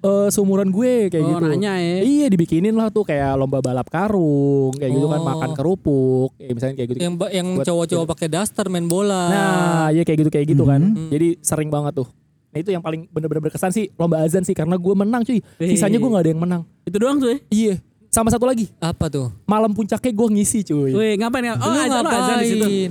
eh, 0.00 0.28
seumuran 0.28 0.66
gue 0.66 1.06
kayak 1.08 1.22
Oh, 1.22 1.30
gitu 1.30 1.44
nanya 1.46 1.76
ya. 1.76 2.02
Iya 2.02 2.26
dibikinin 2.26 2.72
lah 2.72 2.88
tuh 2.88 3.04
kayak 3.04 3.36
lomba 3.36 3.60
balap 3.60 3.86
karung 3.86 4.74
kayak 4.74 4.90
gitu 4.90 5.06
kan 5.06 5.20
Oh. 5.20 5.26
makan 5.28 5.50
kerupuk 5.52 6.30
kayak 6.34 6.52
misalnya 6.52 6.74
kayak 6.74 6.88
gitu. 6.88 6.98
Yang 6.98 7.14
ba- 7.14 7.30
yang 7.30 7.48
Buat- 7.52 7.66
cowok-cowok 7.68 8.06
pakai 8.08 8.26
daster 8.28 8.66
main 8.66 8.82
bola. 8.84 9.22
Nah, 9.24 9.86
iya 9.88 10.02
kayak 10.02 10.18
gitu 10.18 10.30
kayak 10.32 10.46
gitu 10.48 10.64
kan. 10.64 10.82
Mhm. 10.82 11.06
Jadi 11.08 11.26
sering 11.38 11.68
banget 11.68 11.94
tuh. 11.94 12.08
Nah 12.50 12.58
itu 12.58 12.68
yang 12.68 12.80
paling 12.80 13.06
bener-bener 13.08 13.40
berkesan 13.42 13.70
sih 13.70 13.94
lomba 13.94 14.20
azan 14.20 14.40
sih 14.40 14.52
karena 14.52 14.74
gue 14.74 14.90
menang 14.92 15.22
cuy. 15.22 15.38
Sisanya 15.56 15.96
gue 15.96 16.10
nggak 16.10 16.20
ada 16.20 16.30
yang 16.30 16.42
menang. 16.42 16.62
Itu 16.82 16.96
doang 16.98 17.16
tuh 17.16 17.28
ya. 17.28 17.38
Iya. 17.48 17.74
Sama 18.12 18.28
satu 18.28 18.44
lagi 18.44 18.68
Apa 18.76 19.08
tuh? 19.08 19.32
malam 19.48 19.72
puncaknya 19.72 20.12
gue 20.12 20.28
ngisi 20.30 20.60
cuy. 20.62 20.92
Wih, 20.92 21.16
ngapain 21.16 21.48
ya? 21.48 21.56
Oh, 21.56 21.64
Lu 21.64 21.80
azan, 21.80 22.04
lo 22.04 22.10
azan 22.12 22.36
di 22.36 22.46
situ. 22.46 22.68
Eh, 22.68 22.88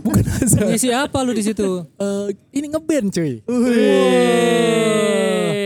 bukan 0.04 0.24
azan. 0.24 0.60
Ngisi 0.66 0.88
apa 0.88 1.18
lu 1.20 1.32
di 1.32 1.44
situ? 1.44 1.84
Eh, 2.00 2.26
ini 2.54 2.66
ngeband 2.66 3.12
cuy. 3.12 3.44
Wih. 3.44 4.88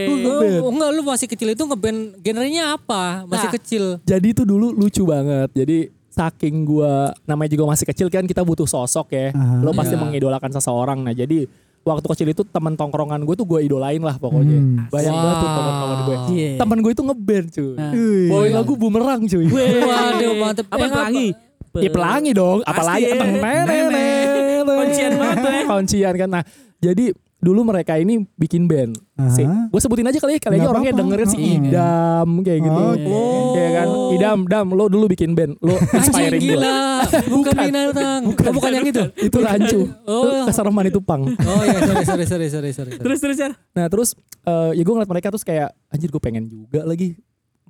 Lu 0.05 0.15
ngeband. 0.19 0.59
Oh, 0.59 0.71
enggak 0.75 0.91
lu 0.93 1.03
masih 1.05 1.27
kecil 1.27 1.49
itu 1.49 1.63
ngeband 1.63 1.99
genrenya 2.19 2.75
apa? 2.75 3.23
Masih 3.25 3.47
Nah. 3.47 3.55
kecil. 3.55 3.85
Jadi 4.03 4.27
itu 4.29 4.43
dulu 4.43 4.71
lucu 4.73 5.07
banget. 5.07 5.55
Jadi 5.55 5.79
saking 6.11 6.67
gua 6.67 7.15
namanya 7.23 7.55
juga 7.55 7.71
masih 7.71 7.87
kecil 7.87 8.11
kan 8.11 8.27
kita 8.27 8.43
butuh 8.43 8.67
sosok 8.67 9.15
ya. 9.15 9.31
Aha. 9.31 9.63
Lo 9.63 9.71
pasti 9.71 9.95
Iya. 9.95 10.03
mengidolakan 10.03 10.51
seseorang. 10.51 10.99
Nah 11.01 11.15
jadi 11.15 11.47
waktu 11.83 12.07
kecil 12.07 12.29
itu 12.29 12.43
teman 12.45 12.73
tongkrongan 12.73 13.21
gue 13.21 13.35
tuh 13.35 13.45
gue 13.45 13.61
idolain 13.61 13.99
lah 13.99 14.15
pokoknya. 14.15 14.55
Hmm. 14.55 14.87
Banyak 14.87 15.13
banget 15.13 15.37
tuh 15.37 15.45
Wow. 15.45 15.57
teman-teman 15.57 15.99
gue. 16.01 16.17
Iya. 16.33 16.51
Temen 16.57 16.79
gue 16.79 16.93
itu 16.93 17.03
ngeband 17.03 17.47
cuy. 17.49 17.71
Nah. 17.73 17.93
Bawain 18.29 18.53
lagu 18.53 18.73
bumerang 18.75 19.23
cuy. 19.25 19.47
Waduh, 19.47 20.33
mantep. 20.37 20.67
Apa 20.67 20.79
Yang 20.79 20.93
pelangi? 20.93 21.29
Ya 21.75 21.89
pelangi 21.89 22.31
dong, 22.33 22.59
apalagi 22.63 23.03
ya. 23.03 23.17
teng- 23.17 23.41
Nenek. 23.41 24.63
Kuncian 24.63 25.13
banget 25.17 25.37
tuh 25.39 25.51
ya. 25.55 25.63
Kuncian 25.67 26.15
kan. 26.17 26.29
Nah, 26.31 26.43
jadi 26.79 27.05
dulu 27.43 27.67
mereka 27.67 27.99
ini 27.99 28.23
bikin 28.39 28.71
band. 28.71 28.95
Si, 29.35 29.43
gue 29.43 29.81
sebutin 29.83 30.07
aja 30.07 30.19
kali 30.19 30.39
ya, 30.39 30.41
kali 30.43 30.59
aja 30.59 30.67
orangnya 30.67 30.95
apa-apa. 30.95 31.03
dengerin 31.03 31.29
si. 31.29 31.39
Idam 31.59 32.29
kayak 32.43 32.61
gitu. 32.63 32.83
Oh, 33.07 33.53
Kayak 33.53 33.71
kan, 33.75 33.89
Idam, 34.15 34.39
Dam, 34.47 34.67
lo 34.75 34.87
dulu 34.87 35.11
bikin 35.11 35.35
band, 35.35 35.59
lo 35.59 35.75
inspiring 35.79 36.39
gue. 36.39 36.55
gila. 36.55 37.03
Bukan 37.27 37.53
binatang. 37.55 38.21
Bukan, 38.31 38.45
oh, 38.47 38.55
bukan 38.55 38.71
yang 38.73 38.87
itu. 38.87 39.03
Itu 39.19 39.39
rancu. 39.43 39.81
Oh. 40.07 40.23
Itu 40.23 40.55
kesereman 40.55 40.87
itu 40.87 41.01
pang. 41.03 41.23
Oh 41.27 41.63
iya, 41.63 41.79
sorry 41.83 42.05
sorry 42.07 42.25
sorry 42.27 42.47
sorry 42.49 42.71
sorry. 42.73 42.91
Terus 42.99 43.19
terus 43.19 43.37
Jar. 43.37 43.53
Nah 43.75 43.87
terus 43.91 44.15
eh, 44.43 44.71
ya 44.79 44.83
gue 44.83 44.95
ngeliat 44.95 45.11
mereka 45.11 45.31
terus 45.31 45.43
kayak 45.43 45.75
anjir 45.91 46.09
gue 46.11 46.23
pengen 46.23 46.47
juga 46.47 46.87
lagi. 46.87 47.19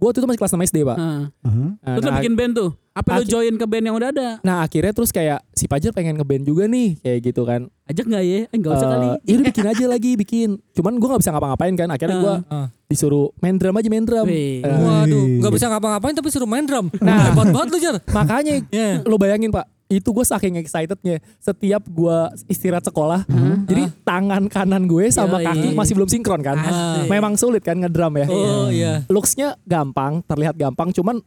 Gue 0.03 0.11
waktu 0.11 0.19
itu 0.19 0.27
masih 0.27 0.41
kelas 0.43 0.53
6 0.53 0.67
SD 0.67 0.79
pak. 0.83 0.99
Nah. 0.99 1.31
Aha. 1.47 1.63
Nah, 1.79 1.95
Terus 1.95 2.03
lo 2.03 2.11
nah, 2.11 2.19
bikin 2.19 2.35
band 2.35 2.53
tuh. 2.59 2.71
Apa 2.93 3.09
lo 3.15 3.25
join 3.25 3.55
ke 3.55 3.65
band 3.65 3.85
yang 3.87 3.95
udah 3.95 4.11
ada? 4.11 4.29
nah, 4.43 4.61
akhirnya 4.61 4.91
terus 4.91 5.09
kayak 5.09 5.41
si 5.55 5.65
Pajar 5.65 5.95
pengen 5.95 6.13
ngeband 6.13 6.43
juga 6.43 6.67
nih 6.67 6.99
kayak 6.99 7.19
gitu 7.23 7.47
kan. 7.47 7.71
Ajak 7.87 8.05
nggak 8.05 8.21
ya? 8.21 8.39
Eh, 8.43 8.45
Enggak 8.53 8.71
usah 8.75 8.89
kali. 8.91 9.07
Eh, 9.07 9.17
ya 9.23 9.33
udah 9.33 9.47
bikin 9.47 9.65
aja 9.65 9.85
lagi 9.87 10.11
bikin. 10.15 10.49
Cuman 10.73 10.99
gue 10.99 11.07
nggak 11.07 11.23
bisa 11.23 11.31
ngapa-ngapain 11.31 11.73
kan. 11.73 11.89
Akhirnya 11.89 12.19
gue 12.19 12.35
Ah. 12.51 12.67
disuruh 12.85 13.31
main 13.39 13.57
drum 13.57 13.73
aja 13.73 13.89
main 13.89 14.03
drum. 14.03 14.27
Wih. 14.27 14.61
Eh, 14.61 14.69
Waduh, 14.69 15.25
nggak 15.39 15.53
bisa 15.55 15.67
ngapa-ngapain 15.71 16.13
tapi 16.13 16.29
suruh 16.29 16.45
main 16.45 16.67
drum. 16.67 16.91
Nah. 16.99 17.31
hebat 17.31 17.47
banget 17.49 17.69
lu 17.71 17.79
Jar. 17.79 17.97
makanya 18.11 18.55
Iya. 18.69 19.07
lo 19.07 19.17
bayangin 19.17 19.49
pak. 19.49 19.65
Itu 19.93 20.09
gue 20.11 20.25
saking 20.25 20.57
excitednya 20.57 21.21
setiap 21.37 21.85
gue 21.85 22.17
istirahat 22.47 22.81
sekolah, 22.83 23.29
jadi 23.63 23.93
tangan 24.01 24.49
kanan 24.49 24.85
gue 24.85 25.07
sama 25.09 25.37
Yoi. 25.37 25.47
kaki 25.47 25.69
masih 25.73 25.93
belum 25.93 26.09
sinkron 26.09 26.41
kan. 26.41 26.57
Asik. 26.57 27.07
Memang 27.07 27.37
sulit 27.37 27.61
kan 27.61 27.77
ngedrum 27.77 28.17
ya. 28.17 28.27
Oh 28.27 28.69
iya. 28.69 29.05
looksnya 29.07 29.61
gampang, 29.63 30.25
terlihat 30.25 30.57
gampang, 30.57 30.89
cuman 30.91 31.21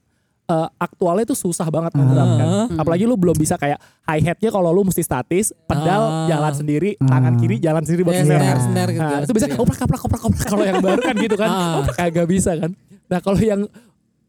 eh, 0.46 0.68
aktualnya 0.78 1.26
itu 1.26 1.34
susah 1.34 1.66
banget 1.68 1.94
ngedrum 1.94 2.30
kan. 2.32 2.48
Ah. 2.48 2.68
Apalagi 2.78 3.04
lu 3.04 3.14
belum 3.14 3.34
bisa 3.34 3.54
kayak 3.56 3.78
hi 4.04 4.18
hatnya 4.20 4.50
kalau 4.50 4.70
lu 4.70 4.82
mesti 4.82 5.02
statis, 5.02 5.50
pedal 5.66 6.02
Ah. 6.02 6.26
jalan 6.28 6.54
sendiri, 6.56 6.94
Ah. 6.98 7.18
tangan 7.18 7.34
kiri 7.38 7.58
jalan 7.58 7.82
sendiri 7.82 8.02
buat 8.02 8.14
Eh, 8.14 8.22
snare. 8.24 8.42
snare, 8.42 8.62
snare 8.64 8.92
gitu. 8.92 9.06
Nah, 9.06 9.20
itu 9.22 9.34
bisa 9.34 9.48
koprak 9.52 9.78
koprak 9.80 10.00
koprak 10.00 10.22
koprak 10.22 10.46
kalau 10.46 10.62
yang 10.64 10.78
baru 10.80 11.02
kan 11.02 11.16
gitu 11.18 11.34
kan. 11.36 11.50
Ah. 11.50 11.74
Koprak 11.80 11.98
kagak 12.00 12.28
bisa 12.28 12.52
kan. 12.56 12.72
Nah, 13.06 13.20
kalau 13.22 13.38
yang 13.38 13.62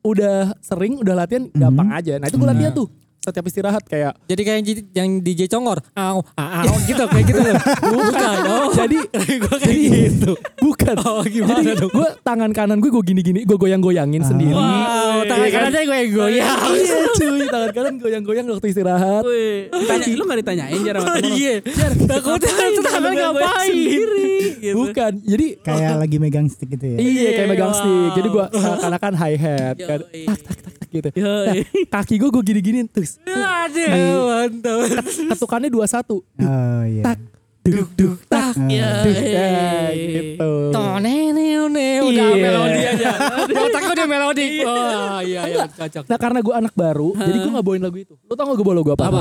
udah 0.03 0.55
sering 0.61 0.97
udah 0.97 1.14
latihan 1.14 1.51
gampang 1.51 1.89
aja. 1.91 2.16
Nah, 2.16 2.28
itu 2.28 2.37
gue 2.37 2.47
latihan 2.47 2.70
tuh 2.70 2.87
setiap 3.27 3.45
istirahat 3.45 3.83
kayak 3.83 4.14
Jadi 4.24 4.41
kayak 4.41 4.57
yang 4.62 4.66
yang 4.95 5.09
DJ 5.18 5.51
Congor. 5.51 5.83
Au, 5.93 6.22
au 6.22 6.74
gitu 6.87 7.03
kayak 7.03 7.24
gitu 7.27 7.41
loh. 7.47 7.55
Bukan. 7.83 8.37
Oh. 8.47 8.70
jadi 8.70 8.99
Gua 9.43 9.57
kayak 9.59 9.79
gitu. 9.83 10.33
bukan. 10.62 10.95
Oh, 11.03 11.22
gimana 11.22 11.61
jadi 11.61 11.74
dong? 11.77 11.91
gue 11.91 12.09
tangan 12.22 12.51
kanan 12.51 12.79
gue 12.79 12.89
gue 12.89 13.05
gini-gini, 13.05 13.41
gue 13.43 13.57
goyang-goyangin 13.57 14.22
sendiri. 14.22 14.55
Wow, 14.55 15.27
tangan 15.27 15.47
Iya 15.47 15.51
kan? 15.51 15.61
kanannya 15.66 15.83
gue 15.83 15.97
yang 15.97 16.11
goyang. 16.12 16.59
Iya 16.77 16.97
cuy, 17.16 17.41
tangan 17.47 17.70
kanan 17.72 17.95
goyang-goyang 17.99 18.45
waktu 18.49 18.66
istirahat. 18.70 19.22
Wih, 19.22 19.66
ditanya, 19.72 20.07
lu 20.12 20.22
gak 20.24 20.39
ditanyain 20.41 20.81
Jar 20.81 20.95
sama 20.97 21.09
temen 21.16 21.27
lo? 21.27 21.37
Iya. 21.37 21.55
Takutnya 22.07 22.53
itu 22.68 22.81
tangan 22.81 23.12
ngapain? 23.12 23.66
sendiri, 23.66 24.31
gitu. 24.61 24.74
Bukan, 24.79 25.12
jadi 25.22 25.47
Kayak 25.59 25.95
lagi 25.99 26.16
megang 26.16 26.47
stick 26.47 26.68
gitu 26.70 26.87
ya. 26.87 26.97
iya 26.99 27.29
kayak 27.35 27.49
megang 27.51 27.72
wow. 27.72 27.79
stick. 27.79 28.11
Jadi 28.14 28.29
gua 28.31 28.45
seakan-akan 28.53 29.12
hi 29.16 29.35
hat 29.35 29.77
kan. 29.77 30.01
Tak 30.07 30.39
tak 30.39 30.57
tak 30.62 30.86
tak 30.87 30.95
gitu. 30.95 31.09
Ya, 31.12 31.32
Nah, 31.45 31.55
kaki 31.93 32.14
gue 32.16 32.30
gue 32.30 32.43
gini-giniin 32.45 32.87
terus. 32.87 33.18
Aduh, 33.20 34.30
mantap. 34.30 35.03
Ketukannya 35.34 35.68
21. 35.68 35.82
Oh 36.09 36.22
iya. 36.82 37.03
Tak. 37.05 37.18
Duk 37.66 37.91
duk 37.93 38.18
tak. 38.24 38.55
Ya, 38.70 39.03
Duk, 39.03 39.11
ya, 39.18 39.51
gitu. 39.91 40.51
Tonene, 40.70 41.66
udah 41.66 41.99
Iya. 42.07 42.26
melodi 42.32 42.80
aja. 42.87 43.11
Di 43.43 43.55
otakku 43.59 43.93
dia 43.93 44.07
melodi. 44.07 44.47
Wah, 44.62 45.18
iya 45.20 45.41
iya 45.45 45.66
cocok. 45.66 46.07
Nah 46.07 46.14
karena 46.16 46.39
gue 46.41 46.55
anak 46.55 46.72
baru, 46.72 47.11
jadi 47.12 47.37
gue 47.37 47.51
nggak 47.51 47.66
bawain 47.66 47.82
lagu 47.82 47.99
itu. 47.99 48.14
Lo 48.22 48.32
tau 48.32 48.47
gak 48.47 48.55
gue 48.55 48.64
bawa 48.64 48.76
lagu 48.76 48.91
apa? 48.95 49.05
Apa? 49.05 49.20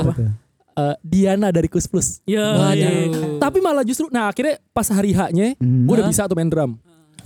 Eh, 0.76 0.96
Diana 1.00 1.48
dari 1.48 1.66
Kus 1.66 1.88
Plus. 1.88 2.20
ya, 2.22 2.44
Waduh. 2.52 3.40
Tapi 3.40 3.58
malah 3.58 3.80
justru, 3.80 4.06
nah 4.08 4.28
akhirnya 4.28 4.60
pas 4.70 4.84
hari 4.86 5.10
H-nya, 5.10 5.56
Hmm. 5.56 5.88
gue 5.88 5.94
udah 5.96 6.06
bisa 6.06 6.28
tuh 6.28 6.36
main 6.36 6.46
drum. 6.46 6.76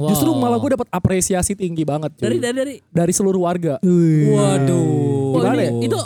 Wow. 0.01 0.09
Justru 0.09 0.33
malah 0.33 0.57
gue 0.57 0.71
dapat 0.73 0.89
apresiasi 0.89 1.53
tinggi 1.53 1.85
banget. 1.85 2.17
cuy. 2.17 2.25
Dari 2.25 2.37
dari 2.41 2.57
dari. 2.57 2.75
dari 2.89 3.13
seluruh 3.13 3.45
warga. 3.45 3.77
Wih. 3.85 4.33
Waduh. 4.33 4.81
Oh, 5.31 5.39
Gimana 5.39 5.61
ini, 5.61 5.69
ya? 5.85 5.93
itu 5.93 5.99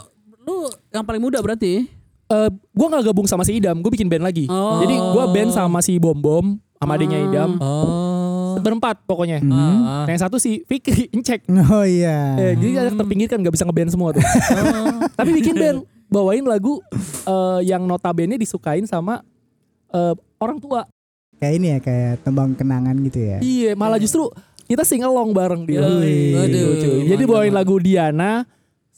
lu 0.43 0.57
yang 0.91 1.07
paling 1.07 1.23
muda 1.23 1.39
berarti? 1.39 1.87
Eh 2.25 2.49
gue 2.51 2.87
nggak 2.91 3.05
gabung 3.07 3.31
sama 3.31 3.47
si 3.47 3.55
Idam, 3.55 3.79
gue 3.79 3.89
bikin 3.89 4.11
band 4.11 4.27
lagi. 4.27 4.51
Oh. 4.51 4.83
Jadi 4.83 4.99
gue 4.99 5.25
band 5.31 5.51
sama 5.55 5.79
si 5.79 5.95
Bom 5.97 6.19
Bom, 6.19 6.59
sama 6.75 6.99
adiknya 6.99 7.23
Ah. 7.23 7.27
Idam. 7.31 7.51
Oh. 7.63 8.59
Berempat 8.59 9.03
pokoknya. 9.05 9.39
Hmm. 9.39 9.51
Nah 10.07 10.11
yang 10.11 10.19
satu 10.19 10.39
si 10.39 10.63
Fikri, 10.65 11.07
Incek. 11.11 11.47
Oh 11.71 11.87
iya. 11.87 12.35
Eh, 12.35 12.53
jadi 12.55 12.87
anak 12.87 12.99
terpinggirkan 12.99 13.39
gak 13.39 13.55
bisa 13.55 13.63
ngeband 13.63 13.91
semua 13.91 14.11
tuh. 14.11 14.23
Tapi 15.19 15.31
bikin 15.33 15.55
band, 15.55 15.79
bawain 16.07 16.43
lagu 16.43 16.83
eh, 17.25 17.61
yang 17.63 17.83
notabene 17.83 18.35
disukain 18.35 18.83
sama 18.85 19.23
eh, 19.91 20.15
orang 20.39 20.59
tua. 20.59 20.83
Kayak 21.39 21.55
ini 21.59 21.66
ya 21.66 21.78
kayak 21.82 22.12
tembang 22.24 22.55
kenangan 22.57 22.97
gitu 23.05 23.18
ya. 23.20 23.39
Iya, 23.43 23.72
malah 23.74 23.99
justru 23.99 24.30
kita 24.64 24.82
sing 24.87 25.05
along 25.05 25.37
bareng 25.37 25.68
dia. 25.68 25.85
Waduh, 25.85 26.68
Cuy. 26.80 27.11
Jadi 27.11 27.22
bawain 27.28 27.53
lagu 27.53 27.76
Diana 27.82 28.49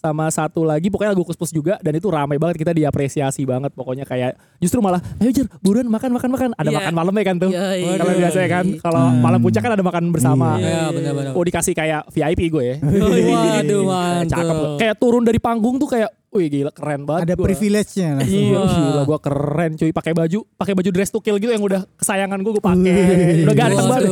sama 0.06 0.24
satu 0.28 0.62
lagi 0.62 0.86
pokoknya 0.86 1.10
lagu 1.10 1.22
kus-kus 1.22 1.50
juga 1.50 1.76
dan 1.78 1.92
itu 1.92 2.06
ramai 2.06 2.36
banget 2.36 2.56
kita 2.56 2.70
diapresiasi 2.70 3.42
banget 3.42 3.70
pokoknya 3.70 4.02
kayak 4.02 4.32
justru 4.56 4.78
malah 4.78 5.02
ayo 5.16 5.30
Jer 5.30 5.50
buruan 5.58 5.84
makan 5.84 6.10
makan 6.12 6.30
makan 6.30 6.48
ada 6.52 6.66
Iya. 6.66 6.78
makan 6.78 6.94
malam 6.94 7.12
ya 7.12 7.24
kan 7.24 7.36
tuh 7.36 7.50
Iya, 7.50 7.66
iya. 7.74 7.90
kalau 7.92 8.06
Waduh. 8.08 8.22
biasa 8.22 8.38
ya 8.38 8.48
kan 8.48 8.64
kalau 8.78 9.02
Hmm. 9.04 9.20
malam 9.20 9.38
puncak 9.40 9.60
kan 9.60 9.72
ada 9.72 9.82
makan 9.82 10.04
bersama 10.08 10.48
Iya, 10.56 10.82
benar-benar. 10.88 11.32
oh 11.32 11.42
dikasih 11.42 11.72
kayak 11.72 12.00
VIP 12.08 12.40
gue 12.48 12.64
ya 12.64 12.76
Waduh, 12.80 13.82
mantap. 13.82 14.30
cakep 14.32 14.56
loh. 14.56 14.76
kayak 14.76 14.94
turun 14.96 15.22
dari 15.22 15.38
panggung 15.38 15.76
tuh 15.76 15.88
kayak 15.88 16.08
wih 16.28 16.46
gila 16.46 16.68
keren 16.70 17.02
banget 17.02 17.22
Ada 17.24 17.34
gua. 17.34 17.46
privilege-nya 17.46 18.08
langsung. 18.14 18.28
Iya, 18.28 18.60
gila 18.60 19.02
gua 19.02 19.18
keren 19.18 19.72
cuy 19.74 19.88
pakai 19.90 20.12
baju, 20.12 20.38
pakai 20.52 20.74
baju 20.74 20.90
dress 20.90 21.08
to 21.08 21.18
kill 21.18 21.34
gitu 21.34 21.48
yang 21.48 21.60
udah 21.60 21.88
kesayangan 21.96 22.36
gue 22.38 22.52
gue 22.52 22.60
pakai. 22.62 23.00
Udah 23.42 23.56
ganteng 23.56 23.86
banget. 23.86 24.10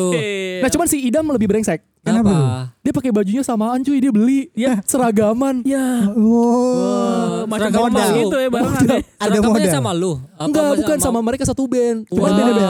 Nah, 0.57 0.71
cuman 0.71 0.87
si 0.87 1.05
Idam 1.05 1.29
lebih 1.29 1.47
brengsek. 1.47 1.85
Kenapa? 2.05 2.69
Dia 2.79 2.93
pakai 2.93 3.11
bajunya 3.11 3.41
samaan 3.41 3.81
cuy, 3.81 3.97
dia 3.97 4.13
beli. 4.13 4.53
Ya, 4.53 4.77
seragaman. 4.83 5.65
Ya. 5.65 6.05
Wow. 6.11 7.49
Macam 7.49 7.69
seragam 7.69 7.83
modal 7.83 7.97
modal. 8.05 8.21
gitu 8.21 8.37
ya 8.37 8.49
barengan. 8.49 8.85
Ada 8.85 9.01
Seragamannya 9.19 9.51
model. 9.63 9.73
sama 9.73 9.91
lu? 9.93 10.13
Apa 10.31 10.45
Enggak, 10.45 10.69
bukan 10.79 10.99
sama 11.01 11.19
mereka 11.21 11.45
satu 11.45 11.65
band. 11.65 12.05
Cuma 12.07 12.21
Wah. 12.21 12.29
beda-beda. 12.31 12.69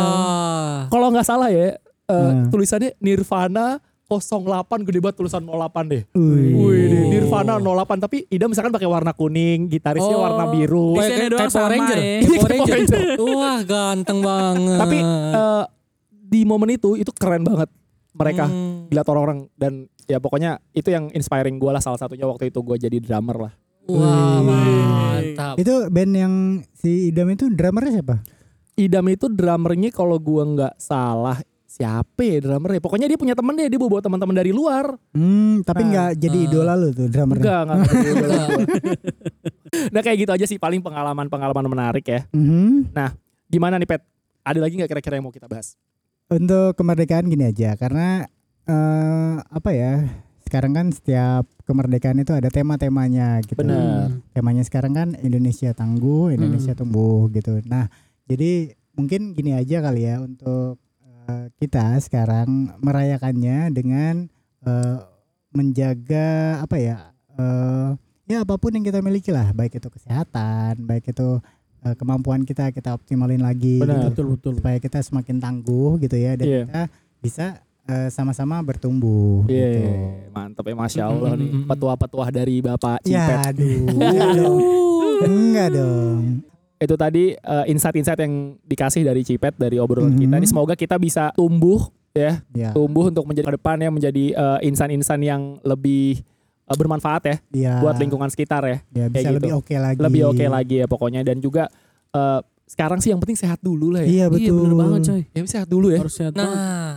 Kalau 0.87 1.07
nggak 1.11 1.27
salah 1.27 1.49
ya, 1.49 1.75
eh, 1.75 1.75
Hmm. 2.07 2.47
tulisannya 2.49 2.95
Nirvana 2.97 3.67
08 4.05 4.85
gede 4.85 5.01
banget 5.01 5.17
tulisan 5.17 5.43
08 5.43 5.85
deh. 5.89 6.03
Wih. 6.13 7.11
Nirvana 7.11 7.57
08 7.57 7.99
tapi 7.99 8.29
Idam 8.29 8.47
misalkan 8.47 8.71
pakai 8.71 8.87
warna 8.87 9.11
kuning, 9.11 9.67
gitarisnya 9.67 10.15
Oh. 10.15 10.23
warna 10.23 10.47
biru. 10.49 10.95
Kayak- 10.95 11.33
doang 11.33 11.41
Power 11.41 11.51
sama 11.51 11.69
Ranger. 11.69 11.97
ya. 11.97 12.05
Iya, 12.21 12.39
Power 12.39 12.51
Ranger. 12.69 13.01
Wah, 13.19 13.59
ganteng 13.65 14.19
banget. 14.21 14.79
Tapi 14.79 14.99
eh, 15.03 15.65
di 16.25 16.41
momen 16.43 16.71
itu 16.71 16.95
itu 16.95 17.11
keren 17.11 17.43
banget 17.43 17.67
mereka. 18.15 18.47
Hmm. 18.47 18.87
Gila 18.89 19.03
tuh 19.03 19.13
orang-orang 19.13 19.39
dan 19.55 19.73
ya 20.05 20.19
pokoknya 20.19 20.63
itu 20.71 20.89
yang 20.89 21.11
inspiring 21.11 21.57
gue 21.57 21.71
lah 21.71 21.79
salah 21.79 21.99
satunya 21.99 22.25
waktu 22.25 22.49
itu 22.49 22.59
gue 22.59 22.77
jadi 22.79 22.99
drummer 22.99 23.51
lah. 23.51 23.53
Wah, 23.85 24.41
mantap. 24.41 25.61
Itu 25.61 25.93
band 25.93 26.13
yang 26.15 26.35
si 26.73 27.13
Idam 27.13 27.29
itu 27.29 27.47
drummernya 27.47 28.01
siapa? 28.01 28.17
Idam 28.75 29.05
itu 29.07 29.29
drummernya 29.29 29.91
kalau 29.91 30.17
gue 30.17 30.43
nggak 30.57 30.75
salah 30.77 31.37
siapa 31.65 32.23
ya 32.23 32.41
drummernya? 32.41 32.81
Pokoknya 32.81 33.07
dia 33.07 33.19
punya 33.19 33.35
temen 33.35 33.53
deh, 33.53 33.67
dia 33.67 33.77
bawa 33.77 34.01
teman-teman 34.01 34.33
dari 34.33 34.55
luar. 34.55 34.95
Hmm, 35.13 35.61
tapi 35.63 35.83
Nah. 35.85 35.91
nggak 35.91 36.11
jadi 36.17 36.39
Ah. 36.39 36.47
idola 36.49 36.73
lu 36.75 36.89
tuh 36.91 37.07
drummernya. 37.07 37.43
Enggak, 37.45 37.61
enggak. 37.61 37.77
enggak, 37.77 38.15
enggak. 38.15 38.49
Nah 39.91 40.01
kayak 40.01 40.19
gitu 40.23 40.31
aja 40.33 40.47
sih 40.47 40.57
paling 40.57 40.81
pengalaman-pengalaman 40.81 41.67
menarik 41.67 42.05
ya. 42.07 42.21
Mhm. 42.31 42.95
Gimana 43.47 43.77
nih 43.77 43.87
Pet? 43.87 44.03
Ada 44.41 44.59
lagi 44.61 44.75
nggak 44.75 44.91
kira-kira 44.91 45.15
yang 45.17 45.25
mau 45.25 45.35
kita 45.35 45.45
bahas? 45.45 45.75
Untuk 46.33 46.73
kemerdekaan 46.81 47.29
gini 47.29 47.53
aja 47.53 47.77
karena 47.77 48.25
eh 48.65 49.35
apa 49.45 49.71
ya? 49.77 50.09
Sekarang 50.45 50.73
kan 50.77 50.87
setiap 50.95 51.45
kemerdekaan 51.67 52.21
itu 52.21 52.33
ada 52.33 52.49
tema-temanya 52.49 53.43
gitu. 53.45 53.59
Benar. 53.61 54.13
Temanya 54.33 54.63
sekarang 54.63 54.93
kan 54.95 55.09
Indonesia 55.21 55.75
tangguh, 55.75 56.31
Indonesia 56.33 56.73
tumbuh 56.79 57.27
gitu. 57.33 57.59
Nah, 57.67 57.91
jadi 58.29 58.73
mungkin 58.95 59.35
gini 59.35 59.53
aja 59.57 59.83
kali 59.83 60.07
ya 60.07 60.23
untuk 60.23 60.79
eh, 61.27 61.51
kita 61.59 61.99
sekarang 62.01 62.71
merayakannya 62.79 63.73
dengan 63.75 64.31
eh, 64.65 64.99
menjaga 65.51 66.61
apa 66.63 66.77
ya? 66.79 66.99
eh 67.35 67.91
ya 68.31 68.47
apa 68.47 68.57
pun 68.57 68.73
yang 68.73 68.87
kita 68.87 69.05
miliki 69.05 69.35
lah, 69.35 69.53
baik 69.53 69.77
itu 69.77 69.89
kesehatan, 69.91 70.87
baik 70.87 71.13
itu 71.13 71.43
eh, 71.85 71.95
kemampuan 71.95 72.43
kita 72.43 72.69
kita 72.71 72.93
optimalin 72.93 73.39
lagi 73.39 73.79
Benar. 73.79 74.01
gitu 74.01 74.09
Betul 74.11 74.27
betul. 74.35 74.53
supaya 74.57 74.77
kita 74.79 74.99
semakin 74.99 75.37
tangguh 75.39 75.97
gitu 75.99 76.17
ya 76.17 76.33
dan 76.35 76.47
Iya. 76.47 76.63
kita 76.65 76.83
bisa 77.21 77.47
eh, 77.85 78.09
sama-sama 78.09 78.59
bertumbuh 78.59 79.45
Iya, 79.45 79.69
gitu. 79.71 79.89
mantap 80.31 80.65
ya 80.65 80.75
Masya 80.75 81.03
Allah 81.05 81.31
nih. 81.35 81.47
Mm-mm. 81.47 81.65
Petua-petua 81.67 82.27
dari 82.29 82.57
Bapak 82.59 82.99
Cipet. 83.01 83.13
Ya 83.13 83.45
aduh. 83.51 83.77
Enggak 83.85 84.31
dong. 84.35 84.59
Enggak 85.21 85.69
dong. 85.71 86.23
Itu 86.77 86.95
tadi 86.95 87.25
eh, 87.33 87.65
insight-insight 87.67 88.19
yang 88.19 88.35
dikasih 88.61 89.03
dari 89.03 89.21
Cipet 89.21 89.55
dari 89.55 89.77
obrolan 89.77 90.11
Mhm. 90.11 90.21
kita. 90.23 90.35
Ini 90.35 90.47
semoga 90.47 90.75
kita 90.75 90.97
bisa 90.97 91.29
tumbuh 91.33 91.81
ya, 92.11 92.41
Ya. 92.51 92.73
tumbuh 92.73 93.09
untuk 93.09 93.25
menjadi 93.25 93.47
ke 93.47 93.55
depan 93.55 93.77
ya 93.77 93.91
menjadi 93.91 94.25
eh, 94.33 94.59
insan-insan 94.65 95.21
yang 95.21 95.43
lebih 95.61 96.25
eh, 96.65 96.77
bermanfaat 96.77 97.23
ya 97.25 97.37
Ya. 97.53 97.75
buat 97.79 97.97
lingkungan 97.97 98.29
sekitar 98.29 98.65
ya. 98.65 98.79
Ya 98.91 99.07
bisa 99.07 99.25
kayak 99.25 99.35
lebih 99.39 99.51
gitu. 99.51 99.61
oke 99.61 99.75
lagi. 99.75 99.99
Lebih 100.01 100.23
oke 100.29 100.45
lagi 100.47 100.75
ya 100.81 100.87
pokoknya 100.87 101.21
dan 101.23 101.37
juga 101.39 101.69
eh, 102.11 102.41
sekarang 102.65 102.99
sih 102.99 103.13
yang 103.13 103.21
penting 103.21 103.37
sehat 103.37 103.61
dulu 103.61 103.93
lah 103.93 104.03
ya. 104.03 104.09
Iya 104.09 104.27
betul. 104.29 104.43
Iya 104.43 104.53
bener 104.57 104.77
banget 104.77 105.01
coy. 105.05 105.23
Ya 105.29 105.41
sehat 105.45 105.69
dulu 105.69 105.87
ya. 105.89 105.99
Harus 106.01 106.15
sehat 106.15 106.33
banget. 106.33 106.57
Nah, 106.57 106.93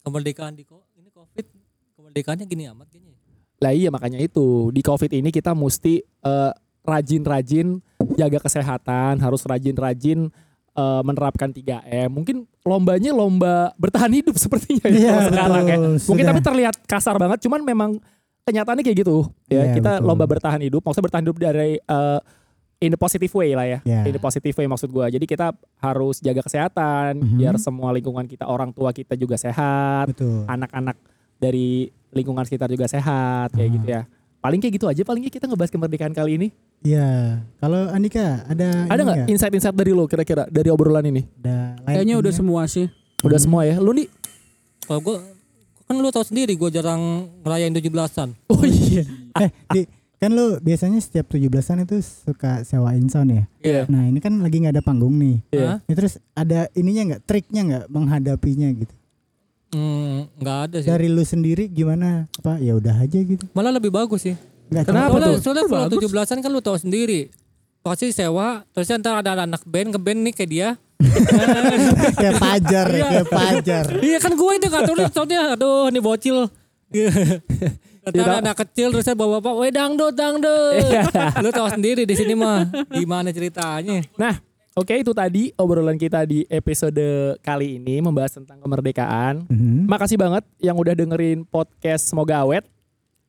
kemerdekaan 0.00 0.52
di 0.54 0.64
ini 0.96 1.10
Covid, 1.10 1.46
kemerdekaannya 1.94 2.44
gini 2.44 2.64
amat 2.68 2.88
kayaknya. 2.88 3.12
Lah 3.60 3.72
iya 3.72 3.92
makanya 3.92 4.16
itu 4.16 4.72
di 4.72 4.80
Covid 4.80 5.12
ini 5.12 5.28
kita 5.28 5.52
mesti 5.52 6.00
eh, 6.00 6.52
rajin-rajin 6.80 7.80
jaga 8.16 8.38
kesehatan, 8.40 9.20
harus 9.20 9.44
rajin-rajin 9.44 10.32
eh, 10.72 11.02
menerapkan 11.04 11.52
3M. 11.52 12.08
Mungkin 12.08 12.48
lombanya 12.62 13.12
lomba 13.12 13.72
bertahan 13.76 14.10
hidup 14.10 14.36
sepertinya 14.42 14.88
ya 14.88 14.90
Iya, 14.90 15.10
kalau 15.10 15.28
sekarang 15.28 15.64
ya. 15.64 15.76
Mungkin 15.76 16.00
Sudah. 16.00 16.28
tapi 16.32 16.40
terlihat 16.40 16.74
kasar 16.84 17.16
banget, 17.16 17.38
cuman 17.44 17.60
memang 17.60 17.90
kenyataannya 18.42 18.82
kayak 18.82 18.98
gitu. 18.98 19.28
Ya, 19.46 19.68
Iya, 19.68 19.74
kita 19.76 19.92
betul. 19.98 20.06
lomba 20.06 20.24
bertahan 20.26 20.60
hidup, 20.60 20.80
maksudnya 20.80 21.06
bertahan 21.06 21.24
hidup 21.24 21.38
dari 21.38 21.78
eh, 21.78 22.20
in 22.80 22.90
the 22.90 22.98
positive 22.98 23.32
way 23.34 23.52
lah 23.52 23.66
ya. 23.66 23.78
Ya. 23.84 24.00
In 24.02 24.12
the 24.12 24.18
positive 24.18 24.54
way 24.54 24.66
maksud 24.66 24.88
gua. 24.88 25.06
Jadi 25.06 25.24
kita 25.24 25.52
harus 25.78 26.18
jaga 26.18 26.40
kesehatan 26.40 27.20
Mhm. 27.20 27.36
biar 27.36 27.54
semua 27.56 27.92
lingkungan 27.92 28.24
kita, 28.24 28.44
orang 28.44 28.70
tua 28.70 28.90
kita 28.90 29.14
juga 29.14 29.36
sehat 29.36 30.16
anak-anak 30.46 30.96
dari 31.36 31.88
lingkungan 32.10 32.42
sekitar 32.42 32.68
juga 32.68 32.84
sehat 32.84 33.52
kayak 33.52 33.68
Ah. 33.68 33.74
gitu 33.74 33.86
ya. 33.86 34.02
Paling 34.40 34.56
kayak 34.56 34.74
gitu 34.74 34.86
aja 34.88 35.04
palingnya 35.04 35.28
kita 35.28 35.44
ngebahas 35.44 35.68
kemerdekaan 35.68 36.10
kali 36.10 36.34
ini. 36.34 36.48
Iya. 36.80 37.44
Kalau 37.60 37.92
Andika 37.92 38.48
ada 38.48 38.88
Ada 38.88 39.00
nggak 39.04 39.18
insight-insight 39.28 39.76
dari 39.76 39.92
lo 39.92 40.08
kira-kira 40.08 40.48
dari 40.48 40.72
obrolan 40.72 41.04
ini? 41.04 41.28
Ada 41.38 41.76
Kayaknya 41.84 42.14
udah 42.16 42.32
semua 42.32 42.64
sih. 42.64 42.88
Udah 43.20 43.36
semua 43.36 43.68
ya. 43.68 43.76
Lu 43.76 43.92
nih. 43.92 44.08
Kalau 44.80 45.04
gue 45.04 45.16
kan 45.90 45.98
lu 45.98 46.06
tahu 46.14 46.22
sendiri 46.22 46.54
gue 46.54 46.70
jarang 46.70 47.26
ngerayain 47.42 47.74
17-an. 47.74 48.30
Oh 48.46 48.62
iya. 48.62 49.02
Eh, 49.42 49.50
di 49.74 49.82
kan 50.22 50.30
lu 50.30 50.62
biasanya 50.62 51.02
setiap 51.02 51.34
17-an 51.34 51.82
itu 51.82 51.98
suka 51.98 52.62
sewain 52.62 53.10
sound 53.10 53.34
ya. 53.34 53.44
Iya. 53.58 53.82
Nah, 53.90 54.06
ini 54.06 54.22
kan 54.22 54.38
lagi 54.38 54.62
nggak 54.62 54.78
ada 54.78 54.86
panggung 54.86 55.18
nih. 55.18 55.42
Iya. 55.50 55.82
Ya, 55.82 55.94
terus 55.98 56.22
ada 56.38 56.70
ininya 56.78 57.10
nggak 57.10 57.22
triknya 57.26 57.62
nggak 57.66 57.84
menghadapinya 57.90 58.70
gitu. 58.70 58.94
Hmm, 59.74 60.30
nggak 60.38 60.58
ada 60.70 60.76
sih. 60.78 60.88
Dari 60.94 61.10
lu 61.10 61.26
sendiri 61.26 61.66
gimana? 61.66 62.30
Apa 62.38 62.62
ya 62.62 62.78
udah 62.78 62.94
aja 62.94 63.18
gitu. 63.18 63.42
Malah 63.50 63.74
lebih 63.74 63.90
bagus 63.90 64.30
sih. 64.30 64.38
Nggak 64.70 64.94
Kenapa 64.94 65.10
soalnya, 65.10 65.26
tuh? 65.26 65.38
Soalnya 65.42 65.64
kalau 65.66 65.86
Bagus. 65.90 66.02
17-an 66.06 66.38
kan 66.38 66.50
lu 66.54 66.62
tahu 66.62 66.76
sendiri. 66.78 67.20
Pasti 67.82 68.14
sewa, 68.14 68.62
terus 68.70 68.86
ntar 68.94 69.26
ada 69.26 69.42
anak 69.42 69.66
band, 69.66 69.90
ngeband 69.90 70.20
nih 70.22 70.34
kayak 70.38 70.50
dia. 70.54 70.68
kayak 72.20 72.36
pajar 72.36 72.86
ya, 72.92 73.04
kayak 73.08 73.28
pajar. 73.28 73.84
Iya 74.00 74.18
kan 74.20 74.32
gue 74.36 74.52
itu 74.56 74.66
tahu 74.68 74.94
soalnya 75.08 75.40
aduh 75.56 75.88
ini 75.88 76.00
bocil. 76.00 76.46
Kata 78.00 78.16
Iya, 78.16 78.40
anak 78.40 78.56
kecil 78.64 78.96
terus 78.96 79.04
saya 79.04 79.12
bawa 79.12 79.38
bapak, 79.38 79.54
weh 79.60 79.68
dangdut 79.68 80.16
dangdut. 80.16 80.80
Lu 81.44 81.52
tahu 81.52 81.68
sendiri 81.68 82.08
di 82.08 82.16
sini 82.16 82.32
mah 82.32 82.64
gimana 82.88 83.28
ceritanya. 83.28 84.00
Nah, 84.16 84.40
oke 84.72 84.96
itu 84.96 85.12
tadi 85.12 85.52
obrolan 85.60 86.00
kita 86.00 86.24
di 86.24 86.48
episode 86.48 87.36
kali 87.44 87.76
ini 87.76 88.00
membahas 88.00 88.40
tentang 88.40 88.56
kemerdekaan. 88.56 89.44
Mhm. 89.52 89.84
Makasih 89.84 90.16
banget 90.16 90.48
yang 90.64 90.80
udah 90.80 90.96
dengerin 90.96 91.44
podcast 91.44 92.08
Semoga 92.08 92.40
Awet. 92.40 92.64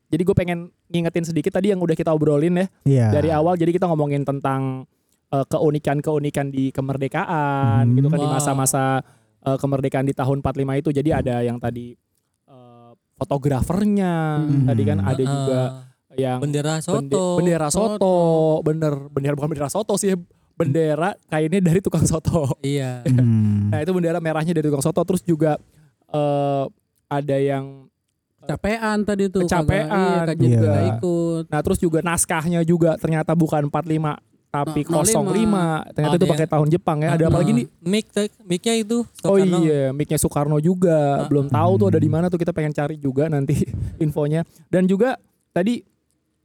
Jadi 0.07 0.23
gue 0.23 0.35
pengen 0.35 0.71
ngingetin 0.87 1.23
sedikit 1.27 1.51
tadi 1.51 1.71
yang 1.75 1.79
udah 1.79 1.95
kita 1.95 2.11
obrolin 2.11 2.55
ya 2.55 2.67
Iya. 2.83 3.07
dari 3.11 3.29
awal. 3.31 3.59
Jadi 3.59 3.75
kita 3.75 3.91
ngomongin 3.91 4.23
tentang 4.23 4.87
eh, 5.31 5.45
keunikan-keunikan 5.45 6.47
di 6.47 6.69
kemerdekaan 6.69 7.83
Hmm. 7.85 7.95
gitu 7.95 8.07
kan 8.07 8.17
di 8.17 8.27
Wow. 8.27 8.35
masa-masa 8.35 8.99
eh, 9.41 9.57
kemerdekaan 9.57 10.03
di 10.03 10.13
tahun 10.13 10.37
45 10.39 10.53
itu. 10.77 10.89
Jadi 10.91 11.09
ada 11.09 11.39
yang 11.39 11.57
tadi 11.57 11.95
eh, 12.45 12.91
fotografernya, 13.15 14.13
Hmm. 14.39 14.65
tadi 14.65 14.81
kan 14.83 14.97
ada 14.99 15.15
Heeh. 15.15 15.25
juga 15.25 15.61
yang 16.13 16.37
bendera 16.39 16.77
bende- 16.77 16.85
soto. 17.09 17.25
bendera 17.37 17.67
soto, 17.69 18.15
bener 18.61 18.93
bendera 19.07 19.33
bukan 19.33 19.49
bendera 19.49 19.67
soto 19.67 19.95
sih, 19.95 20.11
bendera 20.53 21.15
kainnya 21.25 21.57
dari 21.59 21.79
tukang 21.79 22.03
soto. 22.03 22.53
Iya. 22.61 23.01
Hmm. 23.03 23.67
Nah 23.71 23.79
itu 23.79 23.91
bendera 23.91 24.19
merahnya 24.19 24.51
dari 24.51 24.67
tukang 24.67 24.83
soto. 24.83 25.01
Terus 25.01 25.23
juga 25.23 25.55
eh, 26.07 26.65
ada 27.07 27.37
yang 27.37 27.87
Kecapean 28.37 28.97
tadi 29.01 29.23
tuh. 29.27 29.41
Kecapean 29.43 29.85
kagak- 30.25 30.37
iya, 30.39 30.49
juga. 30.51 30.67
nggak 30.67 30.85
ikut. 30.91 31.43
Nah 31.47 31.59
terus 31.61 31.79
juga 31.79 31.99
naskahnya 32.01 32.61
juga 32.61 32.93
ternyata 32.95 33.31
bukan 33.31 33.69
45 33.69 34.17
tapi 34.51 34.83
No- 34.83 34.99
05. 35.01 35.95
Ternyata 35.95 36.11
Ada 36.11 36.19
itu 36.19 36.27
pakai 36.27 36.45
tahun 36.45 36.67
Jepang 36.67 36.97
ya. 36.99 37.15
Ada 37.15 37.31
apa 37.31 37.37
lagi 37.39 37.51
nih? 37.55 37.65
Mic 37.81 38.05
mic-nya 38.43 38.75
itu 38.75 39.07
Oh 39.23 39.39
Soekarno. 39.39 39.57
iya, 39.63 39.83
mic-nya 39.89 40.19
Soekarno 40.19 40.57
juga. 40.59 41.23
Ah. 41.23 41.27
Belum 41.31 41.47
tahu 41.47 41.71
tuh 41.79 41.87
ada 41.87 41.97
di 41.97 42.05
Hmm. 42.05 42.19
mana 42.19 42.27
tuh 42.27 42.35
kita 42.35 42.51
pengen 42.51 42.75
cari 42.75 42.99
juga 42.99 43.25
nanti 43.25 43.55
infonya. 44.03 44.43
Dan 44.67 44.85
juga 44.85 45.15
tadi 45.49 45.79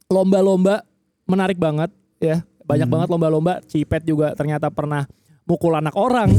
lomba-lomba 0.07 0.87
menarik 1.25 1.59
banget 1.59 1.91
ya. 2.17 2.47
Banyak 2.63 2.87
Hmm. 2.87 2.95
banget 2.95 3.07
lomba-lomba. 3.09 3.53
Cipet 3.67 4.01
juga 4.01 4.31
ternyata 4.33 4.71
pernah 4.71 5.03
mukul 5.43 5.75
anak 5.75 5.93
orang. 5.93 6.31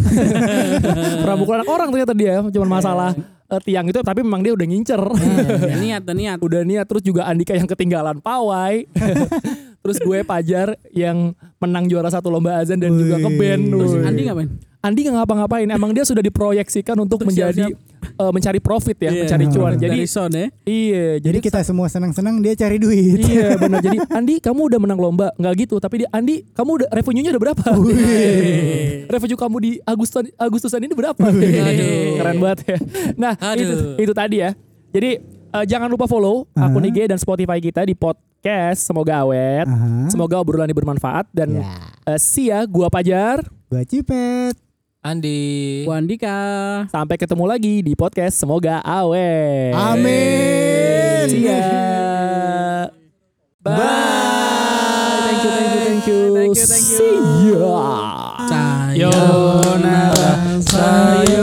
pernah 1.20 1.36
mukul 1.36 1.54
anak 1.54 1.68
orang 1.68 1.88
ternyata 1.92 2.16
dia. 2.16 2.40
Cuman 2.42 2.68
masalah 2.70 3.12
eh, 3.48 3.60
tiang 3.62 3.84
itu 3.84 4.00
tapi 4.00 4.20
memang 4.20 4.40
dia 4.40 4.52
udah 4.52 4.66
ngincer. 4.66 5.00
Udah 5.00 5.76
niat, 5.76 6.00
udah 6.02 6.16
niat. 6.16 6.38
udah 6.48 6.60
niat 6.64 6.84
terus 6.84 7.00
juga 7.00 7.24
Andika 7.24 7.52
yang 7.52 7.64
ketinggalan 7.64 8.20
pawai 8.20 8.84
terus 9.88 9.98
gue 9.98 10.20
Pajar 10.20 10.68
yang 10.90 11.32
menang 11.56 11.88
juara 11.88 12.06
satu 12.06 12.28
lomba 12.28 12.56
azan 12.56 12.76
dan 12.76 12.92
juga 12.92 13.16
Wih. 13.16 13.24
ngeband 13.24 13.62
Terus. 13.66 13.90
Andi 14.02 14.22
ngapain? 14.22 14.48
Andi 14.78 15.00
nggak 15.02 15.16
ngapa-ngapain 15.16 15.66
emang 15.66 15.90
dia 15.90 16.04
sudah 16.04 16.20
diproyeksikan 16.20 16.94
untuk 16.94 17.18
Untuk 17.18 17.32
menjadi 17.32 17.74
eh, 17.98 18.30
mencari 18.30 18.58
profit 18.58 18.94
ya 18.96 19.10
Iya. 19.10 19.22
mencari 19.24 19.44
cuan 19.48 19.72
jadi 19.74 19.90
Dari 19.90 20.06
son 20.06 20.30
ya. 20.30 20.46
iya 20.62 21.06
Jadi 21.18 21.38
kita 21.40 21.58
semua 21.60 21.88
senang-senang 21.88 22.38
dia 22.38 22.54
cari 22.54 22.76
duit. 22.76 23.18
iya 23.18 23.56
benar 23.58 23.80
jadi 23.80 23.98
Andi 24.08 24.38
kamu 24.38 24.60
udah 24.68 24.78
menang 24.78 25.00
lomba 25.00 25.32
nggak 25.34 25.54
gitu 25.58 25.76
tapi 25.76 26.04
dia 26.04 26.08
Andi 26.10 26.46
kamu 26.48 26.70
udah 26.78 26.88
revenue-nya 26.92 27.32
udah 27.32 27.42
berapa 27.42 27.64
revenue 29.12 29.34
kamu 29.36 29.56
di 29.58 29.70
Agustus 29.82 30.30
Agustusan 30.34 30.80
ini 30.80 30.94
berapa 30.94 31.18
Aduh. 31.18 32.14
keren 32.14 32.36
banget 32.38 32.58
ya 32.66 32.78
nah 33.14 33.32
itu 33.54 33.74
itu 33.98 34.12
tadi 34.12 34.36
ya 34.38 34.50
jadi 34.88 35.18
eh, 35.50 35.64
jangan 35.64 35.88
lupa 35.88 36.04
follow 36.04 36.44
akun 36.52 36.80
Aha. 36.80 36.88
IG 36.88 36.98
dan 37.06 37.16
Spotify 37.16 37.58
kita 37.58 37.82
di 37.82 37.92
podcast 37.92 38.82
semoga 38.82 39.20
awet 39.20 39.64
Aha. 39.64 40.08
semoga 40.08 40.36
obrolan 40.36 40.64
ini 40.64 40.74
bermanfaat 40.74 41.26
dan 41.30 41.58
Ya. 41.58 41.66
eh, 42.06 42.18
see 42.18 42.48
ya 42.48 42.64
gua 42.64 42.88
Pajar 42.88 43.42
Gua 43.66 43.84
Cipet. 43.84 44.56
Andi. 44.98 45.84
Bu 45.84 45.92
Andika. 45.92 46.36
sampai 46.88 47.14
ketemu 47.16 47.44
lagi 47.44 47.80
di 47.80 47.94
podcast 47.94 48.34
semoga 48.36 48.80
awet 48.80 49.72
Amin. 49.72 51.24
see 51.28 51.44
ya 51.44 51.62
bye 53.58 53.78
thank 55.22 55.44
you 55.44 55.52
thank 55.54 56.04
you 56.04 56.20
thank 56.34 56.56
you 56.56 56.56
Thank 56.58 56.58
you, 56.58 56.66
thank 56.66 56.82
you. 56.82 56.96
see 56.96 57.52
ya 57.52 57.78
Sayonara, 58.48 60.30
sayonara, 60.64 61.37